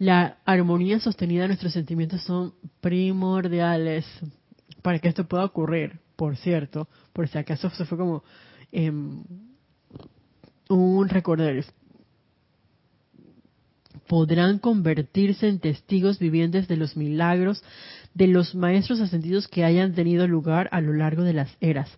la 0.00 0.38
armonía 0.44 0.98
sostenida 0.98 1.42
de 1.42 1.48
nuestros 1.48 1.74
sentimientos 1.74 2.22
son 2.22 2.54
primordiales 2.80 4.04
para 4.82 4.98
que 4.98 5.06
esto 5.06 5.28
pueda 5.28 5.44
ocurrir 5.44 6.00
por 6.20 6.36
cierto, 6.36 6.86
por 7.14 7.28
si 7.28 7.38
acaso 7.38 7.70
se 7.70 7.86
fue 7.86 7.96
como 7.96 8.22
em, 8.72 9.24
un 10.68 11.08
recordar. 11.08 11.64
Podrán 14.06 14.58
convertirse 14.58 15.48
en 15.48 15.60
testigos 15.60 16.18
vivientes 16.18 16.68
de 16.68 16.76
los 16.76 16.94
milagros 16.94 17.64
de 18.12 18.26
los 18.26 18.54
maestros 18.54 19.00
ascendidos 19.00 19.48
que 19.48 19.64
hayan 19.64 19.94
tenido 19.94 20.28
lugar 20.28 20.68
a 20.72 20.82
lo 20.82 20.92
largo 20.92 21.22
de 21.22 21.32
las 21.32 21.56
eras. 21.62 21.88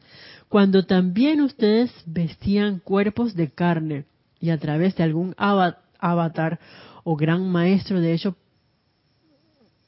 Cuando 0.49 0.85
también 0.87 1.41
ustedes 1.41 1.91
vestían 2.07 2.79
cuerpos 2.79 3.35
de 3.35 3.51
carne 3.51 4.05
y 4.39 4.51
a 4.51 4.59
través 4.59 4.95
de 4.95 5.03
algún 5.03 5.35
avatar 5.37 6.61
o 7.05 7.17
gran 7.17 7.49
maestro 7.51 8.01
de 8.01 8.13
hecho 8.15 8.37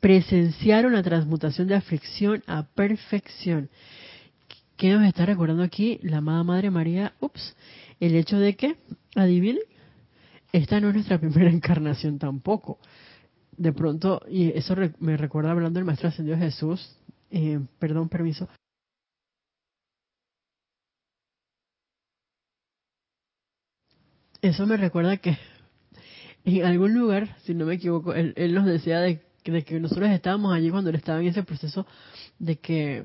presenciaron 0.01 0.93
la 0.93 1.03
transmutación 1.03 1.69
de 1.69 1.77
aflicción 1.77 2.43
a 2.47 2.65
perfección 2.65 3.71
¿Qué 4.77 4.93
nos 4.93 5.05
está 5.07 5.25
recordando 5.25 5.63
aquí 5.63 6.01
la 6.03 6.19
amada 6.19 6.43
Madre 6.43 6.71
María? 6.71 7.15
Ups, 7.21 7.55
el 8.01 8.17
hecho 8.17 8.39
de 8.39 8.57
que, 8.57 8.77
adivinen, 9.15 9.63
esta 10.53 10.81
no 10.81 10.89
es 10.89 10.95
nuestra 10.95 11.19
primera 11.21 11.51
encarnación 11.51 12.19
tampoco. 12.19 12.79
De 13.57 13.73
pronto, 13.73 14.21
y 14.29 14.51
eso 14.59 14.75
me 14.99 15.17
recuerda 15.17 15.53
hablando 15.53 15.79
del 15.79 15.85
Maestro 15.85 16.09
Ascendido 16.09 16.37
Jesús, 16.37 16.97
eh, 17.31 17.61
perdón, 17.79 18.09
permiso. 18.09 18.49
Eso 24.43 24.67
me 24.67 24.77
recuerda 24.77 25.17
que 25.19 25.39
en 26.45 26.65
algún 26.65 26.95
lugar, 26.95 27.37
si 27.45 27.55
no 27.55 27.67
me 27.67 27.75
equivoco, 27.75 28.15
él, 28.15 28.35
nos 28.55 28.67
decía 28.67 29.01
de, 29.01 29.21
que 29.43 29.81
nosotros 29.81 30.11
estábamos 30.11 30.55
allí 30.55 30.71
cuando 30.71 30.91
él 30.91 30.97
estaba 30.97 31.21
en 31.21 31.29
ese 31.29 31.43
proceso 31.43 31.87
de 32.39 32.57
que 32.57 33.05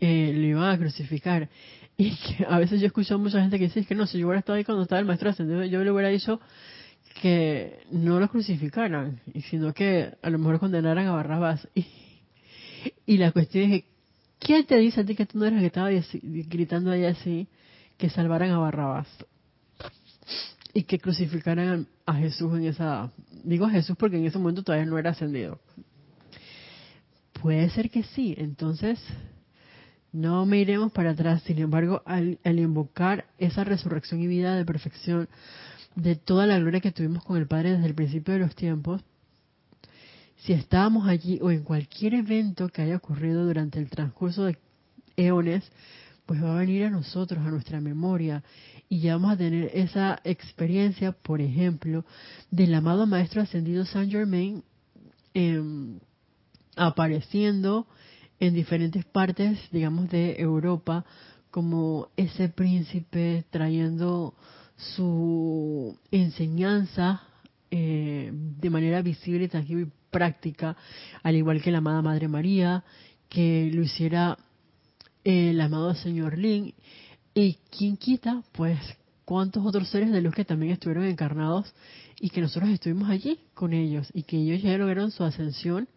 eh, 0.00 0.32
lo 0.34 0.46
iban 0.46 0.70
a 0.70 0.78
crucificar. 0.78 1.48
Y 1.96 2.10
que 2.10 2.44
a 2.48 2.58
veces 2.58 2.80
yo 2.80 2.88
escucho 2.88 3.14
a 3.14 3.18
mucha 3.18 3.40
gente 3.40 3.56
que 3.56 3.66
dice 3.66 3.84
que 3.84 3.94
no, 3.94 4.04
si 4.08 4.18
yo 4.18 4.26
hubiera 4.26 4.40
estado 4.40 4.56
ahí 4.56 4.64
cuando 4.64 4.82
estaba 4.82 4.98
el 4.98 5.06
maestro 5.06 5.30
ascendido, 5.30 5.64
yo 5.64 5.84
le 5.84 5.92
hubiera 5.92 6.08
dicho 6.08 6.40
que 7.22 7.84
no 7.92 8.18
lo 8.18 8.28
crucificaran, 8.28 9.20
sino 9.48 9.72
que 9.72 10.12
a 10.20 10.28
lo 10.28 10.38
mejor 10.40 10.58
condenaran 10.58 11.06
a 11.06 11.12
Barrabás. 11.12 11.68
Y, 13.06 13.16
la 13.16 13.32
cuestión 13.32 13.72
es, 13.72 13.84
¿quién 14.38 14.66
te 14.66 14.76
dice 14.76 15.00
a 15.00 15.04
ti 15.06 15.14
que 15.14 15.24
tú 15.24 15.38
no 15.38 15.46
eres 15.46 15.56
el 15.56 15.60
que 15.62 15.66
estaba 15.68 15.90
gritando 16.22 16.90
ahí 16.90 17.04
así, 17.04 17.46
que 17.96 18.10
salvaran 18.10 18.50
a 18.50 18.58
Barrabás? 18.58 19.08
Y 20.74 20.82
que 20.82 20.98
crucificaran 20.98 21.86
a 22.04 22.14
Jesús 22.14 22.52
en 22.54 22.66
esa... 22.66 23.10
Digo 23.44 23.68
Jesús 23.68 23.96
porque 23.96 24.18
en 24.18 24.26
ese 24.26 24.38
momento 24.38 24.62
todavía 24.62 24.86
no 24.86 24.98
era 24.98 25.10
ascendido. 25.10 25.60
Puede 27.40 27.70
ser 27.70 27.90
que 27.90 28.02
sí, 28.02 28.34
entonces 28.36 28.98
no 30.14 30.46
me 30.46 30.58
iremos 30.58 30.92
para 30.92 31.10
atrás, 31.10 31.42
sin 31.42 31.58
embargo, 31.58 32.00
al, 32.06 32.38
invocar 32.44 33.26
esa 33.38 33.64
resurrección 33.64 34.20
y 34.20 34.28
vida 34.28 34.54
de 34.54 34.64
perfección 34.64 35.28
de 35.96 36.14
toda 36.14 36.46
la 36.46 36.58
gloria 36.58 36.80
que 36.80 36.92
tuvimos 36.92 37.24
con 37.24 37.36
el 37.36 37.48
Padre 37.48 37.72
desde 37.72 37.86
el 37.86 37.96
principio 37.96 38.34
de 38.34 38.40
los 38.40 38.54
tiempos, 38.54 39.02
si 40.36 40.52
estábamos 40.52 41.08
allí 41.08 41.40
o 41.42 41.50
en 41.50 41.64
cualquier 41.64 42.14
evento 42.14 42.68
que 42.68 42.82
haya 42.82 42.96
ocurrido 42.96 43.44
durante 43.44 43.80
el 43.80 43.90
transcurso 43.90 44.44
de 44.44 44.56
eones, 45.16 45.64
pues 46.26 46.42
va 46.42 46.54
a 46.54 46.60
venir 46.60 46.84
a 46.84 46.90
nosotros, 46.90 47.44
a 47.44 47.50
nuestra 47.50 47.80
memoria, 47.80 48.44
y 48.88 49.00
ya 49.00 49.14
vamos 49.14 49.32
a 49.32 49.36
tener 49.36 49.70
esa 49.74 50.20
experiencia, 50.24 51.12
por 51.12 51.40
ejemplo, 51.40 52.04
del 52.50 52.74
amado 52.74 53.06
Maestro 53.06 53.42
Ascendido 53.42 53.84
Saint 53.84 54.12
Germain 54.12 54.62
em, 55.32 55.98
apareciendo 56.76 57.86
en 58.40 58.54
diferentes 58.54 59.04
partes, 59.04 59.58
digamos, 59.70 60.10
de 60.10 60.36
Europa, 60.38 61.04
como 61.50 62.08
ese 62.16 62.48
príncipe 62.48 63.44
trayendo 63.50 64.34
su 64.76 65.96
enseñanza 66.10 67.22
eh, 67.70 68.30
de 68.32 68.70
manera 68.70 69.02
visible, 69.02 69.48
tangible 69.48 69.84
y 69.84 70.10
práctica, 70.10 70.76
al 71.22 71.36
igual 71.36 71.62
que 71.62 71.70
la 71.70 71.78
amada 71.78 72.02
Madre 72.02 72.28
María, 72.28 72.84
que 73.28 73.70
lo 73.72 73.82
hiciera 73.82 74.36
el 75.24 75.60
amado 75.60 75.94
Señor 75.94 76.38
Lin, 76.38 76.74
y 77.34 77.54
quien 77.76 77.96
quita, 77.96 78.42
pues, 78.52 78.78
cuántos 79.24 79.66
otros 79.66 79.88
seres 79.88 80.12
de 80.12 80.20
luz 80.20 80.34
que 80.34 80.44
también 80.44 80.72
estuvieron 80.72 81.04
encarnados 81.04 81.74
y 82.20 82.30
que 82.30 82.40
nosotros 82.40 82.70
estuvimos 82.70 83.10
allí 83.10 83.40
con 83.54 83.72
ellos 83.72 84.08
y 84.14 84.22
que 84.22 84.36
ellos 84.36 84.62
ya 84.62 84.76
lograron 84.78 85.10
su 85.10 85.24
ascensión 85.24 85.88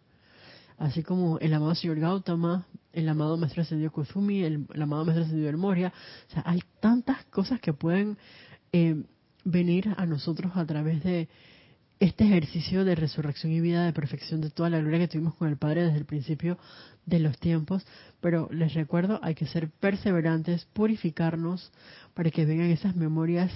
así 0.78 1.04
como 1.04 1.40
el 1.40 1.54
amado 1.54 1.76
señor 1.76 2.00
Gautama, 2.00 2.66
el 2.94 3.10
amado 3.10 3.38
maestro 3.38 3.64
ascendido 3.64 3.92
Kusumi, 3.92 4.44
el, 4.44 4.68
amado 4.82 5.06
maestro 5.06 5.26
ascendido 5.26 5.50
El 5.50 5.58
Moria. 5.58 5.92
O 6.30 6.34
sea, 6.34 6.44
hay 6.46 6.62
tantas 6.80 7.26
cosas 7.26 7.60
que 7.60 7.74
pueden 7.74 8.18
eh, 8.72 9.04
venir 9.44 9.94
a 9.98 10.06
nosotros 10.06 10.52
a 10.56 10.66
través 10.66 11.04
de 11.04 11.28
este 12.00 12.26
ejercicio 12.26 12.86
de 12.86 12.96
resurrección 12.96 13.52
y 13.52 13.60
vida 13.60 13.86
de 13.86 13.94
perfección 13.94 14.40
de 14.40 14.52
toda 14.52 14.70
la 14.70 14.80
gloria 14.80 15.00
que 15.00 15.08
tuvimos 15.08 15.34
con 15.36 15.48
el 15.48 15.58
Padre 15.58 15.84
desde 15.84 15.98
el 15.98 16.06
principio 16.06 16.58
de 17.08 17.20
los 17.20 17.39
tiempos. 17.39 17.84
Pero 18.22 18.47
les 18.51 18.76
recuerdo, 18.76 19.20
hay 19.24 19.34
que 19.34 19.47
ser 19.47 19.72
perseverantes, 19.72 20.66
purificarnos 20.74 21.72
para 22.14 22.30
que 22.30 22.45
vengan 22.45 22.70
esas 22.70 22.95
memorias 22.95 23.51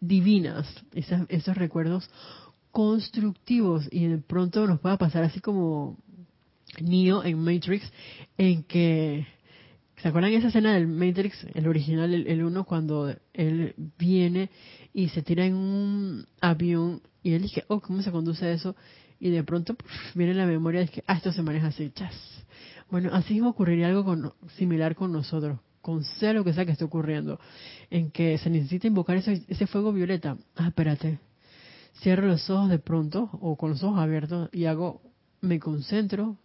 divinas, 0.00 0.68
esos 0.92 1.56
recuerdos 1.56 2.10
constructivos 2.70 3.88
y 3.90 4.06
de 4.06 4.18
pronto 4.18 4.66
nos 4.66 4.80
pueda 4.80 4.98
pasar 4.98 5.24
así 5.24 5.40
como 5.40 5.96
Neo 6.82 7.24
en 7.24 7.38
Matrix, 7.38 7.90
en 8.36 8.64
que 8.64 9.26
¿Se 10.02 10.08
acuerdan 10.08 10.32
esa 10.32 10.48
escena 10.48 10.74
del 10.74 10.86
Matrix, 10.86 11.46
el 11.54 11.66
original, 11.66 12.12
el, 12.12 12.44
uno, 12.44 12.64
cuando 12.64 13.14
él 13.32 13.74
viene 13.98 14.50
y 14.92 15.08
se 15.08 15.22
tira 15.22 15.46
en 15.46 15.54
un 15.54 16.26
avión 16.42 17.00
y 17.22 17.32
él 17.32 17.42
dice, 17.42 17.64
oh, 17.68 17.80
¿cómo 17.80 18.02
se 18.02 18.10
conduce 18.10 18.52
eso? 18.52 18.76
Y 19.24 19.30
de 19.30 19.42
pronto 19.42 19.74
viene 20.14 20.34
la 20.34 20.44
memoria 20.44 20.80
de 20.80 20.88
que, 20.88 21.02
ah, 21.06 21.14
esto 21.14 21.32
se 21.32 21.40
maneja 21.40 21.68
así, 21.68 21.90
chas. 21.94 22.14
Bueno, 22.90 23.08
así 23.14 23.40
ocurriría 23.40 23.86
algo 23.86 24.04
con, 24.04 24.34
similar 24.58 24.94
con 24.94 25.12
nosotros, 25.12 25.60
con 25.80 26.04
sea 26.04 26.34
lo 26.34 26.44
que 26.44 26.52
sea 26.52 26.66
que 26.66 26.72
esté 26.72 26.84
ocurriendo, 26.84 27.40
en 27.88 28.10
que 28.10 28.36
se 28.36 28.50
necesita 28.50 28.86
invocar 28.86 29.16
ese, 29.16 29.42
ese 29.48 29.66
fuego 29.66 29.94
violeta. 29.94 30.36
Ah, 30.56 30.66
espérate, 30.66 31.20
cierro 32.02 32.26
los 32.26 32.50
ojos 32.50 32.68
de 32.68 32.78
pronto 32.78 33.30
o 33.40 33.56
con 33.56 33.70
los 33.70 33.82
ojos 33.82 33.98
abiertos 33.98 34.50
y 34.52 34.66
hago, 34.66 35.00
me 35.40 35.58
concentro, 35.58 36.36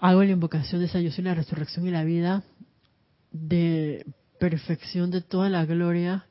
hago 0.00 0.24
la 0.24 0.32
invocación 0.32 0.80
de 0.80 0.88
esa 0.88 1.00
yo 1.00 1.12
soy 1.12 1.22
la 1.22 1.34
resurrección 1.34 1.86
y 1.86 1.92
la 1.92 2.02
vida 2.02 2.42
de 3.30 4.04
perfección 4.40 5.12
de 5.12 5.22
toda 5.22 5.48
la 5.50 5.64
gloria 5.66 6.26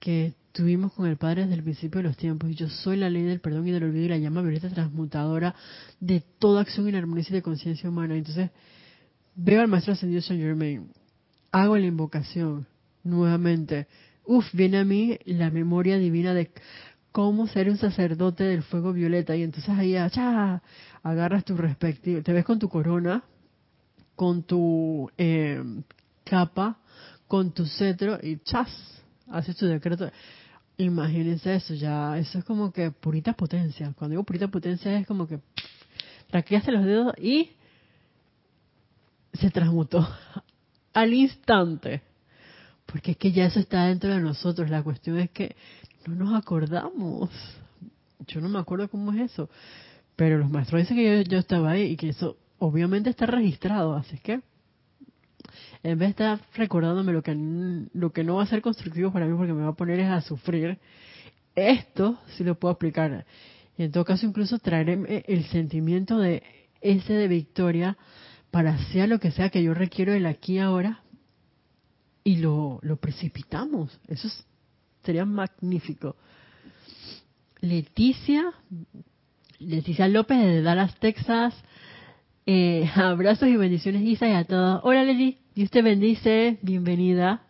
que 0.00 0.34
tuvimos 0.52 0.92
con 0.92 1.06
el 1.06 1.16
Padre 1.16 1.42
desde 1.42 1.56
el 1.56 1.62
principio 1.62 1.98
de 1.98 2.08
los 2.08 2.16
tiempos. 2.16 2.50
Y 2.50 2.54
yo 2.54 2.68
soy 2.68 2.96
la 2.96 3.10
ley 3.10 3.22
del 3.22 3.40
perdón 3.40 3.66
y 3.68 3.72
del 3.72 3.84
olvido 3.84 4.06
y 4.06 4.08
la 4.08 4.18
llama 4.18 4.42
violeta 4.42 4.68
transmutadora 4.68 5.54
de 6.00 6.22
toda 6.38 6.62
acción 6.62 6.88
y 6.88 6.96
armonía 6.96 7.24
y 7.28 7.32
de 7.32 7.42
conciencia 7.42 7.88
humana. 7.88 8.16
Entonces, 8.16 8.50
veo 9.34 9.60
al 9.60 9.68
Maestro 9.68 9.92
Ascendido 9.92 10.22
Saint 10.22 10.42
Germain, 10.42 10.90
hago 11.50 11.76
la 11.76 11.86
invocación 11.86 12.66
nuevamente. 13.04 13.86
Uf, 14.24 14.46
viene 14.52 14.78
a 14.78 14.84
mí 14.84 15.18
la 15.24 15.50
memoria 15.50 15.98
divina 15.98 16.34
de 16.34 16.50
cómo 17.12 17.46
ser 17.46 17.68
un 17.68 17.76
sacerdote 17.76 18.44
del 18.44 18.62
fuego 18.62 18.92
violeta. 18.92 19.36
Y 19.36 19.42
entonces 19.42 19.70
ahí, 19.70 19.96
¡achá! 19.96 20.62
agarras 21.02 21.44
tu 21.44 21.56
respectivo, 21.56 22.22
te 22.22 22.32
ves 22.32 22.44
con 22.44 22.58
tu 22.58 22.68
corona, 22.68 23.24
con 24.14 24.42
tu 24.42 25.10
eh, 25.16 25.62
capa, 26.24 26.78
con 27.26 27.52
tu 27.52 27.64
cetro 27.66 28.18
y 28.22 28.38
¡chas! 28.38 28.68
Haces 29.28 29.56
tu 29.56 29.66
decreto. 29.66 30.10
Imagínense 30.80 31.54
eso, 31.56 31.74
ya, 31.74 32.16
eso 32.16 32.38
es 32.38 32.44
como 32.46 32.72
que 32.72 32.90
purita 32.90 33.34
potencia. 33.34 33.92
Cuando 33.98 34.12
digo 34.12 34.24
purita 34.24 34.48
potencia 34.48 34.98
es 34.98 35.06
como 35.06 35.28
que 35.28 35.40
traqueaste 36.30 36.72
los 36.72 36.86
dedos 36.86 37.12
y 37.18 37.50
se 39.34 39.50
transmutó 39.50 40.08
al 40.94 41.12
instante. 41.12 42.00
Porque 42.86 43.10
es 43.10 43.18
que 43.18 43.30
ya 43.30 43.44
eso 43.44 43.60
está 43.60 43.88
dentro 43.88 44.08
de 44.08 44.20
nosotros. 44.20 44.70
La 44.70 44.82
cuestión 44.82 45.18
es 45.18 45.30
que 45.30 45.54
no 46.06 46.14
nos 46.14 46.34
acordamos. 46.34 47.28
Yo 48.26 48.40
no 48.40 48.48
me 48.48 48.58
acuerdo 48.58 48.88
cómo 48.88 49.12
es 49.12 49.32
eso. 49.32 49.50
Pero 50.16 50.38
los 50.38 50.48
maestros 50.48 50.80
dicen 50.80 50.96
que 50.96 51.24
yo, 51.24 51.38
estaba 51.38 51.72
ahí 51.72 51.82
y 51.82 51.96
que 51.96 52.08
eso 52.08 52.38
obviamente 52.58 53.10
está 53.10 53.26
registrado. 53.26 53.94
Así 53.94 54.16
que 54.16 54.40
en 55.82 55.98
vez 55.98 56.08
de 56.08 56.10
estar 56.10 56.40
recordándome 56.54 57.12
lo 57.12 57.22
que, 57.22 57.34
lo 57.92 58.12
que 58.12 58.24
no 58.24 58.36
va 58.36 58.42
a 58.42 58.46
ser 58.46 58.62
constructivo 58.62 59.12
para 59.12 59.26
mí 59.26 59.36
porque 59.36 59.52
me 59.52 59.62
va 59.62 59.70
a 59.70 59.74
poner 59.74 60.00
a 60.02 60.20
sufrir, 60.20 60.78
esto 61.54 62.18
sí 62.36 62.44
lo 62.44 62.54
puedo 62.54 62.74
aplicar. 62.74 63.24
Y 63.76 63.84
en 63.84 63.92
todo 63.92 64.04
caso 64.04 64.26
incluso 64.26 64.58
traeré 64.58 65.24
el 65.26 65.44
sentimiento 65.44 66.18
de 66.18 66.42
ese 66.80 67.14
de 67.14 67.28
victoria 67.28 67.96
para 68.50 68.74
hacer 68.74 69.08
lo 69.08 69.18
que 69.18 69.30
sea 69.30 69.50
que 69.50 69.62
yo 69.62 69.74
requiero 69.74 70.12
el 70.12 70.26
aquí 70.26 70.54
y 70.54 70.58
ahora 70.58 71.02
y 72.24 72.36
lo, 72.36 72.78
lo 72.82 72.96
precipitamos. 72.96 73.98
Eso 74.08 74.28
es 74.28 74.46
Sería 75.04 75.24
magnífico. 75.24 76.16
Leticia, 77.60 78.52
Leticia 79.58 80.08
López 80.08 80.38
de 80.38 80.62
Dallas, 80.62 80.94
Texas. 80.98 81.54
Eh, 82.46 82.88
abrazos 82.94 83.48
y 83.48 83.56
bendiciones, 83.56 84.02
Isa, 84.02 84.28
y 84.28 84.32
a 84.32 84.44
todos. 84.44 84.80
Hola, 84.84 85.04
Leli. 85.04 85.39
Dios 85.54 85.68
te 85.70 85.82
bendice. 85.82 86.58
Bienvenida. 86.62 87.42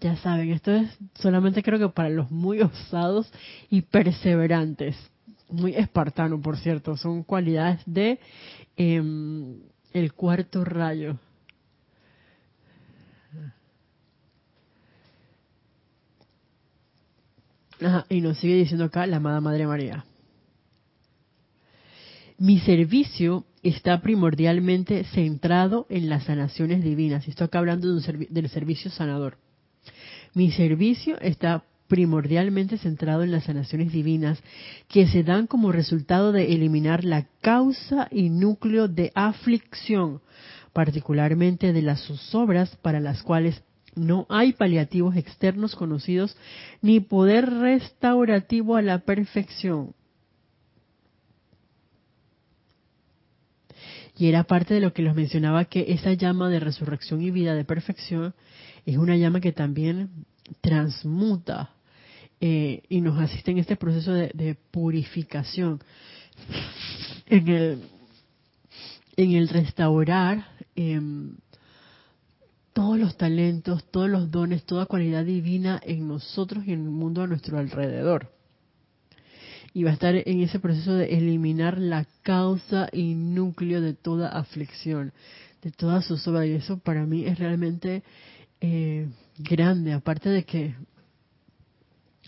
ya 0.00 0.16
saben, 0.16 0.52
esto 0.52 0.70
es 0.72 0.96
solamente 1.14 1.62
creo 1.64 1.78
que 1.80 1.88
para 1.88 2.10
los 2.10 2.30
muy 2.30 2.60
osados 2.62 3.30
y 3.70 3.82
perseverantes. 3.82 4.96
Muy 5.50 5.74
espartano, 5.74 6.40
por 6.40 6.58
cierto. 6.58 6.96
Son 6.96 7.24
cualidades 7.24 7.80
de 7.86 8.20
em, 8.76 9.60
el 9.92 10.12
cuarto 10.12 10.64
rayo. 10.64 11.18
y 18.08 18.22
nos 18.22 18.38
sigue 18.38 18.54
diciendo 18.54 18.84
acá 18.84 19.06
la 19.06 19.18
amada 19.18 19.40
Madre 19.40 19.66
María. 19.66 20.06
Mi 22.38 22.58
servicio 22.60 23.44
está 23.68 24.00
primordialmente 24.00 25.04
centrado 25.04 25.86
en 25.88 26.08
las 26.08 26.24
sanaciones 26.24 26.82
divinas. 26.82 27.26
Estoy 27.26 27.46
acá 27.46 27.58
hablando 27.58 27.92
del 27.94 28.48
servicio 28.48 28.90
sanador. 28.90 29.38
Mi 30.34 30.52
servicio 30.52 31.18
está 31.20 31.64
primordialmente 31.88 32.78
centrado 32.78 33.22
en 33.22 33.30
las 33.30 33.44
sanaciones 33.44 33.92
divinas 33.92 34.42
que 34.88 35.06
se 35.06 35.22
dan 35.22 35.46
como 35.46 35.72
resultado 35.72 36.32
de 36.32 36.52
eliminar 36.52 37.04
la 37.04 37.26
causa 37.40 38.08
y 38.10 38.28
núcleo 38.28 38.88
de 38.88 39.12
aflicción, 39.14 40.20
particularmente 40.72 41.72
de 41.72 41.82
las 41.82 42.02
zozobras 42.02 42.76
para 42.76 43.00
las 43.00 43.22
cuales 43.22 43.62
no 43.94 44.26
hay 44.28 44.52
paliativos 44.52 45.16
externos 45.16 45.74
conocidos 45.74 46.36
ni 46.82 47.00
poder 47.00 47.50
restaurativo 47.50 48.76
a 48.76 48.82
la 48.82 48.98
perfección. 48.98 49.94
Y 54.18 54.28
era 54.28 54.44
parte 54.44 54.74
de 54.74 54.80
lo 54.80 54.92
que 54.92 55.02
les 55.02 55.14
mencionaba 55.14 55.66
que 55.66 55.86
esa 55.88 56.12
llama 56.12 56.48
de 56.48 56.60
resurrección 56.60 57.20
y 57.20 57.30
vida 57.30 57.54
de 57.54 57.64
perfección 57.64 58.34
es 58.86 58.96
una 58.96 59.16
llama 59.16 59.40
que 59.40 59.52
también 59.52 60.10
transmuta 60.60 61.70
eh, 62.40 62.82
y 62.88 63.00
nos 63.00 63.18
asiste 63.20 63.50
en 63.50 63.58
este 63.58 63.76
proceso 63.76 64.12
de, 64.12 64.56
purificación. 64.70 65.80
En 67.26 67.48
el, 67.48 67.82
en 69.16 69.32
el 69.32 69.48
restaurar 69.48 70.46
em, 70.76 71.36
todos 72.72 72.98
los 72.98 73.16
talentos, 73.16 73.84
todos 73.90 74.08
los 74.08 74.30
dones, 74.30 74.64
toda 74.64 74.86
cualidad 74.86 75.24
divina 75.24 75.80
en 75.82 76.06
nosotros 76.06 76.64
y 76.66 76.72
en 76.72 76.84
el 76.84 76.90
mundo 76.90 77.22
a 77.22 77.26
nuestro 77.26 77.58
alrededor. 77.58 78.35
Y 79.76 79.84
va 79.84 79.90
a 79.90 79.92
estar 79.92 80.14
en 80.14 80.40
ese 80.40 80.58
proceso 80.58 80.94
de 80.94 81.18
eliminar 81.18 81.76
la 81.76 82.06
causa 82.22 82.88
y 82.94 83.14
núcleo 83.14 83.82
de 83.82 83.92
toda 83.92 84.30
aflicción, 84.30 85.12
de 85.60 85.70
toda 85.70 86.00
zozobra. 86.00 86.46
Y 86.46 86.52
eso 86.52 86.78
para 86.78 87.04
mí 87.04 87.26
es 87.26 87.38
realmente 87.38 88.02
eh, 88.62 89.06
grande, 89.36 89.92
aparte 89.92 90.30
de 90.30 90.44
que 90.46 90.74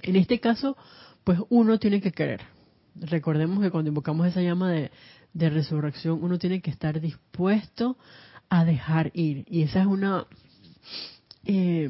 en 0.03 0.17
este 0.17 0.41
caso, 0.41 0.77
pues 1.25 1.39
uno 1.49 1.79
tiene 1.79 2.03
que 2.03 2.13
querer. 2.13 2.43
Recordemos 2.97 3.63
que 3.63 3.71
cuando 3.71 3.89
invocamos 3.89 4.27
esa 4.27 4.43
llama 4.43 4.71
de, 4.71 4.91
de 5.33 5.49
resurrección, 5.49 6.23
uno 6.23 6.39
tiene 6.39 6.61
que 6.61 6.71
estar 6.71 7.01
dispuesto 7.01 7.97
a 8.51 8.67
dejar 8.67 9.11
ir. 9.15 9.47
Y 9.49 9.63
esa 9.63 9.81
es 9.81 9.87
una 9.87 10.27
eh, 11.49 11.89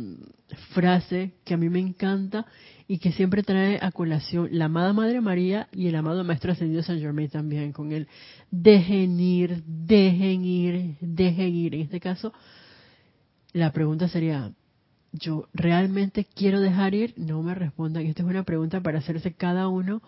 frase 0.72 1.32
que 1.44 1.54
a 1.54 1.56
mí 1.56 1.68
me 1.68 1.80
encanta 1.80 2.46
y 2.86 2.98
que 2.98 3.12
siempre 3.12 3.42
trae 3.42 3.78
a 3.82 3.90
colación 3.90 4.48
la 4.52 4.66
amada 4.66 4.92
Madre 4.92 5.20
María 5.20 5.68
y 5.72 5.88
el 5.88 5.96
amado 5.96 6.24
Maestro 6.24 6.52
Ascendido 6.52 6.82
San 6.82 7.00
Germain 7.00 7.28
también, 7.28 7.72
con 7.72 7.92
el 7.92 8.08
dejen 8.50 9.18
ir, 9.20 9.62
dejen 9.66 10.44
ir, 10.44 10.96
dejen 11.00 11.54
ir. 11.54 11.74
En 11.74 11.80
este 11.82 12.00
caso, 12.00 12.32
la 13.52 13.72
pregunta 13.72 14.08
sería, 14.08 14.52
¿yo 15.12 15.48
realmente 15.52 16.24
quiero 16.24 16.60
dejar 16.60 16.94
ir? 16.94 17.12
No 17.16 17.42
me 17.42 17.54
respondan. 17.54 18.06
Esta 18.06 18.22
es 18.22 18.28
una 18.28 18.44
pregunta 18.44 18.80
para 18.80 19.00
hacerse 19.00 19.34
cada 19.34 19.68
uno 19.68 20.00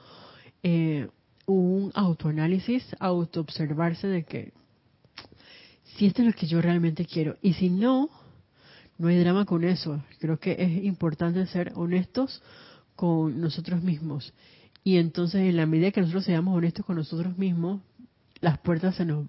eh, 0.63 1.09
un 1.47 1.91
autoanálisis, 1.95 2.85
autoobservarse 3.01 4.07
de 4.07 4.23
que 4.23 4.53
si 5.97 6.07
esto 6.07 6.23
es 6.23 6.29
lo 6.29 6.35
que 6.35 6.47
yo 6.47 6.63
realmente 6.63 7.05
quiero. 7.05 7.37
Y 7.43 7.55
si 7.55 7.69
no, 7.69 8.09
no 9.01 9.09
hay 9.09 9.19
drama 9.19 9.47
con 9.47 9.65
eso. 9.65 10.05
Creo 10.19 10.39
que 10.39 10.57
es 10.59 10.85
importante 10.85 11.47
ser 11.47 11.73
honestos 11.75 12.43
con 12.97 13.41
nosotros 13.41 13.83
mismos 13.83 14.35
Y 14.85 14.99
entonces, 14.99 15.41
en 15.41 15.57
la 15.57 15.65
medida 15.65 15.91
que 15.91 16.03
nosotros 16.03 16.27
seamos 16.27 16.55
honestos 16.55 16.85
con 16.85 16.97
nosotros 16.97 17.39
mismos, 17.39 17.81
las 18.43 18.59
puertas 18.59 18.97
se 18.97 19.07
nos, 19.07 19.27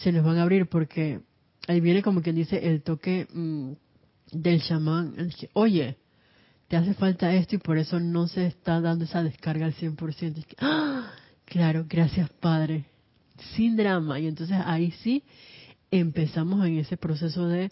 se 0.00 0.10
nos 0.10 0.24
van 0.24 0.38
a 0.38 0.42
abrir 0.42 0.68
porque 0.68 1.20
ahí 1.68 1.80
viene 1.80 2.02
como 2.02 2.20
quien 2.20 2.34
dice 2.34 2.68
el 2.68 2.82
toque 2.82 3.28
mm, 3.32 3.72
del 4.32 4.60
chamán. 4.60 5.14
Oye, 5.52 5.96
te 6.66 6.76
hace 6.76 6.94
falta 6.94 7.32
esto 7.32 7.54
y 7.54 7.58
por 7.58 7.78
eso 7.78 8.00
no 8.00 8.26
se 8.26 8.46
está 8.46 8.80
dando 8.80 9.04
esa 9.04 9.22
descarga 9.22 9.66
al 9.66 9.74
100%. 9.74 10.44
¡ah! 10.58 11.12
Claro, 11.44 11.86
gracias 11.88 12.28
Padre. 12.40 12.86
Sin 13.54 13.76
drama. 13.76 14.18
Y 14.18 14.26
entonces 14.26 14.56
ahí 14.64 14.90
sí 15.02 15.22
empezamos 15.92 16.66
en 16.66 16.78
ese 16.78 16.96
proceso 16.96 17.46
de 17.46 17.70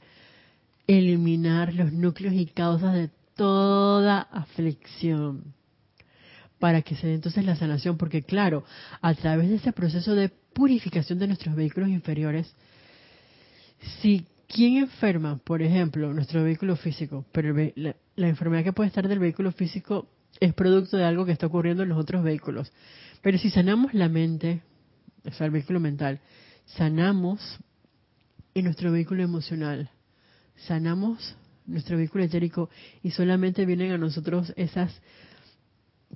eliminar 0.87 1.74
los 1.74 1.93
núcleos 1.93 2.34
y 2.34 2.47
causas 2.47 2.95
de 2.95 3.11
toda 3.34 4.20
aflicción 4.20 5.55
para 6.59 6.82
que 6.82 6.97
se 6.97 7.07
dé 7.07 7.14
entonces 7.14 7.45
la 7.45 7.57
sanación, 7.57 7.97
porque 7.97 8.22
claro, 8.22 8.64
a 9.03 9.14
través 9.14 9.49
de 9.51 9.57
ese 9.57 9.72
proceso 9.72 10.14
de 10.14 10.30
purificación 10.30 11.18
de 11.18 11.26
nuestros 11.26 11.55
vehículos 11.55 11.91
inferiores, 11.91 12.55
si 14.01 14.26
quien 14.49 14.78
enferma, 14.78 15.39
por 15.39 15.61
ejemplo, 15.61 16.12
nuestro 16.14 16.43
vehículo 16.43 16.76
físico, 16.76 17.26
pero 17.32 17.55
la, 17.74 18.28
enfermedad 18.28 18.64
que 18.64 18.72
puede 18.72 18.89
estar 18.89 19.07
del 19.09 19.18
vehículo 19.18 19.53
físico 19.53 20.09
es 20.41 20.55
producto 20.55 20.97
de 20.97 21.05
algo 21.05 21.26
que 21.26 21.32
está 21.32 21.47
ocurriendo 21.47 21.82
en 21.82 21.89
los 21.89 21.99
otros 21.99 22.22
vehículos. 22.22 22.72
Pero 23.22 23.39
si 23.39 23.51
sanamos 23.51 23.93
la 23.93 24.09
mente, 24.09 24.62
o 25.24 25.32
sea, 25.32 25.47
el 25.47 25.53
vehículo 25.53 25.80
mental, 25.80 26.20
sanamos 26.64 27.59
en 28.55 28.64
nuestro 28.64 28.93
vehículo 28.93 29.22
emocional, 29.22 29.91
sanamos 30.57 31.36
nuestro 31.66 31.96
vehículo 31.96 32.24
etérico 32.24 32.70
y 33.02 33.11
solamente 33.11 33.66
vienen 33.66 33.92
a 33.92 33.98
nosotros 33.98 34.52
esas 34.57 34.92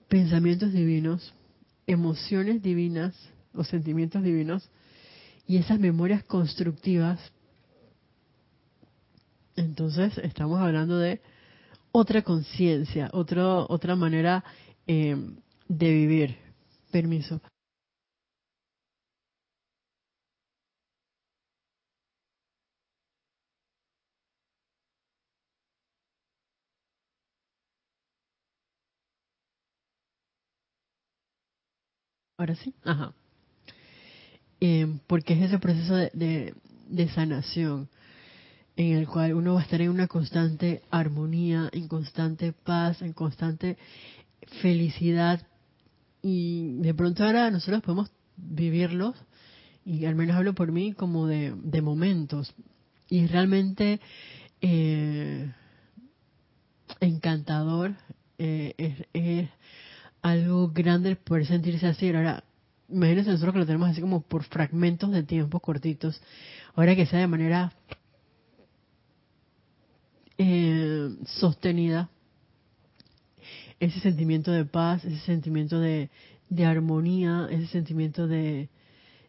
pensamientos 0.08 0.72
divinos, 0.72 1.34
emociones 1.86 2.62
divinas 2.62 3.14
o 3.54 3.64
sentimientos 3.64 4.22
divinos 4.22 4.68
y 5.46 5.56
esas 5.56 5.80
memorias 5.80 6.22
constructivas, 6.24 7.18
entonces 9.56 10.16
estamos 10.18 10.60
hablando 10.60 10.98
de 10.98 11.20
otra 11.92 12.22
conciencia, 12.22 13.10
otra 13.12 13.96
manera 13.96 14.44
eh, 14.86 15.16
de 15.68 15.90
vivir. 15.90 16.36
Permiso. 16.90 17.40
Ahora 32.40 32.54
sí. 32.54 32.72
Ajá. 32.84 33.12
Eh, 34.62 34.98
porque 35.06 35.34
es 35.34 35.42
ese 35.42 35.58
proceso 35.58 35.94
de, 35.94 36.54
de, 36.88 37.08
sanación 37.10 37.90
en 38.76 38.96
el 38.96 39.06
cual 39.06 39.34
uno 39.34 39.52
va 39.52 39.60
a 39.60 39.62
estar 39.62 39.82
en 39.82 39.90
una 39.90 40.06
constante 40.06 40.80
armonía, 40.90 41.68
en 41.70 41.86
constante 41.86 42.54
paz, 42.54 43.02
en 43.02 43.12
constante 43.12 43.76
felicidad. 44.62 45.46
Y 46.22 46.78
de 46.78 46.94
pronto 46.94 47.24
ahora 47.24 47.50
nosotros 47.50 47.82
podemos 47.82 48.10
vivirlos, 48.38 49.16
y 49.84 50.06
al 50.06 50.14
menos 50.14 50.36
hablo 50.36 50.54
por 50.54 50.72
mí, 50.72 50.94
como 50.94 51.26
de, 51.26 51.54
de 51.62 51.82
momentos. 51.82 52.54
Y 53.10 53.26
realmente 53.26 54.00
eh, 54.62 55.52
encantador, 57.00 57.96
eh, 58.38 59.04
es 59.12 59.50
algo 60.22 60.68
grande 60.68 61.16
poder 61.16 61.46
sentirse 61.46 61.86
así. 61.86 62.08
Ahora, 62.08 62.44
imagínense 62.88 63.30
nosotros 63.30 63.54
que 63.54 63.60
lo 63.60 63.66
tenemos 63.66 63.88
así 63.88 64.00
como 64.00 64.20
por 64.20 64.44
fragmentos 64.44 65.10
de 65.10 65.22
tiempo 65.22 65.60
cortitos. 65.60 66.20
Ahora 66.74 66.94
que 66.94 67.06
sea 67.06 67.20
de 67.20 67.26
manera 67.26 67.72
eh, 70.38 71.10
sostenida, 71.26 72.10
ese 73.78 74.00
sentimiento 74.00 74.52
de 74.52 74.64
paz, 74.64 75.04
ese 75.04 75.18
sentimiento 75.20 75.80
de, 75.80 76.10
armonía, 76.64 77.48
ese 77.50 77.66
sentimiento 77.66 78.26
de, 78.26 78.68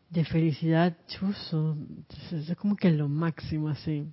de 0.09 0.25
felicidad, 0.25 0.97
chuzo, 1.07 1.77
es 2.31 2.55
como 2.57 2.75
que 2.75 2.91
lo 2.91 3.07
máximo 3.07 3.69
así. 3.69 4.05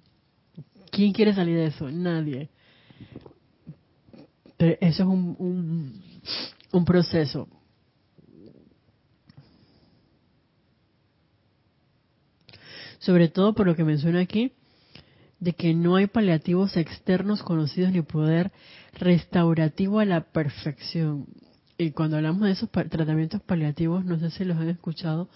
¿Quién 0.91 1.13
quiere 1.13 1.35
salir 1.35 1.57
de 1.57 1.67
eso? 1.67 1.91
Nadie. 1.91 2.49
Pero 4.57 4.77
eso 4.81 5.03
es 5.03 5.09
un, 5.09 5.37
un 5.39 6.03
proceso. 6.85 7.49
Sobre 12.99 13.29
todo 13.29 13.55
por 13.55 13.67
lo 13.67 13.77
que 13.77 13.85
menciona 13.85 14.21
aquí, 14.21 14.53
de 15.41 15.53
que 15.53 15.73
no 15.73 15.97
hay 15.97 16.07
paliativos 16.09 16.77
externos 16.77 17.43
conocidos 17.43 17.93
ni 17.93 18.03
poder 18.03 18.51
restaurativo 18.95 20.01
a 20.01 20.05
la 20.05 20.21
perfección. 20.33 21.27
Y 21.77 21.93
cuando 21.93 22.17
hablamos 22.17 22.43
de 22.43 22.51
esos 22.51 22.71
tratamientos 22.71 23.41
paliativos, 23.43 24.05
no 24.05 24.19
sé 24.19 24.31
si 24.31 24.45
los 24.45 24.57
han 24.57 24.69
escuchado, 24.69 25.29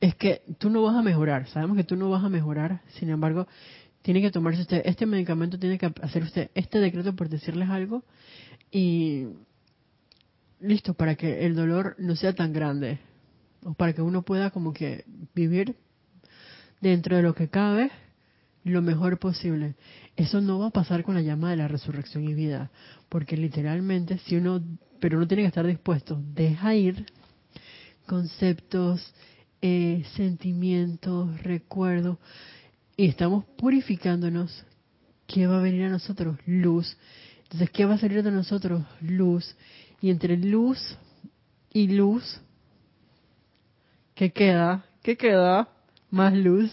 es 0.00 0.14
que 0.14 0.42
tú 0.58 0.68
no 0.68 0.82
vas 0.82 0.96
a 0.96 1.02
mejorar, 1.02 1.48
sabemos 1.48 1.76
que 1.76 1.84
tú 1.84 1.96
no 1.96 2.10
vas 2.10 2.22
a 2.22 2.28
mejorar, 2.28 2.82
sin 2.98 3.08
embargo, 3.08 3.48
tiene 4.02 4.20
que 4.20 4.30
tomarse 4.30 4.60
usted 4.60 4.82
este 4.84 5.06
medicamento, 5.06 5.58
tiene 5.58 5.78
que 5.78 5.92
hacer 6.02 6.22
usted 6.22 6.50
este 6.54 6.78
decreto 6.78 7.16
por 7.16 7.28
decirles 7.28 7.70
algo, 7.70 8.04
y 8.70 9.28
listo, 10.60 10.94
para 10.94 11.14
que 11.14 11.46
el 11.46 11.54
dolor 11.54 11.96
no 11.98 12.16
sea 12.16 12.34
tan 12.34 12.52
grande, 12.52 12.98
o 13.64 13.74
para 13.74 13.92
que 13.92 14.02
uno 14.02 14.22
pueda 14.22 14.50
como 14.50 14.72
que 14.72 15.04
vivir 15.34 15.76
dentro 16.80 17.16
de 17.16 17.22
lo 17.22 17.34
que 17.34 17.48
cabe 17.48 17.90
lo 18.64 18.82
mejor 18.82 19.18
posible. 19.18 19.74
Eso 20.16 20.40
no 20.40 20.58
va 20.58 20.66
a 20.66 20.70
pasar 20.70 21.02
con 21.02 21.14
la 21.14 21.22
llama 21.22 21.50
de 21.50 21.56
la 21.56 21.68
resurrección 21.68 22.24
y 22.24 22.34
vida, 22.34 22.70
porque 23.08 23.36
literalmente 23.36 24.18
si 24.18 24.36
uno, 24.36 24.62
pero 25.00 25.16
uno 25.16 25.26
tiene 25.26 25.44
que 25.44 25.48
estar 25.48 25.66
dispuesto, 25.66 26.20
deja 26.34 26.74
ir 26.74 27.06
conceptos, 28.06 29.14
eh, 29.60 30.04
sentimientos, 30.16 31.42
recuerdos, 31.42 32.18
y 32.96 33.06
estamos 33.06 33.44
purificándonos. 33.56 34.64
¿Qué 35.26 35.46
va 35.46 35.58
a 35.58 35.62
venir 35.62 35.84
a 35.84 35.90
nosotros? 35.90 36.38
Luz. 36.46 36.96
Entonces, 37.44 37.70
¿qué 37.70 37.84
va 37.84 37.94
a 37.94 37.98
salir 37.98 38.22
de 38.22 38.30
nosotros? 38.30 38.82
Luz. 39.00 39.56
Y 40.00 40.10
entre 40.10 40.36
luz 40.36 40.78
y 41.72 41.88
luz, 41.88 42.40
¿qué 44.14 44.30
queda? 44.30 44.84
¿Qué 45.02 45.16
queda? 45.16 45.68
Más 46.10 46.34
luz. 46.34 46.70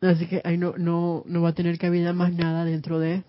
Así 0.00 0.26
que 0.26 0.40
ahí 0.44 0.58
no, 0.58 0.74
no, 0.76 1.24
no 1.26 1.42
va 1.42 1.50
a 1.50 1.54
tener 1.54 1.78
cabida 1.78 2.12
más 2.12 2.32
nada 2.32 2.64
dentro 2.64 2.98
de 2.98 3.22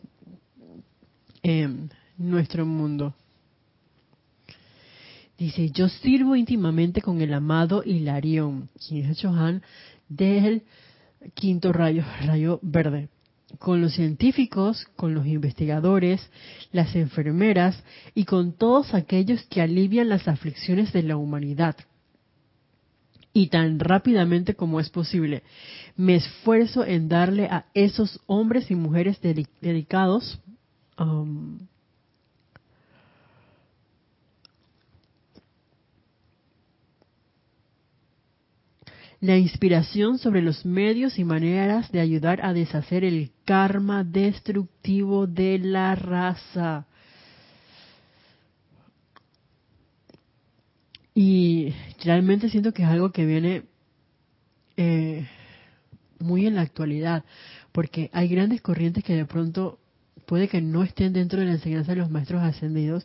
em, 1.42 1.90
nuestro 2.18 2.66
mundo. 2.66 3.16
Dice, 5.38 5.72
yo 5.72 5.88
sirvo 5.88 6.36
íntimamente 6.36 7.02
con 7.02 7.22
el 7.22 7.34
amado 7.34 7.82
Hilarión, 7.86 8.70
quien 8.88 9.10
es 9.10 9.24
del 10.10 10.64
quinto 11.34 11.72
rayo, 11.72 12.04
rayo 12.26 12.60
verde 12.62 13.10
con 13.58 13.82
los 13.82 13.94
científicos, 13.94 14.86
con 14.96 15.14
los 15.14 15.26
investigadores, 15.26 16.22
las 16.72 16.96
enfermeras 16.96 17.84
y 18.14 18.26
con 18.26 18.54
todos 18.54 18.94
aquellos 18.94 19.44
que 19.48 19.62
alivian 19.62 20.10
las 20.10 20.28
aflicciones 20.28 20.94
de 20.94 21.04
la 21.04 21.18
humanidad. 21.18 21.76
Y 23.34 23.48
tan 23.48 23.80
rápidamente 23.80 24.56
como 24.56 24.80
es 24.80 24.90
posible, 24.90 25.44
me 25.96 26.16
esfuerzo 26.16 26.86
en 26.86 27.10
darle 27.10 27.46
a 27.46 27.66
esos 27.74 28.20
hombres 28.28 28.70
y 28.72 28.76
mujeres 28.76 29.20
dedicados 29.22 30.40
um, 30.98 31.60
la 39.22 39.38
inspiración 39.38 40.18
sobre 40.18 40.42
los 40.42 40.66
medios 40.66 41.20
y 41.20 41.24
maneras 41.24 41.92
de 41.92 42.00
ayudar 42.00 42.40
a 42.44 42.54
deshacer 42.54 43.04
el 43.04 43.32
karma 43.50 44.04
destructivo 44.04 45.26
de 45.26 45.58
la 45.58 45.96
raza. 45.96 46.86
Y 51.16 51.74
realmente 52.04 52.50
siento 52.50 52.74
que 52.74 52.84
es 52.84 52.88
algo 52.88 53.12
que 53.12 53.26
viene 53.26 53.64
eh, 54.78 55.28
muy 56.20 56.46
en 56.46 56.54
la 56.54 56.62
actualidad, 56.62 57.26
porque 57.72 58.12
hay 58.14 58.28
grandes 58.28 58.62
corrientes 58.62 59.04
que 59.04 59.16
de 59.16 59.26
pronto 59.26 59.80
puede 60.28 60.48
que 60.48 60.62
no 60.62 60.84
estén 60.84 61.12
dentro 61.14 61.40
de 61.40 61.48
la 61.48 61.54
enseñanza 61.54 61.94
de 61.94 62.02
los 62.02 62.12
maestros 62.12 62.44
ascendidos, 62.44 63.04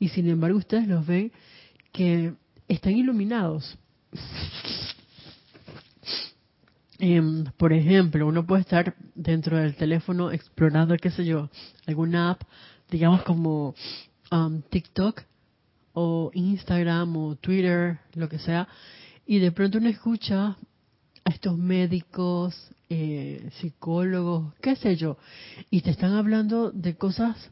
y 0.00 0.08
sin 0.08 0.28
embargo 0.28 0.58
ustedes 0.58 0.88
los 0.88 1.06
ven 1.06 1.30
que 1.92 2.34
están 2.66 2.96
iluminados. 2.96 3.78
Em, 7.06 7.44
por 7.58 7.74
ejemplo, 7.74 8.26
uno 8.26 8.46
puede 8.46 8.62
estar 8.62 8.94
dentro 9.14 9.58
del 9.58 9.74
teléfono 9.74 10.30
explorando, 10.30 10.96
qué 10.96 11.10
sé 11.10 11.26
yo, 11.26 11.50
alguna 11.86 12.30
app, 12.30 12.44
digamos 12.90 13.22
como 13.24 13.74
um, 14.32 14.62
TikTok, 14.62 15.20
o 15.92 16.30
Instagram 16.32 17.14
o 17.14 17.36
Twitter, 17.36 17.98
lo 18.14 18.26
que 18.30 18.38
sea, 18.38 18.66
y 19.26 19.38
de 19.38 19.52
pronto 19.52 19.76
uno 19.76 19.90
escucha 19.90 20.56
a 21.26 21.30
estos 21.30 21.58
médicos, 21.58 22.70
eh, 22.88 23.50
psicólogos, 23.60 24.54
qué 24.62 24.74
sé 24.74 24.96
yo, 24.96 25.18
y 25.68 25.82
te 25.82 25.90
están 25.90 26.14
hablando 26.14 26.70
de 26.70 26.96
cosas 26.96 27.50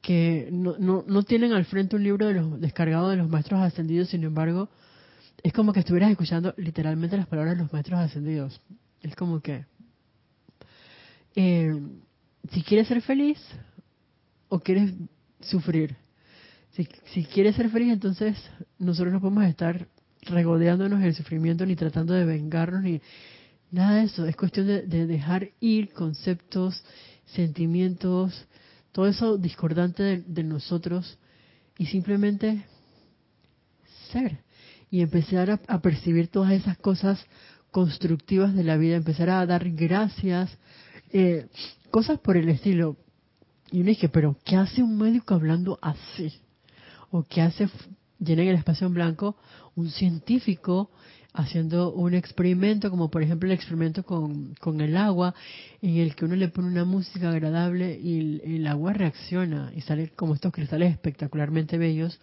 que 0.00 0.48
no, 0.50 0.76
no, 0.78 1.04
no 1.06 1.22
tienen 1.22 1.52
al 1.52 1.66
frente 1.66 1.96
un 1.96 2.02
libro 2.02 2.28
de 2.28 2.32
los 2.32 2.58
descargado 2.62 3.10
de 3.10 3.16
los 3.16 3.28
maestros 3.28 3.60
ascendidos, 3.60 4.08
sin 4.08 4.24
embargo, 4.24 4.70
es 5.44 5.52
como 5.52 5.72
que 5.72 5.80
estuvieras 5.80 6.10
escuchando 6.10 6.54
literalmente 6.56 7.16
las 7.16 7.28
palabras 7.28 7.54
de 7.54 7.62
los 7.62 7.72
maestros 7.72 8.00
ascendidos. 8.00 8.60
Es 9.02 9.14
como 9.14 9.40
que, 9.40 9.66
eh, 11.36 11.80
si 12.50 12.62
quieres 12.62 12.88
ser 12.88 13.02
feliz 13.02 13.38
o 14.48 14.58
quieres 14.58 14.92
sufrir. 15.40 15.96
Si, 16.72 16.88
si 17.12 17.24
quieres 17.24 17.54
ser 17.54 17.70
feliz, 17.70 17.92
entonces 17.92 18.36
nosotros 18.78 19.12
no 19.12 19.20
podemos 19.20 19.44
estar 19.44 19.86
regodeándonos 20.22 21.02
el 21.04 21.14
sufrimiento 21.14 21.66
ni 21.66 21.76
tratando 21.76 22.14
de 22.14 22.24
vengarnos 22.24 22.82
ni 22.82 23.00
nada 23.70 23.96
de 23.96 24.04
eso. 24.04 24.26
Es 24.26 24.34
cuestión 24.34 24.66
de, 24.66 24.82
de 24.82 25.06
dejar 25.06 25.50
ir 25.60 25.92
conceptos, 25.92 26.82
sentimientos, 27.26 28.48
todo 28.92 29.08
eso 29.08 29.36
discordante 29.36 30.22
de, 30.24 30.42
nosotros 30.44 31.18
y 31.76 31.86
simplemente 31.86 32.64
ser 34.12 34.43
y 34.94 35.02
empezar 35.02 35.60
a, 35.66 35.80
percibir 35.80 36.28
todas 36.28 36.52
esas 36.52 36.78
cosas 36.78 37.18
constructivas 37.72 38.54
de 38.54 38.62
la 38.62 38.76
vida, 38.76 38.94
empezar 38.94 39.28
a 39.28 39.44
dar 39.44 39.68
gracias, 39.70 40.56
eh, 41.12 41.48
cosas 41.90 42.20
por 42.20 42.36
el 42.36 42.48
estilo. 42.48 42.96
Y 43.72 43.80
uno 43.80 43.88
dice, 43.88 44.08
pero 44.08 44.36
¿qué 44.44 44.54
hace 44.54 44.84
un 44.84 44.96
médico 44.96 45.34
hablando 45.34 45.80
así? 45.82 46.32
¿O 47.10 47.24
qué 47.24 47.42
hace, 47.42 47.68
llena 48.20 48.42
el 48.42 48.54
espacio 48.54 48.86
en 48.86 48.94
blanco, 48.94 49.36
un 49.74 49.90
científico 49.90 50.92
haciendo 51.32 51.92
un 51.92 52.14
experimento, 52.14 52.88
como 52.88 53.10
por 53.10 53.24
ejemplo 53.24 53.48
el 53.48 53.56
experimento 53.56 54.04
con, 54.04 54.54
con 54.60 54.80
el 54.80 54.96
agua, 54.96 55.34
en 55.82 55.96
el 55.96 56.14
que 56.14 56.24
uno 56.24 56.36
le 56.36 56.46
pone 56.50 56.68
una 56.68 56.84
música 56.84 57.30
agradable 57.30 57.98
y 58.00 58.40
el, 58.44 58.64
agua 58.68 58.92
reacciona 58.92 59.72
y 59.74 59.80
sale 59.80 60.10
como 60.10 60.34
estos 60.34 60.52
cristales 60.52 60.92
espectacularmente 60.92 61.78
bellos, 61.78 62.20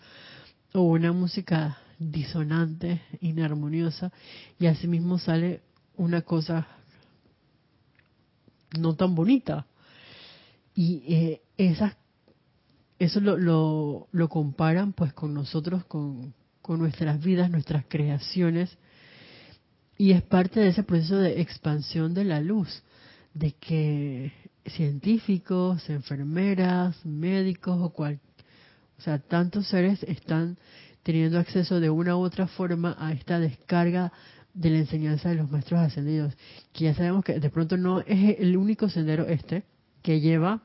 o 0.71 0.83
una 0.83 1.11
música 1.11 1.77
disonante, 2.09 3.01
inarmoniosa, 3.21 4.11
y 4.59 4.65
asimismo 4.65 5.19
sale 5.19 5.61
una 5.97 6.21
cosa 6.23 6.67
no 8.79 8.95
tan 8.95 9.13
bonita. 9.13 9.67
Y 10.73 11.03
eh, 11.13 11.41
esas, 11.57 11.95
eso 12.97 13.19
lo, 13.19 13.37
lo, 13.37 14.07
lo 14.11 14.29
comparan 14.29 14.93
pues 14.93 15.13
con 15.13 15.33
nosotros, 15.33 15.85
con, 15.85 16.33
con 16.61 16.79
nuestras 16.79 17.21
vidas, 17.23 17.51
nuestras 17.51 17.85
creaciones, 17.87 18.77
y 19.97 20.13
es 20.13 20.23
parte 20.23 20.59
de 20.59 20.69
ese 20.69 20.81
proceso 20.81 21.17
de 21.17 21.41
expansión 21.41 22.15
de 22.15 22.23
la 22.23 22.39
luz, 22.39 22.81
de 23.35 23.51
que 23.51 24.33
científicos, 24.65 25.87
enfermeras, 25.89 27.05
médicos 27.05 27.77
o 27.79 27.89
cual, 27.91 28.19
o 28.97 29.01
sea, 29.01 29.19
tantos 29.19 29.67
seres 29.67 30.01
están 30.03 30.57
teniendo 31.03 31.39
acceso 31.39 31.79
de 31.79 31.89
una 31.89 32.15
u 32.15 32.19
otra 32.19 32.47
forma 32.47 32.95
a 32.99 33.11
esta 33.11 33.39
descarga 33.39 34.11
de 34.53 34.69
la 34.69 34.77
enseñanza 34.79 35.29
de 35.29 35.35
los 35.35 35.49
maestros 35.49 35.79
ascendidos, 35.79 36.33
que 36.73 36.85
ya 36.85 36.93
sabemos 36.93 37.23
que 37.23 37.39
de 37.39 37.49
pronto 37.49 37.77
no 37.77 38.01
es 38.01 38.39
el 38.39 38.57
único 38.57 38.89
sendero 38.89 39.27
este 39.27 39.63
que 40.01 40.19
lleva 40.19 40.61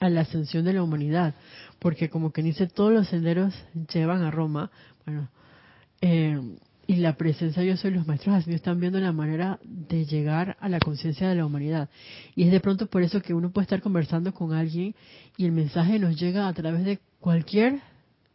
a 0.00 0.08
la 0.08 0.22
ascensión 0.22 0.64
de 0.64 0.72
la 0.72 0.82
humanidad, 0.82 1.34
porque 1.78 2.08
como 2.08 2.32
que 2.32 2.42
dice 2.42 2.66
todos 2.66 2.92
los 2.92 3.08
senderos 3.08 3.54
llevan 3.92 4.22
a 4.22 4.30
Roma, 4.30 4.70
bueno, 5.04 5.28
eh, 6.00 6.40
y 6.86 6.96
la 6.96 7.14
presencia 7.14 7.62
yo 7.62 7.76
soy 7.76 7.92
los 7.92 8.06
maestros 8.06 8.34
así 8.34 8.52
están 8.52 8.80
viendo 8.80 8.98
la 8.98 9.12
manera 9.12 9.60
de 9.62 10.06
llegar 10.06 10.56
a 10.58 10.68
la 10.68 10.80
conciencia 10.80 11.28
de 11.28 11.36
la 11.36 11.46
humanidad. 11.46 11.88
Y 12.34 12.42
es 12.42 12.50
de 12.50 12.58
pronto 12.58 12.86
por 12.86 13.02
eso 13.02 13.22
que 13.22 13.32
uno 13.32 13.52
puede 13.52 13.66
estar 13.66 13.80
conversando 13.80 14.34
con 14.34 14.52
alguien 14.52 14.96
y 15.36 15.44
el 15.44 15.52
mensaje 15.52 16.00
nos 16.00 16.18
llega 16.18 16.48
a 16.48 16.52
través 16.52 16.84
de 16.84 16.98
cualquier 17.20 17.78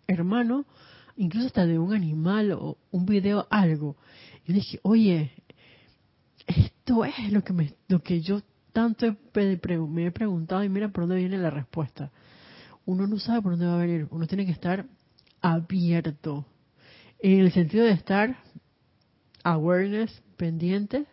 hermano 0.07 0.63
incluso 1.15 1.47
hasta 1.47 1.65
de 1.65 1.79
un 1.79 1.93
animal 1.93 2.51
o 2.51 2.77
un 2.91 3.05
video 3.05 3.47
algo 3.49 3.95
yo 4.45 4.53
dije 4.53 4.79
oye 4.83 5.31
esto 6.47 7.05
es 7.05 7.31
lo 7.31 7.43
que 7.43 7.53
me 7.53 7.73
lo 7.87 8.01
que 8.01 8.21
yo 8.21 8.41
tanto 8.73 9.15
me 9.33 10.05
he 10.05 10.11
preguntado 10.11 10.63
y 10.63 10.69
mira 10.69 10.89
por 10.89 11.03
dónde 11.03 11.17
viene 11.17 11.37
la 11.37 11.49
respuesta 11.49 12.11
uno 12.85 13.07
no 13.07 13.19
sabe 13.19 13.41
por 13.41 13.53
dónde 13.53 13.67
va 13.67 13.75
a 13.75 13.85
venir 13.85 14.07
uno 14.11 14.27
tiene 14.27 14.45
que 14.45 14.51
estar 14.51 14.85
abierto 15.41 16.45
en 17.19 17.39
el 17.39 17.51
sentido 17.51 17.85
de 17.85 17.91
estar 17.91 18.37
awareness, 19.45 20.21
pendiente, 20.37 21.05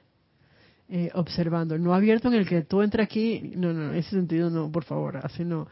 eh, 0.89 1.11
observando, 1.15 1.79
no 1.79 1.95
abierto 1.95 2.29
en 2.29 2.35
el 2.35 2.49
que 2.49 2.63
tú 2.63 2.83
entra 2.83 3.05
aquí, 3.05 3.53
no, 3.57 3.73
no, 3.73 3.93
ese 3.93 4.11
sentido 4.11 4.51
no, 4.51 4.73
por 4.73 4.85
favor, 4.85 5.19
así 5.19 5.45
no. 5.45 5.69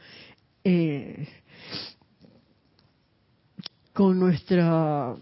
Eh, 0.62 1.26
con 4.00 4.18
nuestra 4.18 5.14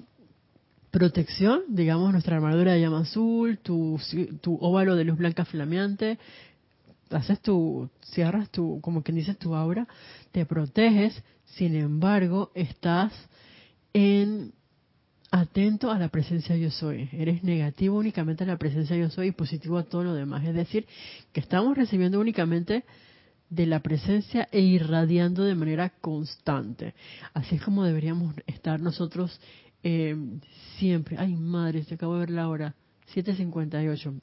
protección, 0.93 1.63
digamos, 1.67 2.13
nuestra 2.13 2.37
armadura 2.37 2.75
de 2.75 2.81
llama 2.81 3.01
azul, 3.01 3.59
tu, 3.59 4.01
tu 4.41 4.57
óvalo 4.61 4.95
de 4.95 5.03
luz 5.03 5.19
blanca 5.19 5.45
flameante, 5.45 6.17
haces 7.11 7.41
tu, 7.41 7.91
cierras 8.13 8.51
tu, 8.51 8.81
como 8.81 9.03
quien 9.03 9.17
dice, 9.17 9.35
tu 9.35 9.57
aura, 9.57 9.89
te 10.31 10.47
proteges, 10.47 11.25
sin 11.57 11.75
embargo, 11.75 12.53
estás 12.55 13.13
en 13.95 14.53
atento 15.33 15.91
a 15.91 15.99
la 15.99 16.09
presencia 16.09 16.55
yo 16.55 16.71
soy. 16.71 17.09
Eres 17.11 17.43
negativo 17.43 17.99
únicamente 17.99 18.45
a 18.45 18.47
la 18.47 18.59
presencia 18.59 18.97
yo 18.97 19.11
soy 19.11 19.27
y 19.27 19.33
positivo 19.33 19.79
a 19.79 19.83
todo 19.83 20.05
lo 20.05 20.15
demás. 20.15 20.47
Es 20.47 20.55
decir, 20.55 20.87
que 21.33 21.41
estamos 21.41 21.77
recibiendo 21.77 22.21
únicamente 22.21 22.85
de 23.51 23.67
la 23.67 23.81
presencia 23.81 24.49
e 24.53 24.61
irradiando 24.61 25.45
de 25.45 25.55
manera 25.55 25.91
constante. 26.01 26.95
Así 27.35 27.57
es 27.57 27.63
como 27.63 27.85
deberíamos 27.85 28.35
estar 28.47 28.81
nosotros 28.81 29.41
eh, 29.83 30.17
siempre. 30.79 31.17
Ay, 31.19 31.35
madre, 31.35 31.85
se 31.85 31.95
acabo 31.95 32.15
de 32.15 32.21
ver 32.21 32.31
la 32.31 32.49
hora. 32.49 32.75
7.58. 33.15 34.21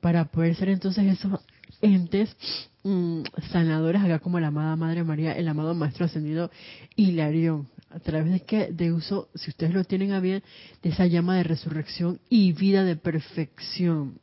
Para 0.00 0.26
poder 0.26 0.54
ser 0.56 0.68
entonces 0.68 1.04
esos 1.04 1.40
entes 1.80 2.36
mm, 2.82 3.22
sanadores, 3.50 4.02
acá 4.02 4.18
como 4.18 4.40
la 4.40 4.48
amada 4.48 4.76
Madre 4.76 5.04
María, 5.04 5.32
el 5.32 5.48
amado 5.48 5.74
Maestro 5.74 6.06
Ascendido 6.06 6.50
Hilarión 6.96 7.68
a 7.92 8.00
través 8.00 8.32
de 8.32 8.40
que 8.40 8.72
de 8.72 8.92
uso, 8.92 9.28
si 9.34 9.50
ustedes 9.50 9.74
lo 9.74 9.84
tienen 9.84 10.12
a 10.12 10.20
bien, 10.20 10.42
de 10.82 10.90
esa 10.90 11.06
llama 11.06 11.36
de 11.36 11.42
resurrección 11.42 12.20
y 12.28 12.52
vida 12.52 12.84
de 12.84 12.96
perfección. 12.96 14.18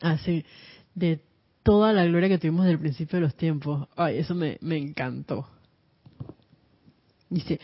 Así, 0.00 0.44
de 0.94 1.20
toda 1.62 1.92
la 1.92 2.04
gloria 2.04 2.28
que 2.28 2.38
tuvimos 2.38 2.64
desde 2.64 2.74
el 2.74 2.80
principio 2.80 3.18
de 3.18 3.24
los 3.24 3.34
tiempos. 3.34 3.88
Ay, 3.96 4.18
eso 4.18 4.34
me, 4.34 4.58
me 4.60 4.76
encantó. 4.76 5.46
Dice, 7.30 7.60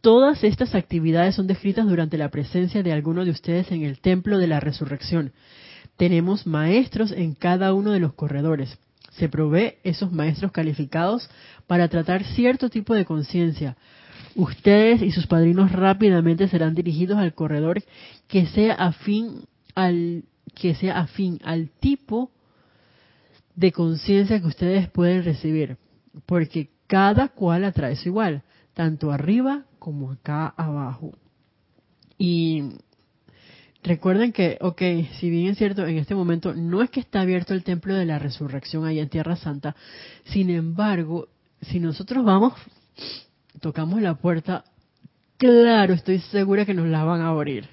todas 0.00 0.44
estas 0.44 0.74
actividades 0.74 1.34
son 1.34 1.46
descritas 1.46 1.86
durante 1.86 2.18
la 2.18 2.30
presencia 2.30 2.82
de 2.82 2.92
alguno 2.92 3.24
de 3.24 3.30
ustedes 3.30 3.70
en 3.72 3.82
el 3.82 4.00
templo 4.00 4.38
de 4.38 4.46
la 4.46 4.60
resurrección. 4.60 5.32
Tenemos 5.96 6.46
maestros 6.46 7.12
en 7.12 7.34
cada 7.34 7.74
uno 7.74 7.92
de 7.92 8.00
los 8.00 8.14
corredores. 8.14 8.78
Se 9.12 9.28
provee 9.28 9.74
esos 9.82 10.12
maestros 10.12 10.52
calificados 10.52 11.28
para 11.66 11.88
tratar 11.88 12.24
cierto 12.24 12.68
tipo 12.68 12.94
de 12.94 13.04
conciencia, 13.04 13.76
Ustedes 14.38 15.02
y 15.02 15.10
sus 15.10 15.26
padrinos 15.26 15.72
rápidamente 15.72 16.46
serán 16.46 16.76
dirigidos 16.76 17.18
al 17.18 17.34
corredor 17.34 17.82
que 18.28 18.46
sea 18.46 18.74
afín 18.74 19.42
al 19.74 20.22
que 20.54 20.76
sea 20.76 21.00
afín 21.00 21.40
al 21.42 21.70
tipo 21.80 22.30
de 23.58 23.72
conciencia 23.72 24.40
que 24.40 24.46
ustedes 24.46 24.88
pueden 24.88 25.24
recibir, 25.24 25.78
porque 26.26 26.70
cada 26.86 27.26
cual 27.26 27.64
atrae 27.64 27.96
su 27.96 28.10
igual, 28.10 28.44
tanto 28.72 29.10
arriba 29.10 29.64
como 29.80 30.12
acá 30.12 30.54
abajo. 30.56 31.10
Y 32.16 32.68
recuerden 33.82 34.32
que, 34.32 34.58
ok, 34.60 34.80
si 35.18 35.28
bien 35.28 35.48
es 35.48 35.58
cierto, 35.58 35.84
en 35.88 35.98
este 35.98 36.14
momento 36.14 36.54
no 36.54 36.82
es 36.82 36.90
que 36.90 37.00
está 37.00 37.22
abierto 37.22 37.52
el 37.52 37.64
templo 37.64 37.96
de 37.96 38.06
la 38.06 38.20
resurrección 38.20 38.84
allá 38.84 39.02
en 39.02 39.08
Tierra 39.08 39.34
Santa, 39.34 39.74
sin 40.26 40.50
embargo, 40.50 41.26
si 41.60 41.80
nosotros 41.80 42.24
vamos 42.24 42.52
tocamos 43.60 44.00
la 44.00 44.14
puerta, 44.14 44.62
claro, 45.36 45.94
estoy 45.94 46.20
segura 46.20 46.64
que 46.64 46.74
nos 46.74 46.86
la 46.86 47.02
van 47.02 47.22
a 47.22 47.30
abrir. 47.30 47.68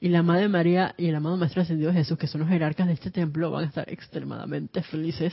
Y 0.00 0.08
la 0.10 0.22
Madre 0.22 0.48
María 0.48 0.94
y 0.96 1.06
el 1.06 1.14
amado 1.16 1.36
Maestro 1.36 1.62
Ascendido 1.62 1.92
Jesús, 1.92 2.16
que 2.18 2.28
son 2.28 2.42
los 2.42 2.48
jerarcas 2.48 2.86
de 2.86 2.92
este 2.92 3.10
templo, 3.10 3.50
van 3.50 3.64
a 3.64 3.66
estar 3.68 3.90
extremadamente 3.90 4.82
felices 4.82 5.32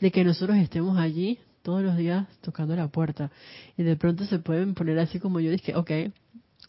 de 0.00 0.10
que 0.10 0.22
nosotros 0.22 0.58
estemos 0.58 0.98
allí 0.98 1.38
todos 1.62 1.82
los 1.82 1.96
días 1.96 2.26
tocando 2.42 2.76
la 2.76 2.88
puerta. 2.88 3.30
Y 3.76 3.82
de 3.82 3.96
pronto 3.96 4.24
se 4.24 4.38
pueden 4.38 4.74
poner 4.74 4.98
así 4.98 5.18
como 5.18 5.40
yo 5.40 5.50
dije, 5.50 5.74
ok, 5.74 5.90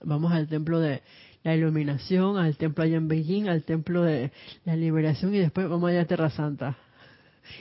vamos 0.03 0.31
al 0.31 0.47
templo 0.47 0.79
de 0.79 1.01
la 1.43 1.55
iluminación, 1.55 2.37
al 2.37 2.55
templo 2.55 2.85
allá 2.85 2.95
en 2.95 3.09
Beijing, 3.09 3.49
al 3.49 3.63
templo 3.63 4.03
de 4.03 4.31
la 4.63 4.77
liberación 4.77 5.35
y 5.35 5.39
después 5.39 5.67
vamos 5.67 5.89
allá 5.89 6.01
a 6.01 6.05
Tierra 6.05 6.29
Santa. 6.29 6.77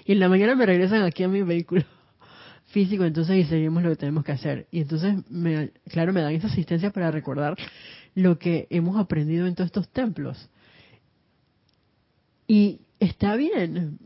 Y 0.05 0.13
en 0.13 0.21
la 0.21 0.29
mañana 0.29 0.55
me 0.55 0.65
regresan 0.65 1.03
aquí 1.03 1.25
a 1.25 1.29
mi 1.29 1.43
vehículo. 1.43 1.83
físico, 2.67 3.05
entonces 3.05 3.37
y 3.37 3.45
seguimos 3.45 3.83
lo 3.83 3.91
que 3.91 3.97
tenemos 3.97 4.25
que 4.25 4.33
hacer. 4.33 4.67
Y 4.71 4.81
entonces, 4.81 5.15
me, 5.31 5.71
claro, 5.91 6.13
me 6.13 6.23
dan 6.23 6.33
esa 6.33 6.47
asistencia 6.47 6.91
para 6.91 7.11
recordar 7.11 7.57
lo 8.15 8.39
que 8.39 8.67
hemos 8.71 8.97
aprendido 8.97 9.47
en 9.47 9.55
todos 9.55 9.69
estos 9.69 9.89
templos. 9.89 10.49
Y 12.47 12.81
está 13.01 13.37
bien. 13.37 13.99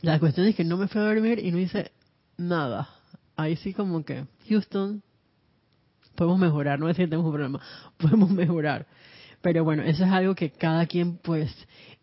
La 0.00 0.18
cuestión 0.18 0.46
es 0.46 0.54
que 0.54 0.64
no 0.64 0.76
me 0.76 0.88
fui 0.88 1.00
a 1.00 1.04
dormir 1.04 1.38
y 1.38 1.50
no 1.50 1.58
hice 1.58 1.92
nada. 2.36 2.88
Ahí 3.36 3.56
sí 3.56 3.72
como 3.72 4.04
que, 4.04 4.26
Houston, 4.48 5.02
podemos 6.14 6.38
mejorar, 6.38 6.78
no 6.78 6.88
es 6.88 6.96
que 6.96 7.06
tenemos 7.06 7.26
un 7.26 7.32
problema, 7.32 7.60
podemos 7.96 8.30
mejorar. 8.30 8.86
Pero 9.40 9.64
bueno, 9.64 9.82
eso 9.82 10.04
es 10.04 10.10
algo 10.10 10.34
que 10.34 10.50
cada 10.50 10.86
quien 10.86 11.18
pues 11.18 11.50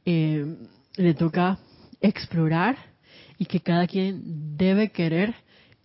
eh, 0.06 0.58
le 0.96 1.14
toca 1.14 1.60
explorar 2.02 2.78
y 3.38 3.46
que 3.46 3.62
cada 3.62 3.88
quien 3.88 4.58
debe 4.58 4.92
querer 4.92 5.34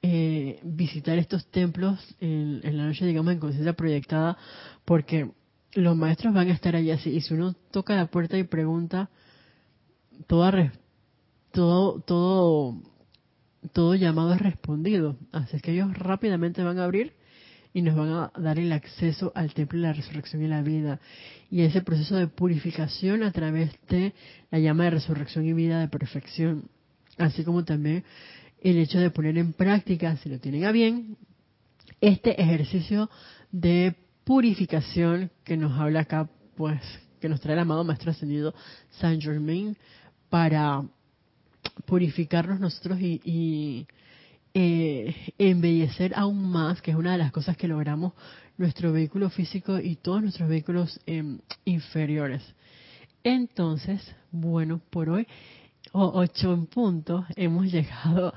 eh, 0.08 0.60
visitar 0.62 1.18
estos 1.18 1.50
templos 1.50 1.98
en, 2.20 2.60
la 2.62 2.86
noche, 2.86 3.04
digamos, 3.04 3.32
en 3.32 3.40
conciencia 3.40 3.72
proyectada, 3.72 4.38
porque 4.84 5.32
los 5.74 5.96
maestros 5.96 6.32
van 6.32 6.48
a 6.48 6.52
estar 6.52 6.76
allí 6.76 6.92
así. 6.92 7.10
Y 7.10 7.20
si 7.22 7.34
uno 7.34 7.54
toca 7.72 7.96
la 7.96 8.06
puerta 8.06 8.38
y 8.38 8.44
pregunta, 8.44 9.10
toda, 10.28 10.72
todo, 11.50 12.00
todo, 12.02 12.80
todo 13.72 13.96
llamado 13.96 14.34
es 14.34 14.40
respondido. 14.40 15.16
Así 15.32 15.56
es 15.56 15.62
que 15.62 15.72
ellos 15.72 15.92
rápidamente 15.98 16.62
van 16.62 16.78
a 16.78 16.84
abrir 16.84 17.14
y 17.74 17.82
nos 17.82 17.96
van 17.96 18.10
a 18.10 18.32
dar 18.38 18.60
el 18.60 18.70
acceso 18.70 19.32
al 19.34 19.54
templo 19.54 19.80
de 19.80 19.88
la 19.88 19.92
resurrección 19.92 20.40
y 20.40 20.46
la 20.46 20.62
vida. 20.62 21.00
Y 21.50 21.62
ese 21.62 21.82
proceso 21.82 22.14
de 22.14 22.28
purificación 22.28 23.24
a 23.24 23.32
través 23.32 23.72
de 23.88 24.14
la 24.52 24.60
llama 24.60 24.84
de 24.84 24.90
resurrección 24.90 25.44
y 25.46 25.52
vida 25.52 25.80
de 25.80 25.88
perfección. 25.88 26.70
Así 27.18 27.42
como 27.42 27.64
también 27.64 28.04
el 28.60 28.78
hecho 28.78 28.98
de 28.98 29.10
poner 29.10 29.38
en 29.38 29.52
práctica, 29.52 30.16
si 30.16 30.28
lo 30.28 30.38
tienen 30.38 30.64
a 30.64 30.72
bien, 30.72 31.16
este 32.00 32.40
ejercicio 32.40 33.10
de 33.52 33.94
purificación 34.24 35.30
que 35.44 35.56
nos 35.56 35.78
habla 35.78 36.00
acá, 36.00 36.28
pues, 36.56 36.80
que 37.20 37.28
nos 37.28 37.40
trae 37.40 37.54
el 37.54 37.60
amado 37.60 37.84
Maestro 37.84 38.10
Ascendido 38.10 38.54
Saint 38.90 39.22
Germain 39.22 39.76
para 40.28 40.82
purificarnos 41.86 42.60
nosotros 42.60 42.98
y 43.00 43.86
eh, 44.58 45.14
embellecer 45.36 46.14
aún 46.16 46.48
más, 46.50 46.80
que 46.80 46.90
es 46.90 46.96
una 46.96 47.12
de 47.12 47.18
las 47.18 47.30
cosas 47.30 47.58
que 47.58 47.68
logramos 47.68 48.14
nuestro 48.56 48.90
vehículo 48.90 49.28
físico 49.28 49.78
y 49.78 49.96
todos 49.96 50.22
nuestros 50.22 50.48
vehículos 50.48 50.98
em, 51.04 51.40
inferiores. 51.66 52.42
Entonces, 53.22 54.00
bueno, 54.30 54.80
por 54.88 55.10
hoy, 55.10 55.26
ocho 55.96 56.52
en 56.52 56.66
punto, 56.66 57.24
hemos 57.36 57.70
llegado 57.72 58.32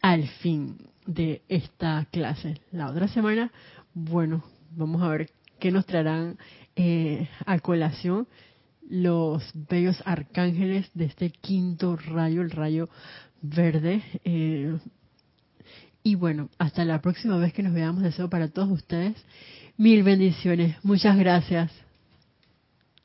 al 0.00 0.26
fin 0.28 0.78
de 1.06 1.42
esta 1.48 2.06
clase. 2.10 2.60
La 2.70 2.88
otra 2.88 3.08
semana, 3.08 3.52
bueno, 3.94 4.44
vamos 4.70 5.02
a 5.02 5.08
ver 5.08 5.30
qué 5.58 5.70
nos 5.70 5.86
traerán 5.86 6.38
eh, 6.76 7.28
a 7.46 7.58
colación 7.58 8.26
los 8.88 9.42
bellos 9.54 10.02
arcángeles 10.04 10.90
de 10.94 11.04
este 11.06 11.30
quinto 11.30 11.96
rayo, 11.96 12.42
el 12.42 12.50
rayo 12.50 12.88
verde. 13.40 14.02
Eh, 14.24 14.78
y 16.02 16.14
bueno, 16.16 16.48
hasta 16.58 16.84
la 16.84 17.00
próxima 17.00 17.36
vez 17.36 17.52
que 17.52 17.62
nos 17.62 17.74
veamos, 17.74 18.02
deseo 18.02 18.28
para 18.28 18.48
todos 18.48 18.70
ustedes 18.70 19.16
mil 19.76 20.02
bendiciones. 20.02 20.76
Muchas 20.82 21.16
gracias. 21.16 21.70